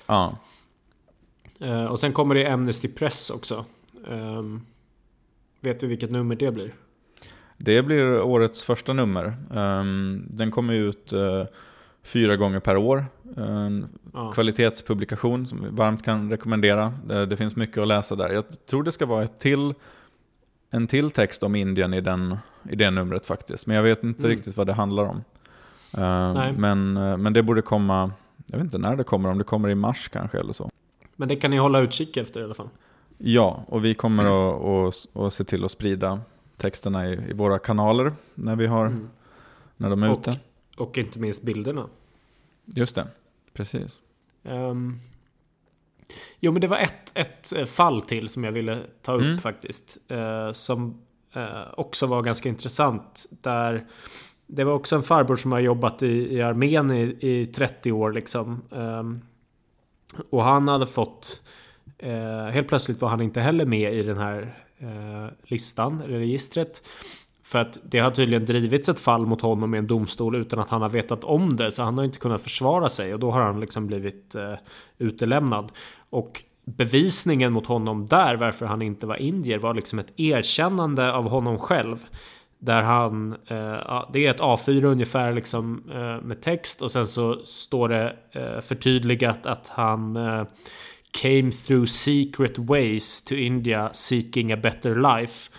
ja. 0.07 0.37
Eh, 1.59 1.85
och 1.85 1.99
sen 1.99 2.13
kommer 2.13 2.35
det 2.35 2.47
Amnesty 2.47 2.87
Press 2.87 3.29
också. 3.29 3.65
Ehm, 4.09 4.61
vet 5.59 5.79
du 5.79 5.87
vilket 5.87 6.11
nummer 6.11 6.35
det 6.35 6.51
blir? 6.51 6.73
Det 7.57 7.81
blir 7.83 8.21
årets 8.21 8.63
första 8.63 8.93
nummer. 8.93 9.33
Ehm, 9.55 10.23
den 10.29 10.51
kommer 10.51 10.73
ut 10.73 11.13
eh, 11.13 11.43
fyra 12.03 12.35
gånger 12.35 12.59
per 12.59 12.77
år. 12.77 13.05
En 13.37 13.87
Ja. 14.13 14.31
kvalitetspublikation 14.31 15.47
som 15.47 15.63
vi 15.63 15.69
varmt 15.69 16.03
kan 16.05 16.29
rekommendera. 16.29 16.93
Det, 17.07 17.25
det 17.25 17.37
finns 17.37 17.55
mycket 17.55 17.77
att 17.77 17.87
läsa 17.87 18.15
där. 18.15 18.29
Jag 18.29 18.43
tror 18.65 18.83
det 18.83 18.91
ska 18.91 19.05
vara 19.05 19.23
ett 19.23 19.39
till, 19.39 19.73
en 20.71 20.87
till 20.87 21.11
text 21.11 21.43
om 21.43 21.55
Indien 21.55 21.93
i, 21.93 22.01
den, 22.01 22.37
i 22.69 22.75
det 22.75 22.91
numret 22.91 23.25
faktiskt. 23.25 23.67
Men 23.67 23.75
jag 23.75 23.83
vet 23.83 24.03
inte 24.03 24.25
Mm. 24.25 24.37
riktigt 24.37 24.57
vad 24.57 24.67
det 24.67 24.73
handlar 24.73 25.03
om. 25.03 25.23
Ehm, 25.97 26.33
Nej. 26.33 26.53
men, 26.57 26.97
eh, 26.97 27.17
men 27.17 27.33
det 27.33 27.43
borde 27.43 27.61
komma, 27.61 28.11
jag 28.47 28.57
vet 28.57 28.63
inte 28.65 28.77
när 28.77 28.95
det 28.95 29.03
kommer, 29.03 29.29
om 29.29 29.37
det 29.37 29.43
kommer 29.43 29.69
i 29.69 29.75
mars 29.75 30.09
kanske 30.13 30.39
eller 30.39 30.53
så. 30.53 30.69
Men 31.15 31.27
det 31.27 31.35
kan 31.35 31.51
ni 31.51 31.57
hålla 31.57 31.79
utkik 31.79 32.17
efter 32.17 32.41
i 32.41 32.43
alla 32.43 32.53
fall. 32.53 32.69
Ja, 33.17 33.63
och 33.67 33.85
vi 33.85 33.93
kommer 33.93 34.23
att, 34.23 34.63
att, 34.63 35.21
att 35.25 35.33
se 35.33 35.43
till 35.43 35.65
att 35.65 35.71
sprida 35.71 36.19
texterna 36.57 37.07
i, 37.09 37.29
i 37.29 37.33
våra 37.33 37.59
kanaler 37.59 38.13
när, 38.35 38.55
vi 38.55 38.67
har, 38.67 38.85
Mm. 38.85 39.09
när 39.77 39.89
de 39.89 40.03
är 40.03 40.11
Och- 40.11 40.19
ute. 40.19 40.39
Och 40.77 40.97
inte 40.97 41.19
minst 41.19 41.41
bilderna. 41.41 41.87
Just 42.65 42.95
det, 42.95 43.07
precis. 43.53 43.99
Ehm, 44.43 44.99
jo 46.39 46.51
men 46.51 46.61
det 46.61 46.67
var 46.67 46.77
ett, 46.77 47.11
ett 47.17 47.53
eh, 47.53 47.65
fall 47.65 48.01
till 48.01 48.29
som 48.29 48.43
jag 48.43 48.51
ville 48.51 48.79
ta 49.01 49.13
upp 49.13 49.21
Mm. 49.21 49.37
faktiskt. 49.39 49.97
eh, 50.07 50.51
som 50.51 51.01
eh, 51.33 51.61
också 51.77 52.07
var 52.07 52.21
ganska 52.21 52.49
intressant. 52.49 53.25
Där 53.29 53.85
det 54.47 54.63
var 54.63 54.73
också 54.73 54.95
en 54.95 55.03
farbror 55.03 55.35
som 55.35 55.51
har 55.51 55.59
jobbat 55.59 56.03
i, 56.03 56.33
i 56.35 56.41
armén 56.41 56.91
i, 56.91 57.17
i 57.19 57.45
30 57.45 57.91
år 57.91 58.11
liksom. 58.11 58.61
Ehm, 58.71 59.21
och 60.29 60.43
han 60.43 60.67
hade 60.67 60.87
fått... 60.87 61.41
Eh, 61.97 62.45
helt 62.45 62.67
plötsligt 62.67 63.01
var 63.01 63.09
han 63.09 63.21
inte 63.21 63.41
heller 63.41 63.65
med 63.65 63.93
i 63.93 64.03
den 64.03 64.17
här 64.17 64.64
Eh, 64.79 65.27
listan, 65.43 66.01
eller 66.01 66.17
registret. 66.17 66.87
För 67.43 67.59
att 67.59 67.77
det 67.83 67.99
har 67.99 68.11
tydligen 68.11 68.45
drivits 68.45 68.89
ett 68.89 68.99
fall 68.99 69.25
mot 69.25 69.41
honom 69.41 69.75
i 69.75 69.77
en 69.77 69.87
domstol 69.87 70.35
utan 70.35 70.59
att 70.59 70.69
han 70.69 70.81
har 70.81 70.89
vetat 70.89 71.23
om 71.23 71.55
det. 71.55 71.71
Så 71.71 71.83
han 71.83 71.97
har 71.97 72.05
inte 72.05 72.19
kunnat 72.19 72.41
försvara 72.41 72.89
sig 72.89 73.13
och 73.13 73.19
då 73.19 73.31
har 73.31 73.41
han 73.41 73.59
liksom 73.59 73.87
blivit 73.87 74.35
eh, 74.35 74.53
utelämnad. 74.97 75.71
Och 76.09 76.43
bevisningen 76.65 77.53
mot 77.53 77.67
honom 77.67 78.05
där, 78.05 78.35
varför 78.35 78.65
han 78.65 78.81
inte 78.81 79.07
var 79.07 79.15
indier, 79.15 79.57
var 79.57 79.73
liksom 79.73 79.99
ett 79.99 80.19
erkännande 80.19 81.13
av 81.13 81.29
honom 81.29 81.59
själv. 81.59 82.05
Där 82.59 82.83
han, 82.83 83.31
eh, 83.31 84.05
det 84.13 84.25
är 84.25 84.29
ett 84.29 84.41
A4 84.41 84.85
ungefär 84.85 85.33
liksom 85.33 85.83
eh, 85.93 86.21
med 86.21 86.41
text 86.41 86.81
och 86.81 86.91
sen 86.91 87.07
så 87.07 87.45
står 87.45 87.89
det 87.89 88.15
eh, 88.31 88.61
förtydligat 88.61 89.45
att 89.45 89.67
han 89.67 90.15
eh, 90.15 90.43
came 91.15 91.51
through 91.51 91.85
secret 91.85 92.57
ways 92.57 93.21
to 93.21 93.35
India 93.35 93.89
seeking 93.93 94.51
a 94.51 94.57
better 94.57 94.95
life. 94.95 95.51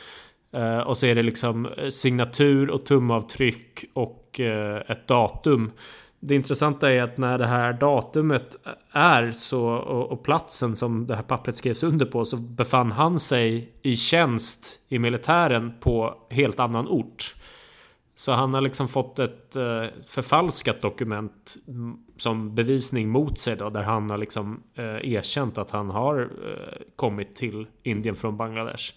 Uh, 0.57 0.79
och 0.79 0.99
så 0.99 1.07
är 1.07 1.15
det 1.15 1.23
liksom 1.23 1.67
eh, 1.67 1.89
signatur 1.89 2.71
och 2.71 2.85
tumavtryck 2.85 3.85
och 3.93 4.41
uh, 4.41 4.91
ett 4.91 5.07
datum. 5.07 5.73
Det 6.21 6.35
intressanta 6.35 6.93
är 6.93 7.03
att 7.03 7.19
när 7.19 7.39
det 7.39 7.47
här 7.47 7.73
datumet 7.73 8.57
är 8.93 9.31
så 9.31 9.67
och, 9.67 10.13
och 10.13 10.25
platsen 10.25 10.77
som 10.77 11.07
det 11.07 11.15
här 11.15 11.23
pappret 11.23 11.57
skrevs 11.57 11.83
under 11.83 12.07
på 12.07 12.25
så 12.25 12.37
befann 12.37 12.93
han 12.93 13.19
sig 13.19 13.73
i 13.83 13.97
tjänst 13.97 14.81
i 14.89 14.99
militären 14.99 15.73
på 15.81 16.15
helt 16.31 16.61
annan 16.61 16.89
ort. 16.89 17.35
Så 18.19 18.33
han 18.33 18.55
har 18.55 18.61
liksom 18.61 18.89
fått 18.89 19.19
ett 19.19 19.57
eh, 19.57 19.85
förfalskat 20.07 20.83
dokument 20.83 21.57
som 22.17 22.55
bevisning 22.55 23.09
mot 23.09 23.39
sig 23.39 23.57
då, 23.57 23.71
där 23.71 23.83
han 23.83 24.11
har 24.11 24.19
liksom 24.19 24.63
eh, 24.75 24.85
erkänt 24.85 25.59
att 25.59 25.71
han 25.71 25.91
har 25.91 26.21
eh, 26.21 26.83
kommit 26.97 27.37
till 27.37 27.67
Indien 27.83 28.17
från 28.17 28.37
Bangladesh. 28.37 28.93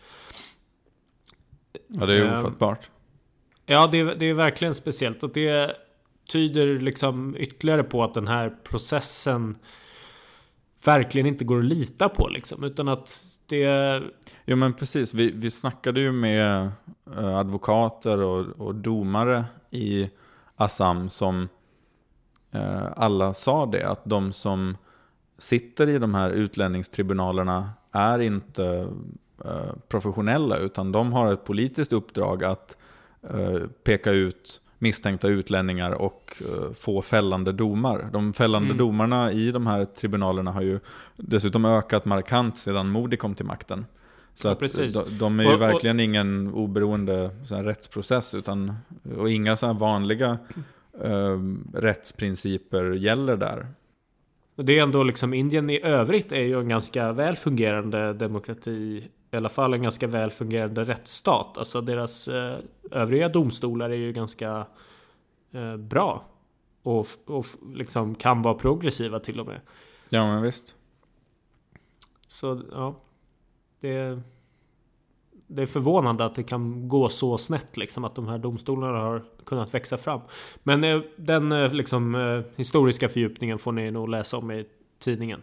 Ja, 1.87 2.05
det 2.05 2.15
är 2.15 2.25
Ehm, 2.25 2.39
ofattbart. 2.45 2.89
Ja, 3.65 3.87
det, 3.91 3.99
är- 3.99 4.15
det 4.15 4.25
är 4.25 4.33
verkligen 4.33 4.75
speciellt 4.75 5.23
och 5.23 5.29
det 5.33 5.75
tyder 6.31 6.79
liksom 6.79 7.35
ytterligare 7.39 7.83
på 7.83 8.03
att 8.03 8.13
den 8.13 8.27
här 8.27 8.49
processen 8.63 9.57
verkligen 10.85 11.27
inte 11.27 11.43
går 11.45 11.59
att 11.59 11.65
lita 11.65 12.09
på 12.09 12.27
liksom, 12.27 12.63
utan 12.63 12.87
att 12.87 13.38
det... 13.49 14.01
Jo 14.45 14.55
men 14.55 14.73
precis, 14.73 15.13
vi, 15.13 15.31
vi 15.31 15.51
snackade 15.51 15.99
ju 15.99 16.11
med 16.11 16.71
eh, 17.17 17.37
advokater 17.37 18.21
och, 18.21 18.45
och 18.67 18.75
domare 18.75 19.45
i 19.69 20.09
Assam 20.55 21.09
som 21.09 21.47
eh, 22.51 22.87
alla 22.95 23.33
sa 23.33 23.65
det, 23.65 23.89
att 23.89 24.01
de 24.03 24.33
som 24.33 24.77
sitter 25.37 25.89
i 25.89 25.99
de 25.99 26.15
här 26.15 26.29
utlänningstribunalerna 26.29 27.69
är 27.91 28.19
inte 28.19 28.87
eh, 29.45 29.73
professionella, 29.87 30.57
utan 30.57 30.91
de 30.91 31.13
har 31.13 31.33
ett 31.33 31.45
politiskt 31.45 31.93
uppdrag 31.93 32.43
att 32.43 32.77
eh, 33.21 33.59
peka 33.83 34.11
ut 34.11 34.61
misstänkta 34.79 35.27
utlänningar 35.27 35.91
och 35.91 36.33
eh, 36.41 36.73
få 36.73 37.01
fällande 37.01 37.51
domar. 37.51 38.09
De 38.13 38.33
fällande 38.33 38.65
Mm. 38.67 38.77
domarna 38.77 39.31
i 39.31 39.51
de 39.51 39.67
här 39.67 39.85
tribunalerna 39.85 40.51
har 40.51 40.61
ju 40.61 40.79
dessutom 41.17 41.65
ökat 41.65 42.05
markant 42.05 42.57
sedan 42.57 42.89
Modi 42.89 43.17
kom 43.17 43.35
till 43.35 43.45
makten. 43.45 43.85
Så 44.35 44.47
Ja, 44.47 44.51
att 44.51 44.59
de, 44.59 45.17
de 45.19 45.39
är 45.39 45.43
ju 45.43 45.49
Och- 45.49 45.55
och- 45.55 45.61
verkligen 45.61 45.99
ingen 45.99 46.53
oberoende 46.53 47.29
så 47.45 47.55
rättsprocess 47.55 48.35
utan, 48.35 48.73
och 49.17 49.29
inga 49.29 49.57
så 49.57 49.65
här 49.67 49.73
vanliga 49.73 50.37
eh, 51.03 51.37
rättsprinciper 51.73 52.91
gäller 52.93 53.37
där. 53.37 53.67
Det 54.55 54.79
är 54.79 54.83
ändå 54.83 55.03
liksom 55.03 55.33
Indien 55.33 55.69
i 55.69 55.81
övrigt 55.83 56.31
är 56.31 56.43
ju 56.43 56.59
en 56.59 56.69
ganska 56.69 57.11
väl 57.11 57.35
fungerande 57.35 58.13
demokrati. 58.13 59.09
I 59.31 59.35
alla 59.37 59.49
fall 59.49 59.73
en 59.73 59.83
ganska 59.83 60.07
väl 60.07 60.31
fungerande 60.31 60.83
rättsstat. 60.83 61.57
Alltså 61.57 61.81
deras 61.81 62.27
eh, 62.27 62.55
övriga 62.91 63.29
domstolar 63.29 63.89
är 63.89 63.95
ju 63.95 64.13
ganska 64.13 64.67
eh, 65.51 65.77
bra. 65.77 66.25
Och, 66.83 67.07
och 67.25 67.45
liksom 67.73 68.15
kan 68.15 68.41
vara 68.41 68.53
progressiva 68.53 69.19
till 69.19 69.39
och 69.39 69.45
med. 69.45 69.61
Ja 70.09 70.27
men 70.27 70.41
visst. 70.43 70.75
Så 72.27 72.61
ja. 72.71 72.95
Det, 73.79 74.21
det 75.47 75.61
är 75.61 75.65
förvånande 75.65 76.25
att 76.25 76.33
det 76.33 76.43
kan 76.43 76.87
gå 76.87 77.09
så 77.09 77.37
snett 77.37 77.77
liksom. 77.77 78.05
Att 78.05 78.15
de 78.15 78.27
här 78.27 78.37
domstolarna 78.37 78.99
har 78.99 79.23
kunnat 79.45 79.73
växa 79.73 79.97
fram. 79.97 80.21
Men 80.63 80.83
eh, 80.83 81.01
den 81.15 81.51
eh, 81.51 81.73
liksom 81.73 82.15
eh, 82.15 82.41
historiska 82.55 83.09
fördjupningen 83.09 83.59
får 83.59 83.71
ni 83.71 83.91
nog 83.91 84.09
läsa 84.09 84.37
om 84.37 84.51
i 84.51 84.65
tidningen. 84.99 85.41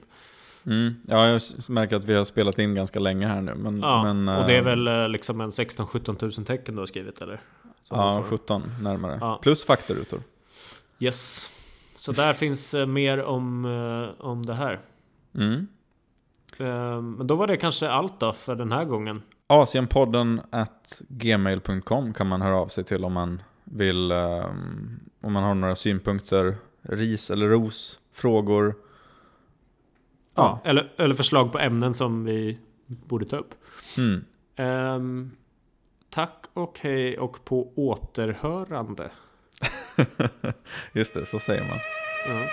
Mm. 0.66 0.94
Ja, 1.06 1.28
jag 1.28 1.40
märker 1.68 1.96
att 1.96 2.04
vi 2.04 2.14
har 2.14 2.24
spelat 2.24 2.58
in 2.58 2.74
ganska 2.74 2.98
länge 2.98 3.26
här 3.26 3.40
nu. 3.40 3.54
Men, 3.54 3.80
Ja, 3.80 4.02
men, 4.12 4.28
och 4.28 4.46
det 4.46 4.54
är 4.54 4.58
eh, 4.58 4.64
väl 4.64 4.88
eh, 4.88 5.08
liksom 5.08 5.40
en 5.40 5.50
16-17 5.50 6.16
tusen 6.16 6.44
tecken 6.44 6.74
du 6.74 6.80
har 6.80 6.86
skrivit 6.86 7.20
eller? 7.22 7.40
Som 7.82 7.98
Ja, 7.98 8.16
du 8.16 8.22
får. 8.22 8.36
17 8.36 8.62
närmare. 8.80 9.18
Ja. 9.20 9.38
Plus 9.42 9.64
faktarutor. 9.64 10.20
Yes. 10.98 11.50
Så 11.94 12.12
där 12.12 12.32
finns 12.32 12.74
eh, 12.74 12.86
mer 12.86 13.22
om, 13.22 13.64
om 14.18 14.46
det 14.46 14.54
här. 14.54 14.78
Mm. 15.34 15.66
Men 16.58 17.26
då 17.26 17.34
var 17.34 17.46
det 17.46 17.56
kanske 17.56 17.88
allt 17.88 18.20
då 18.20 18.32
för 18.32 18.54
den 18.54 18.72
här 18.72 18.84
gången. 18.84 19.22
Asienpodden 19.46 20.40
at 20.50 21.02
gmail.com 21.08 22.14
kan 22.14 22.26
man 22.26 22.42
höra 22.42 22.56
av 22.56 22.68
sig 22.68 22.84
till 22.84 23.04
om 23.04 23.12
man 23.12 23.42
vill, 23.64 24.12
om 25.22 25.32
man 25.32 25.42
har 25.42 25.54
några 25.54 25.76
synpunkter, 25.76 26.56
ris 26.82 27.30
eller 27.30 27.48
ros, 27.48 27.98
frågor. 28.12 28.74
Ja, 30.36 30.60
eller, 30.64 30.92
eller 30.96 31.14
förslag 31.14 31.52
på 31.52 31.58
ämnen 31.58 31.94
som 31.94 32.24
vi 32.24 32.58
borde 32.86 33.24
ta 33.24 33.36
upp. 33.36 33.54
Mm. 33.96 34.24
Ehm, 34.56 35.30
tack 36.10 36.44
och 36.52 36.78
hej 36.80 37.18
och 37.18 37.44
på 37.44 37.72
återhörande. 37.76 39.10
Just 40.92 41.14
det, 41.14 41.26
så 41.26 41.38
säger 41.38 41.68
man. 41.68 41.78
Ja. 42.28 42.48